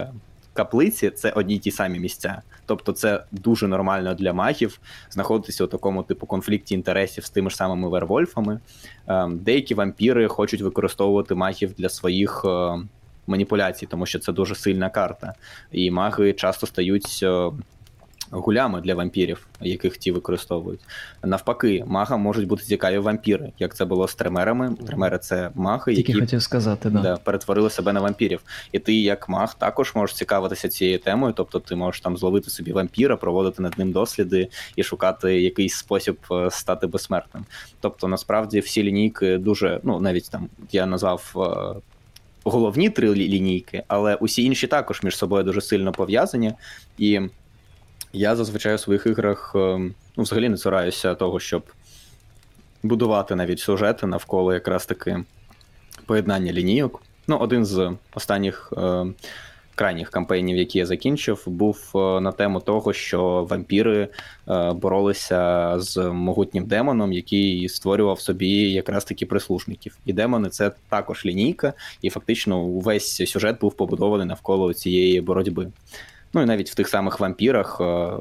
каплиці, 0.53 1.09
це 1.09 1.31
одні 1.31 1.55
й 1.55 1.59
ті 1.59 1.71
самі 1.71 1.99
місця. 1.99 2.41
Тобто, 2.65 2.91
це 2.91 3.23
дуже 3.31 3.67
нормально 3.67 4.13
для 4.13 4.33
магів 4.33 4.79
знаходитися 5.09 5.63
у 5.63 5.67
такому 5.67 6.03
типу 6.03 6.25
конфлікті 6.25 6.75
інтересів 6.75 7.25
з 7.25 7.29
тими 7.29 7.49
ж 7.49 7.55
самими 7.55 7.89
вервольфами. 7.89 8.59
Ем, 9.07 9.39
Деякі 9.39 9.75
вампіри 9.75 10.27
хочуть 10.27 10.61
використовувати 10.61 11.35
магів 11.35 11.73
для 11.77 11.89
своїх 11.89 12.45
е, 12.45 12.79
маніпуляцій, 13.27 13.85
тому 13.85 14.05
що 14.05 14.19
це 14.19 14.31
дуже 14.31 14.55
сильна 14.55 14.89
карта. 14.89 15.33
І 15.71 15.91
маги 15.91 16.33
часто 16.33 16.67
стають 16.67 17.19
е, 17.23 17.51
гулями 18.31 18.81
для 18.81 18.95
вампірів, 18.95 19.47
яких 19.61 19.97
ті 19.97 20.11
використовують. 20.11 20.79
Навпаки, 21.23 21.83
магам 21.87 22.21
можуть 22.21 22.47
бути 22.47 22.63
цікаві 22.63 22.97
вампіри, 22.97 23.51
як 23.59 23.75
це 23.75 23.85
було 23.85 24.07
з 24.07 24.15
тремерами. 24.15 24.75
Тремери 24.87 25.17
це 25.17 25.49
маги, 25.55 25.95
Тільки 25.95 26.11
які 26.11 26.21
хотів 26.21 26.41
сказати, 26.41 26.89
да. 26.89 26.99
да, 27.01 27.17
перетворили 27.17 27.69
себе 27.69 27.93
на 27.93 27.99
вампірів. 27.99 28.41
І 28.71 28.79
ти, 28.79 28.93
як 29.01 29.29
маг, 29.29 29.53
також 29.57 29.95
можеш 29.95 30.15
цікавитися 30.15 30.69
цією 30.69 30.99
темою, 30.99 31.33
тобто 31.37 31.59
ти 31.59 31.75
можеш 31.75 32.01
там 32.01 32.17
зловити 32.17 32.49
собі 32.49 32.71
вампіра, 32.71 33.17
проводити 33.17 33.61
над 33.61 33.79
ним 33.79 33.91
досліди 33.91 34.47
і 34.75 34.83
шукати 34.83 35.41
якийсь 35.41 35.75
спосіб 35.75 36.17
е, 36.31 36.51
стати 36.51 36.87
безсмертним. 36.87 37.45
Тобто, 37.79 38.07
насправді, 38.07 38.59
всі 38.59 38.83
лінійки 38.83 39.37
дуже, 39.37 39.79
ну 39.83 39.99
навіть 39.99 40.29
там 40.29 40.49
я 40.71 40.85
назвав. 40.85 41.33
е, 41.77 41.79
Головні 42.45 42.89
три 42.89 43.15
лінійки, 43.15 43.83
але 43.87 44.15
усі 44.15 44.43
інші 44.43 44.67
також 44.67 45.03
між 45.03 45.17
собою 45.17 45.43
дуже 45.43 45.61
сильно 45.61 45.91
пов'язані. 45.91 46.53
І 46.97 47.19
я 48.13 48.35
зазвичай 48.35 48.75
у 48.75 48.77
своїх 48.77 49.05
іграх 49.05 49.51
е, 49.55 49.59
ну, 50.17 50.23
взагалі 50.23 50.49
не 50.49 50.57
цураюся 50.57 51.15
того, 51.15 51.39
щоб 51.39 51.63
будувати 52.83 53.35
навіть 53.35 53.59
сюжети 53.59 54.07
навколо 54.07 54.53
якраз 54.53 54.85
таки 54.85 55.23
поєднання 56.05 56.53
лінійок. 56.53 57.01
Ну, 57.27 57.37
один 57.37 57.65
з 57.65 57.91
останніх 58.15 58.73
е, 58.77 59.05
крайніх 59.75 60.09
кампейнів, 60.09 60.57
які 60.57 60.79
я 60.79 60.85
закінчив, 60.85 61.43
був 61.45 61.91
е, 61.95 61.97
на 61.97 62.31
тему 62.31 62.59
того, 62.59 62.93
що 62.93 63.47
вампіри 63.49 64.07
е, 64.47 64.73
боролися 64.73 65.73
з 65.79 65.97
могутнім 65.97 66.65
демоном, 66.65 67.13
який 67.13 67.69
створював 67.69 68.19
собі 68.19 68.71
якраз 68.71 69.05
таки 69.05 69.25
прислужників. 69.25 69.97
І 70.05 70.13
демони 70.13 70.49
це 70.49 70.71
також 70.89 71.25
лінійка, 71.25 71.73
і 72.01 72.09
фактично 72.09 72.61
увесь 72.61 73.15
сюжет 73.15 73.59
був 73.59 73.73
побудований 73.73 74.27
навколо 74.27 74.73
цієї 74.73 75.21
боротьби. 75.21 75.71
Ну 76.33 76.41
і 76.41 76.45
навіть 76.45 76.69
в 76.69 76.75
тих 76.75 76.87
самих 76.87 77.19
вампірах. 77.19 77.77
е, 77.81 78.11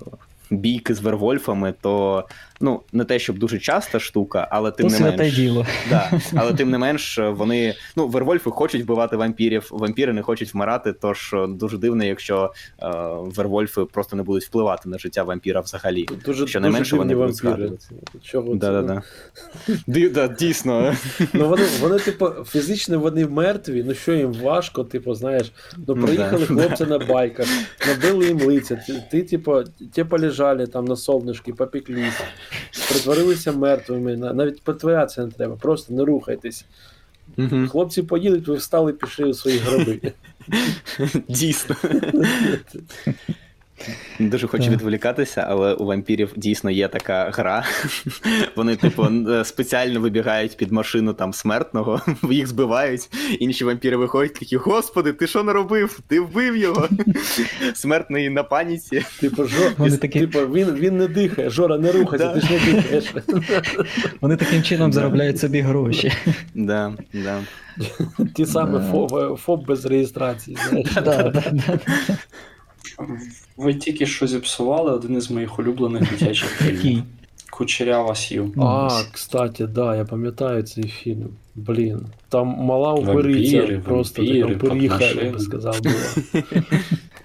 Бійки 0.50 0.94
з 0.94 1.00
вервольфами, 1.00 1.74
то 1.80 2.24
ну 2.62 2.80
не 2.92 3.04
те, 3.04 3.18
щоб 3.18 3.38
дуже 3.38 3.58
часта 3.58 4.00
штука, 4.00 4.48
але 4.50 4.70
тим 4.70 4.88
То 4.88 4.98
не 4.98 5.10
менш. 5.16 5.34
діло. 5.36 5.66
Да, 5.90 6.10
але 6.34 6.52
тим 6.54 6.70
не 6.70 6.78
менш, 6.78 7.18
вони 7.18 7.74
ну 7.96 8.06
вервольфи 8.08 8.50
хочуть 8.50 8.82
вбивати 8.82 9.16
вампірів, 9.16 9.68
вампіри 9.70 10.12
не 10.12 10.22
хочуть 10.22 10.54
вмирати. 10.54 10.92
Тож 10.92 11.32
е, 11.34 11.46
дуже 11.46 11.78
дивно, 11.78 12.04
якщо 12.04 12.52
е, 12.82 12.90
вервольфи 13.20 13.84
просто 13.84 14.16
не 14.16 14.22
будуть 14.22 14.44
впливати 14.44 14.88
на 14.88 14.98
життя 14.98 15.22
вампіра 15.22 15.60
взагалі. 15.60 16.06
Дуже, 16.24 16.46
Щонайменше 16.46 16.82
дуже 16.82 16.96
вони 16.96 17.08
дивні 17.08 17.22
будуть 17.22 17.36
згадувати. 17.36 17.86
Чого 18.22 18.54
Да, 18.54 18.72
да, 18.72 18.82
да. 18.82 19.02
Ді- 19.88 20.12
да, 20.12 20.28
Дійсно. 20.28 20.94
Ну 21.32 21.48
вони, 21.48 21.62
вони, 21.80 21.98
типу, 21.98 22.28
фізично 22.46 22.98
вони 22.98 23.26
мертві, 23.26 23.84
ну 23.86 23.94
що 23.94 24.12
їм 24.12 24.32
важко, 24.32 24.84
типу, 24.84 25.14
знаєш, 25.14 25.52
ну 25.76 25.94
Ну, 25.94 26.04
приїхали 26.06 26.46
да. 26.50 26.62
хлопці 26.62 26.84
на 26.84 26.98
байках, 26.98 27.46
набили 27.88 28.26
їм 28.26 28.40
лиця, 28.40 28.76
ти, 28.86 29.02
ти 29.10 29.22
типу, 29.22 29.62
ті 29.92 30.04
полежали 30.04 30.66
там 30.66 30.84
на 30.84 30.94
солнышки, 30.94 31.52
попеклись, 31.54 32.20
притворилися 32.88 33.52
мертвими, 33.52 34.16
на- 34.16 34.32
навіть 34.32 34.62
притворятися 34.62 35.24
не 35.26 35.30
треба, 35.32 35.56
просто 35.56 35.94
не 35.94 36.04
рухайтесь. 36.04 36.64
Угу. 37.38 37.66
Хлопці 37.68 38.02
поїдуть, 38.02 38.48
ви 38.48 38.54
встали, 38.54 38.92
пішли 38.92 39.24
у 39.24 39.34
свої 39.34 39.58
гроби. 39.58 40.00
Дійсно. 41.28 41.76
Дуже 44.18 44.46
хочу 44.46 44.62
Так. 44.64 44.72
відволікатися, 44.72 45.46
але 45.48 45.74
у 45.74 45.84
вампірів 45.84 46.32
дійсно 46.36 46.70
є 46.70 46.88
така 46.88 47.30
гра. 47.34 47.64
Вони, 48.56 48.76
типу, 48.76 49.04
е, 49.30 49.44
спеціально 49.44 50.00
вибігають 50.00 50.56
під 50.56 50.72
машину 50.72 51.12
там 51.12 51.32
смертного, 51.32 52.00
їх 52.30 52.46
збивають. 52.46 53.08
Інші 53.40 53.64
вампіри 53.64 53.96
виходять 53.96 54.34
такі: 54.34 54.56
Господи, 54.56 55.12
ти 55.12 55.26
що 55.26 55.42
наробив? 55.42 56.00
Ти 56.08 56.20
вбив 56.20 56.56
його. 56.56 56.88
Смертний 57.74 58.28
на 58.30 58.42
паніці. 58.42 59.02
Типу, 59.20 59.44
жо, 59.44 59.70
Вони 59.78 59.96
такі- 59.96 60.20
типу 60.20 60.38
він, 60.38 60.74
він 60.74 60.96
не 60.98 61.08
дихає, 61.08 61.50
Жора, 61.50 61.78
не 61.78 61.92
рухайся, 61.92 62.24
Да. 62.26 62.32
ти 62.34 62.40
ж 62.40 62.52
не 62.52 62.72
дихаєш. 62.72 63.04
Вони 64.20 64.36
таким 64.36 64.62
чином 64.62 64.90
Да. 64.90 64.94
заробляють 64.94 65.38
собі 65.38 65.60
гроші. 65.60 66.12
Да, 66.54 66.92
да. 67.12 67.40
Ті 68.34 68.46
самі 68.46 68.78
Да. 68.78 68.84
ФОП, 68.90 69.38
ФОП 69.40 69.66
без 69.66 69.84
реєстрації. 69.84 70.56
Знаєш. 70.68 70.88
Да, 70.94 71.00
да, 71.00 71.42
да. 71.52 71.78
Ви 73.56 73.74
тільки 73.74 74.06
що 74.06 74.26
зіпсували 74.26 74.92
один 74.92 75.16
із 75.16 75.30
моїх 75.30 75.58
улюблених 75.58 76.10
дитячих 76.10 76.48
фільмів. 76.82 77.02
Кучерява 77.50 78.14
Сью. 78.14 78.52
А, 78.58 79.02
кстати, 79.12 79.66
да, 79.66 79.96
я 79.96 80.04
пам'ятаю 80.04 80.62
цей 80.62 80.84
фільм. 80.84 81.28
Блін. 81.54 82.06
Там 82.28 82.46
мала 82.46 82.92
упириця, 82.94 83.80
просто 83.84 84.26
така 84.26 84.46
упиріха, 84.46 85.04
я 85.04 85.30
би 85.30 85.38
сказав, 85.38 85.80
була. 85.82 86.42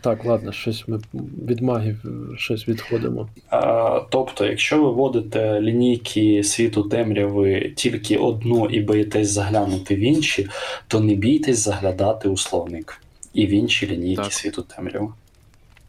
Так, 0.02 0.26
ладно, 0.26 0.52
щось 0.52 0.88
ми 0.88 1.00
від 1.48 1.62
магів 1.62 2.06
щось 2.38 2.68
відходимо. 2.68 3.30
А, 3.50 4.02
тобто, 4.10 4.46
якщо 4.46 4.84
ви 4.84 4.92
вводите 4.92 5.62
лінійки 5.62 6.44
світу 6.44 6.84
темряви 6.84 7.74
тільки 7.76 8.18
одну 8.18 8.66
і 8.66 8.82
боїтесь 8.82 9.30
заглянути 9.30 9.96
в 9.96 10.00
інші, 10.00 10.48
то 10.88 11.00
не 11.00 11.16
бійтесь 11.16 11.60
заглядати 11.60 12.30
у 12.30 12.38
словник 12.38 13.02
і 13.34 13.46
в 13.46 13.50
інші 13.50 13.88
лінійки 13.88 14.22
Так. 14.22 14.34
світу 14.34 14.62
темряви. 14.76 15.08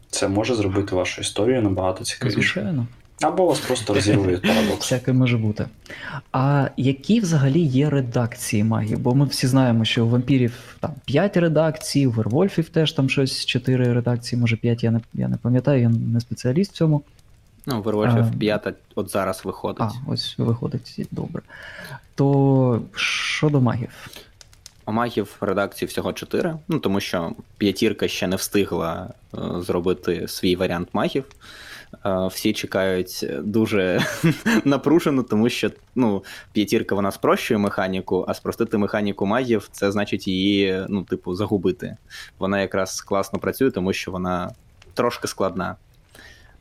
Це 0.09 0.27
може 0.27 0.55
зробити 0.55 0.95
вашу 0.95 1.21
історію 1.21 1.61
набагато 1.61 2.03
цікавіше. 2.03 2.35
Звичайно. 2.35 2.87
Або 3.21 3.45
вас 3.45 3.59
просто 3.59 3.93
розірве 3.93 4.27
від 4.33 4.41
парадоксу. 4.41 4.77
Всяке 4.79 5.13
може 5.13 5.37
бути. 5.37 5.65
А 6.31 6.69
які 6.77 7.19
взагалі 7.19 7.59
є 7.59 7.89
редакції 7.89 8.63
магів? 8.63 8.99
Бо 8.99 9.15
ми 9.15 9.25
всі 9.25 9.47
знаємо, 9.47 9.85
що 9.85 10.05
у 10.05 10.09
вампірів 10.09 10.75
там 10.79 10.91
5 11.05 11.37
редакцій, 11.37 12.07
у 12.07 12.11
вервольфів 12.11 12.69
теж 12.69 12.91
там 12.91 13.09
щось 13.09 13.45
4 13.45 13.93
редакції, 13.93 14.41
може 14.41 14.55
5, 14.55 14.83
я 14.83 14.91
не, 14.91 15.01
я 15.13 15.27
не 15.27 15.37
пам'ятаю, 15.37 15.81
я 15.81 15.89
не 15.89 16.19
спеціаліст 16.19 16.71
в 16.71 16.75
цьому. 16.75 17.03
Ну, 17.65 17.81
Вервольфів 17.81 18.25
А. 18.35 18.39
п'ята 18.39 18.73
от 18.95 19.11
зараз 19.11 19.45
виходить. 19.45 19.81
А, 19.81 19.91
ось 20.07 20.35
виходить 20.37 21.07
добре. 21.11 21.41
То 22.15 22.81
щодо 22.95 23.61
магів. 23.61 23.89
У 24.89 24.91
магів 24.91 25.37
редакції 25.41 25.89
всього 25.89 26.13
4, 26.13 26.55
ну 26.67 26.79
тому 26.79 26.99
що 26.99 27.31
п'ятірка 27.57 28.07
ще 28.07 28.27
не 28.27 28.35
встигла 28.35 29.13
е, 29.33 29.37
зробити 29.61 30.27
свій 30.27 30.55
варіант 30.55 30.89
магів. 30.93 31.25
Е, 32.05 32.27
всі 32.27 32.53
чекають 32.53 33.25
дуже 33.39 34.05
напружено, 34.65 35.23
тому 35.23 35.49
що 35.49 35.71
ну, 35.95 36.23
п'ятірка 36.51 36.95
вона 36.95 37.11
спрощує 37.11 37.57
механіку, 37.57 38.25
а 38.27 38.33
спростити 38.33 38.77
механіку 38.77 39.25
магів 39.25 39.69
це 39.71 39.91
значить 39.91 40.27
її, 40.27 40.85
ну, 40.89 41.03
типу, 41.03 41.35
загубити. 41.35 41.97
Вона 42.39 42.61
якраз 42.61 43.01
класно 43.01 43.39
працює, 43.39 43.71
тому 43.71 43.93
що 43.93 44.11
вона 44.11 44.51
трошки 44.93 45.27
складна. 45.27 45.75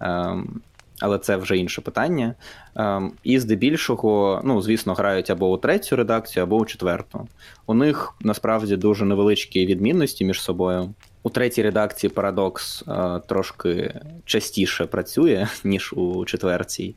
Ем, 0.01 0.61
але 1.01 1.18
це 1.18 1.36
вже 1.36 1.57
інше 1.57 1.80
питання. 1.80 2.34
Ем, 2.76 3.12
і 3.24 3.38
здебільшого, 3.38 4.40
ну, 4.44 4.62
звісно, 4.62 4.94
грають 4.94 5.30
або 5.30 5.53
у 5.53 5.57
третю 5.57 5.96
редакцію, 5.96 6.42
або 6.42 6.57
у 6.57 6.66
четверту. 6.66 7.28
У 7.66 7.74
них 7.74 8.14
насправді 8.20 8.76
дуже 8.76 9.05
невеличкі 9.05 9.66
відмінності 9.66 10.24
між 10.24 10.42
собою. 10.42 10.94
У 11.22 11.30
третій 11.30 11.62
редакції 11.62 12.11
парадокс 12.11 12.84
е, 12.88 13.20
трошки 13.28 14.01
частіше 14.24 14.86
працює, 14.86 15.49
ніж 15.64 15.92
у 15.92 16.24
четвертій. 16.24 16.96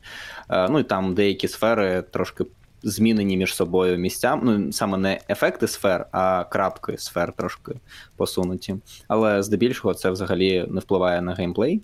Е, 0.50 0.68
ну 0.68 0.78
і 0.78 0.82
там 0.82 1.14
деякі 1.14 1.48
сфери 1.48 2.04
трошки 2.10 2.44
змінені 2.82 3.36
між 3.36 3.54
собою 3.54 3.98
місця. 3.98 4.40
Ну, 4.42 4.72
саме 4.72 4.98
не 4.98 5.20
ефекти 5.28 5.68
сфер, 5.68 6.06
а 6.12 6.44
крапки 6.44 6.98
сфер 6.98 7.32
трошки 7.32 7.72
посунуті. 8.16 8.76
Але 9.08 9.42
здебільшого 9.42 9.94
це 9.94 10.10
взагалі 10.10 10.66
не 10.68 10.80
впливає 10.80 11.22
на 11.22 11.34
геймплей. 11.34 11.82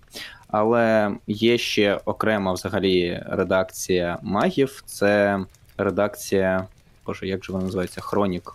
Але 0.49 1.11
є 1.27 1.59
ще 1.59 2.01
окрема 2.05 2.53
взагалі 2.53 3.23
редакція 3.27 4.19
магів. 4.23 4.83
Це 4.87 5.41
редакція, 5.79 6.67
боже, 7.07 7.27
як 7.27 7.45
же 7.45 7.53
вона 7.53 7.65
називається? 7.65 8.01
Хронік. 8.01 8.55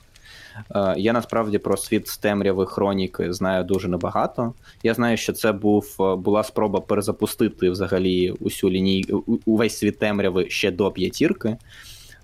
Е, 0.76 0.94
Я 0.98 1.14
насправді 1.14 1.58
про 1.58 1.78
світ 1.78 2.08
з 2.08 2.18
темряви 2.18 2.66
хроніки 2.66 3.34
знаю 3.34 3.64
дуже 3.64 3.88
небагато. 3.88 4.54
Я 4.84 4.94
знаю, 4.94 5.18
що 5.18 5.34
це 5.34 5.52
був 5.52 5.96
е, 6.00 6.16
була 6.16 6.44
спроба 6.44 6.80
перезапустити 6.80 7.70
взагалі 7.70 8.32
усю 8.32 8.70
лінійку, 8.70 9.39
увесь 9.46 9.78
світ 9.78 10.00
темряви 10.00 10.50
ще 10.50 10.72
до 10.72 10.91
п'ятірки. 10.91 11.58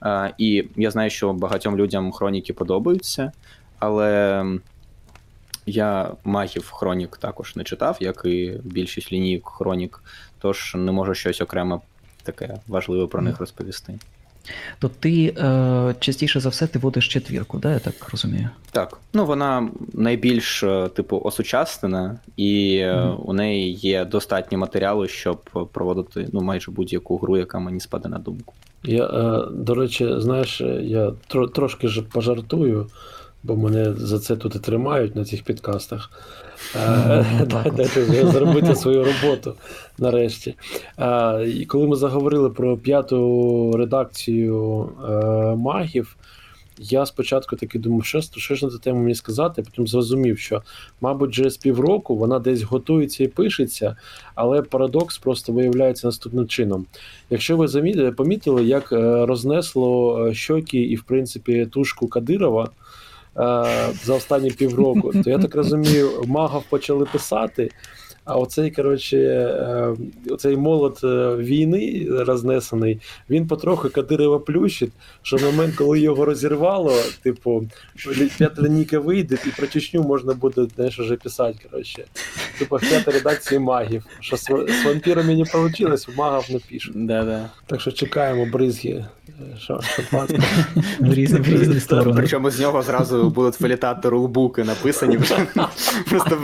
Е, 0.05 0.33
І 0.37 0.65
я 0.75 0.91
знаю, 0.91 1.09
що 1.09 1.33
багатьом 1.33 1.77
людям 1.77 2.11
хроніки 2.11 2.53
подобаються, 2.53 3.31
але 3.79 4.43
я 5.69 6.11
магів 6.23 6.71
хронік 6.71 7.17
також 7.17 7.55
не 7.55 7.63
читав, 7.63 7.97
як 7.99 8.21
і 8.25 8.53
більшість 8.63 9.11
лінійок 9.13 9.49
хронік, 9.57 10.03
тож 10.39 10.73
не 10.75 10.91
можу 10.91 11.13
щось 11.13 11.41
окремо 11.41 11.81
таке 12.23 12.57
важливе 12.67 13.07
про 13.07 13.21
них 13.21 13.39
розповісти. 13.39 13.99
То 14.79 14.89
ти 14.99 15.35
е, 15.37 15.95
частіше 15.99 16.39
за 16.39 16.49
все 16.49 16.67
ти 16.67 16.79
водиш 16.79 17.07
четвірку, 17.07 17.57
да, 17.57 17.73
я 17.73 17.79
так 17.79 18.09
розумію? 18.11 18.49
Так, 18.71 18.97
ну 19.13 19.25
вона 19.25 19.69
найбільш 19.93 20.63
е, 20.63 20.89
типу 20.95 21.21
осучаснена, 21.23 22.19
і 22.37 22.83
Мгм. 22.85 23.17
у 23.25 23.33
неї 23.33 23.73
є 23.73 24.05
достатньо 24.05 24.57
матеріалу, 24.57 25.07
щоб 25.07 25.67
проводити 25.71 26.27
ну 26.33 26.41
майже 26.41 26.71
будь-яку 26.71 27.17
гру, 27.17 27.37
яка 27.37 27.59
мені 27.59 27.79
спаде 27.79 28.09
на 28.09 28.17
думку. 28.19 28.53
Я, 28.83 29.05
е, 29.05 29.47
до 29.51 29.75
речі, 29.75 30.15
знаєш, 30.17 30.61
я 30.81 31.11
тро, 31.27 31.47
трошки 31.47 31.87
ж 31.87 32.01
пожартую, 32.01 32.87
бо 33.43 33.55
мене 33.55 33.93
за 33.93 34.19
це 34.19 34.35
тут 34.35 34.55
і 34.55 34.59
тримають 34.59 35.15
на 35.15 35.25
цих 35.25 35.43
підкастах. 35.43 36.11
Е, 36.75 37.25
Ну, 37.39 37.45
так 37.49 37.65
от. 37.65 37.75
Дайте 37.75 38.27
зробити 38.27 38.75
свою 38.75 39.03
роботу 39.03 39.53
нарешті. 39.97 40.55
Е, 40.99 41.47
І 41.47 41.65
коли 41.65 41.87
ми 41.87 41.95
заговорили 41.95 42.49
про 42.49 42.77
п'яту 42.77 43.71
редакцію 43.77 44.89
е, 45.09 45.55
магів, 45.55 46.15
я 46.81 47.05
спочатку 47.05 47.55
таки 47.55 47.79
думав, 47.79 48.05
що, 48.05 48.21
що 48.21 48.55
ж 48.55 48.65
на 48.65 48.71
цю 48.71 48.79
тему 48.79 48.99
мені 48.99 49.15
сказати, 49.15 49.61
потім 49.61 49.87
зрозумів, 49.87 50.39
що, 50.39 50.61
мабуть, 51.01 51.31
вже 51.31 51.49
з 51.49 51.57
півроку 51.57 52.15
вона 52.15 52.39
десь 52.39 52.61
готується 52.61 53.23
і 53.23 53.27
пишеться, 53.27 53.95
але 54.35 54.61
парадокс 54.61 55.17
просто 55.17 55.53
виявляється 55.53 56.07
наступним 56.07 56.47
чином. 56.47 56.85
Якщо 57.29 57.57
ви 57.57 57.67
замітили, 57.67 58.11
помітили, 58.11 58.63
як 58.63 58.91
рознесло 59.27 60.29
щоки 60.33 60.77
і, 60.77 60.95
в 60.95 61.03
принципі, 61.03 61.65
тушку 61.65 62.07
Кадирова 62.07 62.69
за 64.03 64.13
останні 64.13 64.51
півроку, 64.51 65.13
то 65.23 65.29
я 65.29 65.39
так 65.39 65.55
розумію, 65.55 66.23
магов 66.25 66.63
почали 66.69 67.05
писати. 67.05 67.69
А 68.29 68.35
оцей, 68.35 68.71
коротше, 68.71 69.17
е, 69.17 69.95
оцей 70.29 70.57
молот 70.57 71.03
е, 71.03 71.35
війни 71.35 72.07
рознесений, 72.09 72.99
він 73.29 73.47
потроху 73.47 73.89
Кадирова 73.89 74.39
плющить, 74.39 74.91
що 75.21 75.37
в 75.37 75.43
момент, 75.43 75.75
коли 75.75 75.99
його 75.99 76.25
розірвало, 76.25 76.93
типу, 77.23 77.67
п'ята 78.37 78.61
лінійка 78.61 78.99
вийде, 78.99 79.37
і 79.45 79.49
про 79.49 79.67
Чечню 79.67 80.03
можна 80.03 80.33
буде 80.33 80.67
знаєш, 80.75 80.99
вже 80.99 81.15
писати. 81.15 81.59
Коротше. 81.71 82.05
Типу, 82.59 82.75
в 82.75 82.79
п'ятій 82.79 83.11
редакції 83.11 83.59
магів. 83.59 84.05
Що 84.19 84.37
з, 84.37 84.49
вампірами 84.85 85.35
не 85.35 85.43
вийшло, 85.53 86.13
в 86.13 86.17
магів 86.17 86.53
напишуть. 86.53 87.05
Да-да. 87.05 87.49
Так 87.65 87.81
що 87.81 87.91
чекаємо 87.91 88.45
бризги. 88.45 89.05
Що. 89.59 89.79
В 90.99 91.13
різні, 91.13 91.39
в 91.39 91.47
різні 91.47 91.79
сторони. 91.79 92.13
Причому 92.15 92.49
з 92.51 92.59
нього 92.59 92.81
зразу 92.81 93.29
будуть 93.29 93.59
вилітати 93.59 94.09
рулбуки 94.09 94.63
написані 94.63 95.17
вже. 95.17 95.47
Просто 96.09 96.41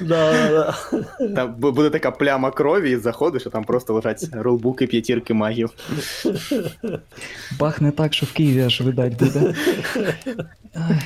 Да, 0.00 0.32
да, 0.32 0.74
да. 1.20 1.28
там 1.34 1.54
буде 1.54 1.90
така 1.90 2.10
пляма 2.10 2.50
крові, 2.50 2.90
і 2.90 2.96
заходиш, 2.96 3.46
а 3.46 3.50
там 3.50 3.64
просто 3.64 3.94
лежать 3.94 4.28
рулбуки 4.32 4.86
п'ятірки 4.86 5.34
магів. 5.34 5.70
Бахне 7.58 7.90
так, 7.90 8.14
що 8.14 8.26
в 8.26 8.32
Києві 8.32 8.62
аж 8.62 8.80
видать 8.80 9.18
буде. 9.18 9.54
Ай, 10.74 11.02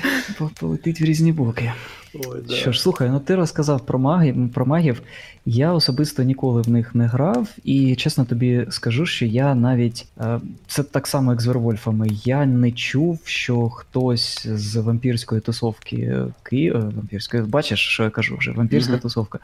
Полетить 0.60 1.00
в 1.00 1.04
різні 1.04 1.32
боки. 1.32 1.72
Ой, 2.14 2.40
да. 2.48 2.54
Що 2.54 2.72
ж, 2.72 2.80
слухай, 2.82 3.10
ну 3.10 3.20
ти 3.20 3.34
розказав 3.34 3.80
про 3.86 3.98
магів, 3.98 4.52
про 4.52 4.66
магів. 4.66 5.02
Я 5.46 5.72
особисто 5.72 6.22
ніколи 6.22 6.62
в 6.62 6.70
них 6.70 6.94
не 6.94 7.06
грав, 7.06 7.48
і 7.64 7.96
чесно 7.96 8.24
тобі 8.24 8.66
скажу, 8.70 9.06
що 9.06 9.24
я 9.26 9.54
навіть 9.54 10.06
е, 10.20 10.40
це 10.66 10.82
так 10.82 11.06
само, 11.06 11.30
як 11.30 11.40
з 11.40 11.46
Вервольфами. 11.46 12.08
Я 12.24 12.46
не 12.46 12.72
чув, 12.72 13.20
що 13.24 13.68
хтось 13.68 14.46
з 14.48 14.76
вампірської 14.76 15.40
тусовки 15.40 16.24
Києва, 16.42 16.80
вампірської, 16.80 17.42
бачиш, 17.42 17.80
що 17.80 18.02
я 18.04 18.10
кажу 18.10 18.36
вже, 18.36 18.52
вампірська 18.52 18.92
Мгм. 18.92 19.00
тусовка. 19.00 19.38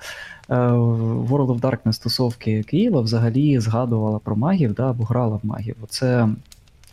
е, 0.49 0.55
World 0.55 1.47
of 1.47 1.61
Darkness 1.61 2.03
тусовки 2.03 2.63
Києва 2.63 3.01
взагалі 3.01 3.59
згадувала 3.61 4.19
про 4.19 4.37
магів, 4.37 4.75
да, 4.75 4.91
або 4.91 5.05
грала 5.05 5.41
в 5.43 5.47
магів. 5.47 5.77
Це, 5.89 6.29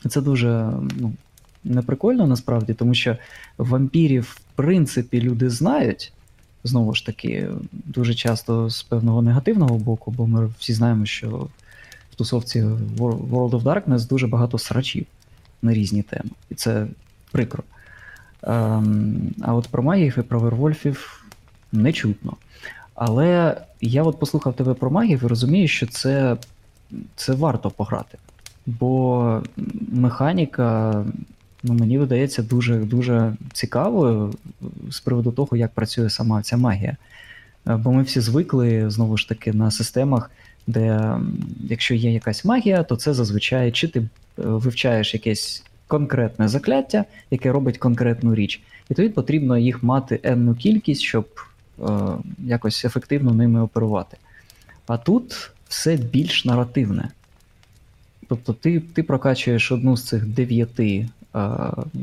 це 0.09 0.21
дуже 0.21 0.69
ну, 0.99 1.13
неприкольно 1.63 2.27
насправді, 2.27 2.73
тому 2.73 2.93
що 2.93 3.17
вампірів, 3.57 4.37
в 4.50 4.50
принципі, 4.61 5.21
люди 5.21 5.49
знають. 5.49 6.13
Знову 6.63 6.95
ж 6.95 7.05
таки, 7.05 7.47
дуже 7.71 8.13
часто 8.13 8.69
з 8.69 8.83
певного 8.83 9.21
негативного 9.21 9.77
боку, 9.77 10.11
бо 10.11 10.27
ми 10.27 10.49
всі 10.59 10.73
знаємо, 10.73 11.05
що 11.05 11.47
в 12.11 12.15
тусовці 12.15 12.63
World 12.97 13.49
of 13.49 13.63
Darkness 13.63 14.07
дуже 14.07 14.27
багато 14.27 14.57
срачів 14.57 15.05
на 15.61 15.73
різні 15.73 16.01
теми. 16.01 16.29
І 16.49 16.55
це 16.55 16.87
прикро. 17.31 17.63
Ем, 18.43 19.33
а 19.41 19.53
от 19.53 19.67
про 19.67 19.83
магів 19.83 20.15
і 20.19 20.21
про 20.21 20.39
вервольфів 20.39 21.25
не 21.71 21.93
чутно. 21.93 22.33
Але 22.95 23.61
я 23.81 24.03
от 24.03 24.19
послухав 24.19 24.53
тебе 24.53 24.73
про 24.73 24.91
магів 24.91 25.23
і 25.23 25.27
розумію, 25.27 25.67
що 25.67 25.87
це, 25.87 26.37
це 27.15 27.33
варто 27.33 27.69
пограти. 27.69 28.17
Бо 28.65 29.43
механіка, 29.91 31.05
ну, 31.63 31.73
мені 31.73 31.97
видається, 31.97 32.43
дуже, 32.43 32.75
дуже 32.75 33.33
цікавою 33.53 34.33
з 34.89 34.99
приводу 34.99 35.31
того, 35.31 35.57
як 35.57 35.71
працює 35.71 36.09
сама 36.09 36.41
ця 36.41 36.57
магія. 36.57 36.97
Е, 37.67 37.75
Бо 37.75 37.91
ми 37.91 38.03
всі 38.03 38.19
звикли 38.19 38.89
знову 38.89 39.17
ж 39.17 39.29
таки 39.29 39.53
на 39.53 39.71
системах, 39.71 40.31
де 40.67 41.15
якщо 41.63 41.95
є 41.95 42.11
якась 42.11 42.45
магія, 42.45 42.83
то 42.83 42.95
це 42.95 43.13
зазвичай 43.13 43.71
чи 43.71 43.87
ти 43.87 43.99
е, 43.99 44.07
вивчаєш 44.35 45.13
якесь 45.13 45.63
конкретне 45.87 46.47
закляття, 46.47 47.05
яке 47.31 47.51
робить 47.51 47.77
конкретну 47.77 48.35
річ. 48.35 48.61
І 48.89 48.93
тобі 48.93 49.09
потрібно 49.09 49.57
їх 49.57 49.83
мати 49.83 50.19
енну 50.23 50.55
кількість, 50.55 51.01
щоб 51.01 51.27
е, 51.79 51.83
якось 52.39 52.85
ефективно 52.85 53.33
ними 53.33 53.61
оперувати. 53.61 54.17
А 54.87 54.97
тут 54.97 55.51
все 55.67 55.95
більш 55.95 56.45
наративне. 56.45 57.09
Тобто 58.27 58.53
ти, 58.53 58.79
ти 58.79 59.03
прокачуєш 59.03 59.71
одну 59.71 59.97
з 59.97 60.03
цих 60.05 60.25
дев'яти 60.25 61.09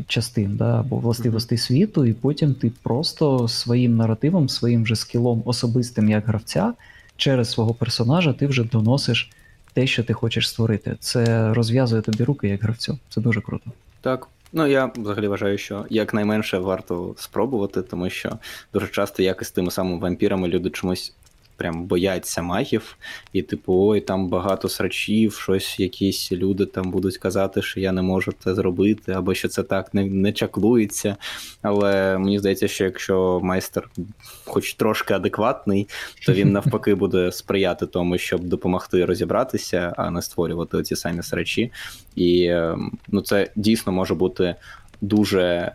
частин 0.07 0.57
да, 0.57 0.81
або 0.81 0.97
властивостей 0.97 1.59
світу, 1.59 2.05
і 2.05 2.13
потім 2.13 2.55
ти 2.55 2.73
просто 2.83 3.49
своїм 3.49 3.97
наративом, 3.97 4.49
своїм 4.49 4.87
же 4.87 4.97
скілом 4.97 5.43
особистим 5.45 6.09
як 6.09 6.27
гравця, 6.27 6.75
через 7.17 7.51
свого 7.51 7.75
персонажа 7.75 8.33
ти 8.33 8.47
вже 8.47 8.65
доносиш 8.65 9.31
те, 9.73 9.87
що 9.87 10.05
ти 10.05 10.13
хочеш 10.13 10.49
створити. 10.49 10.97
Це 11.01 11.55
розв'язує 11.55 12.03
тобі 12.03 12.25
руки 12.25 12.49
як 12.49 12.63
гравцю. 12.63 12.99
Це 13.09 13.21
дуже 13.21 13.41
круто. 13.41 13.71
Так. 14.01 14.29
Ну, 14.53 14.67
я 14.67 14.91
взагалі 14.97 15.29
вважаю, 15.29 15.59
що 15.59 15.87
якнайменше 15.91 16.59
варто 16.59 17.15
спробувати, 17.17 17.83
тому 17.83 18.11
що 18.11 18.39
дуже 18.73 18.87
часто, 18.87 19.23
як 19.23 19.43
і 19.43 19.45
з 19.45 19.51
тими 19.51 19.71
самими 19.71 19.99
вампірами, 19.99 20.49
люди 20.49 20.71
чомусь 20.71 21.15
прям 21.59 21.87
бояться 21.87 22.43
магів, 22.43 22.97
і 23.33 23.43
типу, 23.43 23.89
ой, 23.89 24.01
там 24.01 24.29
багато 24.29 24.69
срачів, 24.69 25.35
щось 25.35 25.81
якісь 25.81 26.33
люди 26.33 26.67
там 26.67 26.91
будуть 26.91 27.19
казати, 27.19 27.63
що 27.63 27.81
я 27.81 27.93
не 27.93 28.03
можу 28.03 28.33
це 28.45 28.55
зробити, 28.55 29.13
або 29.13 29.35
що 29.35 29.49
це 29.49 29.63
так 29.63 29.95
не, 29.95 30.05
не 30.05 30.33
чаклується. 30.33 31.17
Але 31.63 32.19
мені 32.19 32.39
здається, 32.39 32.69
що 32.69 32.85
якщо 32.85 33.41
майстер 33.43 33.91
хоч 34.45 34.75
трошки 34.75 35.15
адекватний, 35.15 35.89
то 36.27 36.33
він 36.33 36.53
навпаки 36.53 36.95
буде 36.95 37.33
сприяти 37.33 37.87
тому, 37.87 38.19
щоб 38.19 38.45
допомогти 38.45 39.05
розібратися, 39.05 39.95
а 39.97 40.11
не 40.11 40.23
створювати 40.23 40.77
оці 40.77 40.97
самі 40.97 41.23
срачі. 41.23 41.73
І 42.17 42.43
е, 42.43 42.79
ну, 43.09 43.21
це 43.21 43.51
дійсно 43.57 43.93
може 43.93 44.15
бути 44.15 44.55
дуже 45.01 45.73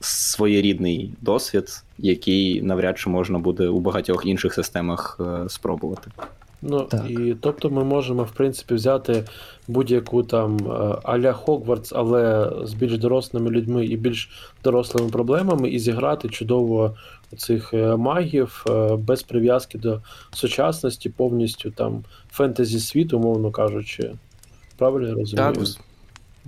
своєрідний 0.00 1.14
досвід, 1.20 1.84
який 1.98 2.62
навряд 2.62 2.98
чи 2.98 3.10
можна 3.10 3.38
буде 3.38 3.68
у 3.68 3.80
багатьох 3.80 4.26
інших 4.26 4.54
системах 4.54 5.20
е, 5.20 5.48
спробувати. 5.48 6.10
Ну, 6.62 6.82
Так. 6.82 7.10
і 7.10 7.36
тобто 7.40 7.70
ми 7.70 7.84
можемо, 7.84 8.22
в 8.22 8.30
принципі, 8.30 8.74
взяти 8.74 9.24
будь-яку 9.68 10.22
там 10.22 10.56
е, 10.56 10.98
а-ля 11.02 11.32
Хогвартс, 11.32 11.92
але 11.92 12.52
з 12.64 12.74
більш 12.74 12.98
дорослими 12.98 13.50
людьми 13.50 13.86
і 13.86 13.96
більш 13.96 14.30
дорослими 14.64 15.10
проблемами, 15.10 15.70
і 15.70 15.78
зіграти 15.78 16.28
чудово 16.28 16.96
цих 17.36 17.74
е, 17.74 17.96
магів 17.96 18.64
без 18.98 19.22
прив'язки 19.22 19.78
до 19.78 20.00
сучасності, 20.30 21.08
повністю 21.08 21.70
там 21.70 22.04
фентезі 22.30 22.80
світу, 22.80 23.18
умовно 23.18 23.50
кажучи. 23.50 24.10
Правильно 24.76 25.08
я 25.08 25.14
розумію? 25.14 25.52
Так, 25.52 25.64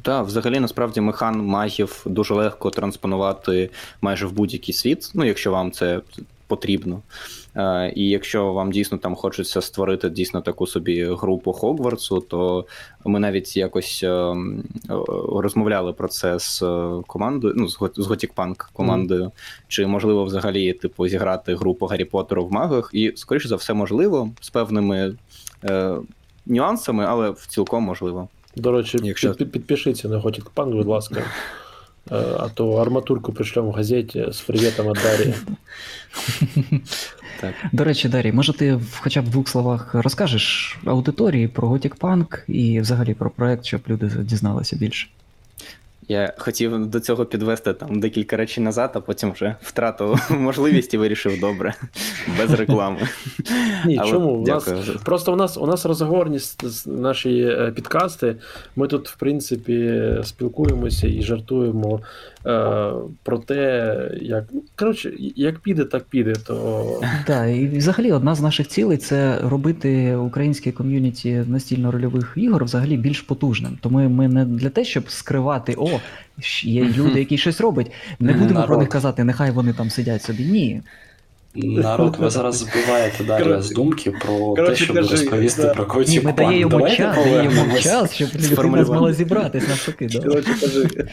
Так, 0.02 0.26
взагалі, 0.26 0.60
насправді, 0.60 1.00
механ 1.00 1.42
магів 1.46 2.02
дуже 2.06 2.34
легко 2.34 2.70
транспонувати 2.70 3.70
майже 4.00 4.26
в 4.26 4.32
будь-який 4.32 4.74
світ, 4.74 5.10
ну, 5.14 5.24
якщо 5.24 5.50
вам 5.52 5.72
це 5.72 6.00
потрібно. 6.46 7.02
Е, 7.56 7.92
І 7.96 8.08
якщо 8.08 8.52
вам 8.52 8.72
дійсно 8.72 8.98
там 8.98 9.14
хочеться 9.14 9.60
створити 9.60 10.10
дійсно 10.10 10.40
таку 10.40 10.66
собі 10.66 11.04
групу 11.04 11.52
Хогвартсу, 11.52 12.20
то 12.20 12.66
ми 13.04 13.18
навіть 13.18 13.56
якось 13.56 14.00
е, 14.02 14.08
е, 14.08 14.34
розмовляли 15.32 15.92
про 15.92 16.08
це 16.08 16.38
з 16.38 16.62
е, 16.62 17.02
командою, 17.06 17.54
ну, 17.56 17.68
з 17.68 17.76
Го- 17.76 17.90
з 17.96 18.08
Gothic 18.08 18.34
Punk 18.34 18.68
командою, 18.72 19.32
чи 19.68 19.86
можливо 19.86 20.24
взагалі, 20.24 20.72
типу, 20.72 21.08
зіграти 21.08 21.54
групу 21.54 21.86
Гаррі 21.86 22.04
Поттеру 22.04 22.46
в 22.46 22.52
магах, 22.52 22.90
і, 22.92 23.12
скоріше 23.16 23.48
за 23.48 23.56
все, 23.56 23.74
можливо, 23.74 24.30
з 24.40 24.50
певними 24.50 25.16
е, 25.64 25.96
нюансами, 26.46 27.04
але 27.08 27.30
в 27.30 27.46
цілком 27.46 27.84
можливо. 27.84 28.28
До 28.56 28.72
речі, 28.72 28.98
Якщо- 29.02 29.34
під, 29.34 29.52
підпишіться 29.52 30.08
на 30.08 30.18
Готік 30.18 30.50
Панк, 30.50 30.72
будь 30.74 30.86
ласка. 30.86 31.20
Е, 32.12 32.14
А 32.38 32.48
то 32.48 32.72
арматурку 32.72 33.32
пришлемо 33.32 33.70
в 33.70 33.72
газеті 33.72 34.26
з 34.32 34.40
привітом 34.40 34.86
від 34.86 34.98
Дарі. 35.02 35.34
Так. 37.40 37.54
До 37.72 37.84
речі, 37.84 38.08
Дарій, 38.08 38.32
може 38.32 38.52
ти 38.52 38.74
в- 38.74 38.98
хоча 39.00 39.22
б 39.22 39.24
в 39.26 39.28
двох 39.30 39.48
словах 39.48 39.94
розкажеш 39.94 40.78
аудиторії 40.84 41.48
про 41.48 41.68
Готік 41.68 41.94
Панк 41.94 42.44
і 42.48 42.80
взагалі 42.80 43.14
про 43.14 43.30
проект, 43.30 43.64
щоб 43.64 43.80
люди 43.88 44.06
дізналися 44.18 44.76
більше. 44.76 45.08
Я 46.10 46.32
хотів 46.38 46.86
до 46.86 47.00
цього 47.00 47.24
підвести 47.26 47.72
там 47.72 48.00
декілька 48.00 48.36
речей 48.36 48.64
назад, 48.64 48.90
а 48.94 49.00
потім 49.00 49.32
вже 49.32 49.56
втратив 49.62 50.30
можливість 50.38 50.94
і 50.94 50.98
вирішив 50.98 51.40
добре, 51.40 51.74
без 52.38 52.50
реклами. 52.50 52.98
Ні, 53.86 53.98
Але 54.00 54.10
чому? 54.10 54.30
У 54.30 54.46
нас, 54.46 54.68
просто 55.04 55.32
у 55.32 55.36
нас, 55.36 55.58
у 55.58 55.66
нас 55.66 55.86
розговорність 55.86 56.66
з- 56.68 56.86
наші 56.86 57.40
е, 57.40 57.72
підкасти. 57.76 58.36
Ми 58.76 58.88
тут, 58.88 59.08
в 59.08 59.16
принципі, 59.16 60.02
спілкуємося 60.24 61.06
і 61.08 61.22
жартуємо 61.22 62.00
е, 62.46 62.92
про 63.22 63.38
те, 63.38 64.10
як. 64.22 64.44
ну, 64.52 64.62
Коротше, 64.76 65.12
як 65.36 65.58
піде, 65.58 65.84
так 65.84 66.04
піде. 66.04 66.32
То 66.32 67.00
Так, 67.26 67.48
і 67.48 67.66
взагалі 67.66 68.12
одна 68.12 68.34
з 68.34 68.40
наших 68.40 68.68
цілей 68.68 68.98
це 68.98 69.38
робити 69.42 70.16
українське 70.16 70.72
ком'юніті 70.72 71.44
настільно-рольових 71.48 72.32
ігор 72.36 72.64
взагалі 72.64 72.96
більш 72.96 73.20
потужним. 73.20 73.78
Тому 73.80 74.08
ми 74.08 74.28
не 74.28 74.44
для 74.44 74.68
те, 74.68 74.84
щоб 74.84 75.10
скривати, 75.10 75.74
о, 75.78 75.88
є 76.62 76.84
люди, 76.84 77.18
які 77.18 77.38
щось 77.38 77.60
роблять. 77.60 77.92
Не 78.20 78.32
будемо 78.32 78.62
про 78.62 78.78
них 78.78 78.88
казати, 78.88 79.24
нехай 79.24 79.50
вони 79.50 79.72
там 79.72 79.90
сидять 79.90 80.22
собі. 80.22 80.44
Ні. 80.44 80.82
Народ, 81.54 82.16
ви 82.18 82.30
зараз 82.30 82.56
збиваєте 82.56 83.24
Коротше- 83.24 83.62
з 83.62 83.70
думки 83.70 84.10
про 84.10 84.66
те, 84.66 84.76
щоб 84.76 84.96
кажи, 84.96 85.10
розповісти 85.10 85.62
да. 85.62 85.74
про 85.74 85.84
Ні, 85.84 85.90
Котік 85.90 86.24
ми 86.24 86.32
даємо 86.32 86.88
час, 86.88 87.16
даємо 87.16 87.78
час, 87.78 88.14
щоб 88.14 88.28
людина 88.34 88.84
змогла 88.84 89.12
зібратись 89.12 89.68
навпаки. 89.68 90.08
Да. 90.12 90.20
коротше, 90.20 90.54
кажи. 90.60 90.88
Е, 90.96 91.06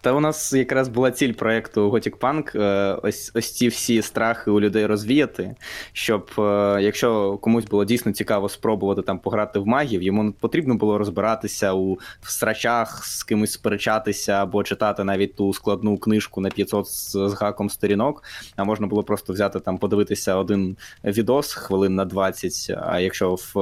Та 0.00 0.12
у 0.12 0.20
нас 0.20 0.52
якраз 0.52 0.88
була 0.88 1.10
ціль 1.10 1.32
проєкту 1.32 1.90
Gothic 1.90 2.18
Punk 2.18 2.60
е, 2.62 2.98
ось, 3.02 3.32
ось 3.34 3.52
ці 3.52 3.68
всі 3.68 4.02
страхи 4.02 4.50
у 4.50 4.60
людей 4.60 4.86
розвіяти, 4.86 5.54
щоб 5.92 6.30
е, 6.38 6.78
якщо 6.82 7.38
комусь 7.38 7.64
було 7.64 7.84
дійсно 7.84 8.12
цікаво 8.12 8.48
спробувати 8.48 9.02
там 9.02 9.18
пограти 9.18 9.58
в 9.58 9.66
магів, 9.66 10.02
йому 10.02 10.32
потрібно 10.32 10.74
було 10.74 10.98
розбиратися 10.98 11.72
у 11.72 11.98
страчах, 12.22 13.06
з 13.06 13.24
кимось 13.24 13.52
сперечатися 13.52 14.32
або 14.32 14.62
читати 14.62 15.04
навіть 15.04 15.36
ту 15.36 15.52
складну 15.52 15.98
книжку 15.98 16.40
на 16.40 16.48
500 16.48 16.86
з, 16.86 17.10
з 17.10 17.32
гаком 17.32 17.70
сторінок, 17.70 18.22
а 18.56 18.64
можна 18.64 18.86
було 18.86 19.02
просто 19.02 19.32
взяти 19.32 19.60
там, 19.60 19.78
подивитися 19.78 20.36
один 20.36 20.76
відос 21.04 21.52
хвилин 21.52 21.94
на 21.94 22.04
20, 22.04 22.76
а 22.82 23.00
якщо 23.00 23.34
в 23.34 23.56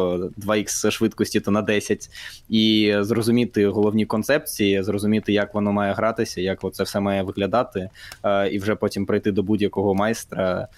2х 0.47 0.91
швидкості, 0.91 1.41
то 1.41 1.51
на 1.51 1.63
10, 1.63 2.11
і 2.49 2.95
зрозуміти 3.01 3.67
головні 3.67 4.07
концепції, 4.07 4.83
зрозуміти, 4.83 5.33
як 5.33 5.55
воно 5.55 5.73
має 5.73 5.88
гратися, 5.93 6.41
як 6.41 6.65
це 6.73 6.83
все 6.83 7.01
має 7.01 7.23
виглядати, 7.23 7.91
е, 8.25 8.49
і 8.49 8.59
вже 8.59 8.75
потім 8.75 9.07
прийти 9.07 9.33
до 9.33 9.43
будь-якого 9.43 9.95
майстра, 9.95 10.69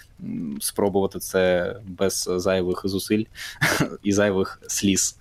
спробувати 0.61 1.19
це 1.19 1.77
без 1.85 2.31
зайвих 2.37 2.83
зусиль 2.85 3.25
і 4.03 4.13
зайвих 4.13 4.61
сліз. 4.67 5.17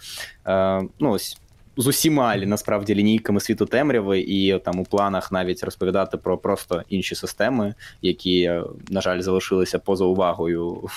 Е, 0.48 0.82
Ну 1.00 1.12
ось. 1.12 1.38
З 1.78 1.88
усіма 1.88 2.36
насправді 2.36 2.96
лінійками 2.96 3.40
світу 3.40 3.66
темряви, 3.66 4.20
і 4.20 4.60
там 4.60 4.80
у 4.80 4.84
планах 4.84 5.32
навіть 5.32 5.64
розповідати 5.64 6.18
про 6.18 6.38
просто 6.38 6.84
інші 6.90 7.16
системи, 7.16 7.74
які, 8.02 8.42
е, 8.42 8.64
на 8.90 9.02
жаль, 9.02 9.22
залишилися 9.22 9.80
поза 9.80 10.06
увагою 10.06 10.90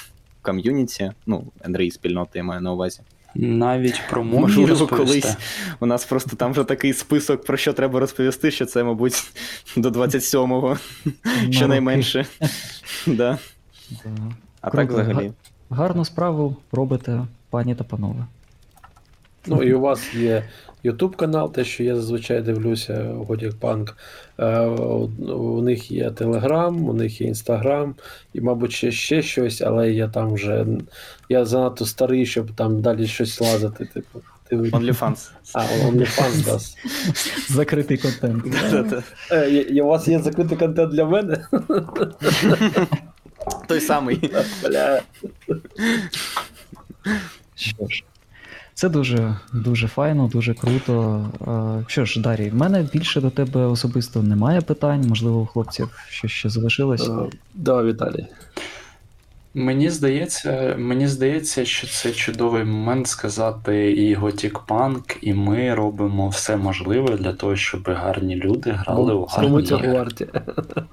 ком'юніті. 0.42 1.12
Ну, 1.26 1.44
Енрій 1.64 1.90
спільноти 1.90 2.38
я 2.38 2.44
маю 2.44 2.60
на 2.60 2.72
увазі. 2.72 3.00
Навіть 3.34 4.00
про 4.10 4.24
мумії 4.24 4.40
Можливо, 4.40 4.68
розповісти. 4.68 4.96
колись 4.96 5.36
у 5.80 5.86
нас 5.86 6.04
просто 6.04 6.36
там 6.36 6.52
вже 6.52 6.64
такий 6.64 6.92
список, 6.92 7.44
про 7.44 7.56
що 7.56 7.72
треба 7.72 8.00
розповісти, 8.00 8.50
що 8.50 8.66
це, 8.66 8.84
мабуть, 8.84 9.32
до 9.76 9.88
27-го, 9.90 10.76
щонайменше. 11.50 12.26
Да. 13.06 13.38
Да. 14.04 14.10
А 14.60 14.70
Круто. 14.70 14.86
так 14.86 14.92
взагалі. 15.06 15.32
Гарну 15.70 16.04
справу 16.04 16.56
робите, 16.72 17.26
пані 17.50 17.74
та 17.74 17.84
панове. 17.84 18.26
Ну 19.46 19.62
і 19.62 19.74
у 19.74 19.80
вас 19.80 20.14
є 20.14 20.44
YouTube 20.84 21.16
канал, 21.16 21.52
те, 21.52 21.64
що 21.64 21.84
я 21.84 21.96
зазвичай 21.96 22.42
дивлюся, 22.42 23.04
Годік 23.04 23.54
Панк. 23.60 23.96
Е, 24.38 24.60
у- 24.66 25.62
них 25.62 25.90
є 25.90 26.08
Telegram, 26.08 26.74
у 26.88 26.92
них 26.92 27.20
є 27.20 27.30
Instagram, 27.30 27.92
і, 28.32 28.40
мабуть, 28.40 28.72
ще, 28.72 28.92
ще 28.92 29.22
щось, 29.22 29.60
але 29.62 29.92
я 29.92 30.08
там 30.08 30.32
вже 30.34 30.66
я 31.28 31.44
занадто 31.44 31.86
старий, 31.86 32.26
щоб 32.26 32.50
там 32.50 32.80
далі 32.82 33.06
щось 33.06 33.40
лазити. 33.40 33.84
Типу. 33.84 34.22
OnlyFans. 34.52 35.30
А, 35.54 35.64
OnlyFans 35.64 36.44
да. 36.44 36.58
Закритий 37.54 37.98
контент. 37.98 38.44
Е, 39.30 39.82
У 39.82 39.86
вас 39.86 40.08
є 40.08 40.18
закритий 40.18 40.58
контент 40.58 40.92
для 40.92 41.04
мене? 41.04 41.46
Той 43.68 43.80
самий. 43.80 44.30
Що 47.54 47.86
ж, 47.88 48.04
це 48.74 48.88
дуже, 48.88 49.36
дуже 49.52 49.88
файно, 49.88 50.28
дуже 50.28 50.54
круто. 50.54 51.26
Що 51.86 52.04
ж, 52.04 52.20
Дарій, 52.20 52.50
в 52.50 52.54
мене 52.54 52.88
більше 52.92 53.20
до 53.20 53.30
тебе 53.30 53.66
особисто 53.66 54.22
немає 54.22 54.60
питань. 54.60 55.06
Можливо, 55.08 55.40
у 55.40 55.46
хлопців 55.46 55.90
щось 56.08 56.30
ще 56.30 56.48
залишилось. 56.48 57.08
Е, 57.08 57.12
Да, 57.54 57.82
Віталій. 57.82 58.26
Мені 59.54 59.90
здається, 59.90 60.74
мені 60.78 61.06
здається, 61.08 61.64
що 61.64 61.86
це 61.86 62.12
чудовий 62.12 62.64
момент 62.64 63.06
сказати 63.06 63.92
і 63.92 64.14
Готік 64.14 64.58
Панк, 64.58 65.16
і 65.20 65.34
ми 65.34 65.74
робимо 65.74 66.28
все 66.28 66.56
можливе 66.56 67.16
для 67.16 67.32
того, 67.32 67.56
щоб 67.56 67.82
гарні 67.88 68.36
люди 68.36 68.70
грали 68.70 69.14
у 69.14 69.26
Тому 69.26 69.26
гарні 69.54 69.62
цього 69.62 69.86
варті. 69.94 70.26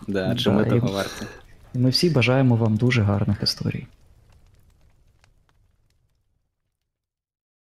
Да, 0.08 0.36
Да, 0.44 0.52
ми 0.52 0.64
і- 0.64 0.70
того 0.70 0.92
варті. 0.94 1.26
Ми 1.74 1.90
всі 1.90 2.10
бажаємо 2.10 2.56
вам 2.56 2.76
дуже 2.76 3.02
гарних 3.02 3.44
історій. 3.44 3.86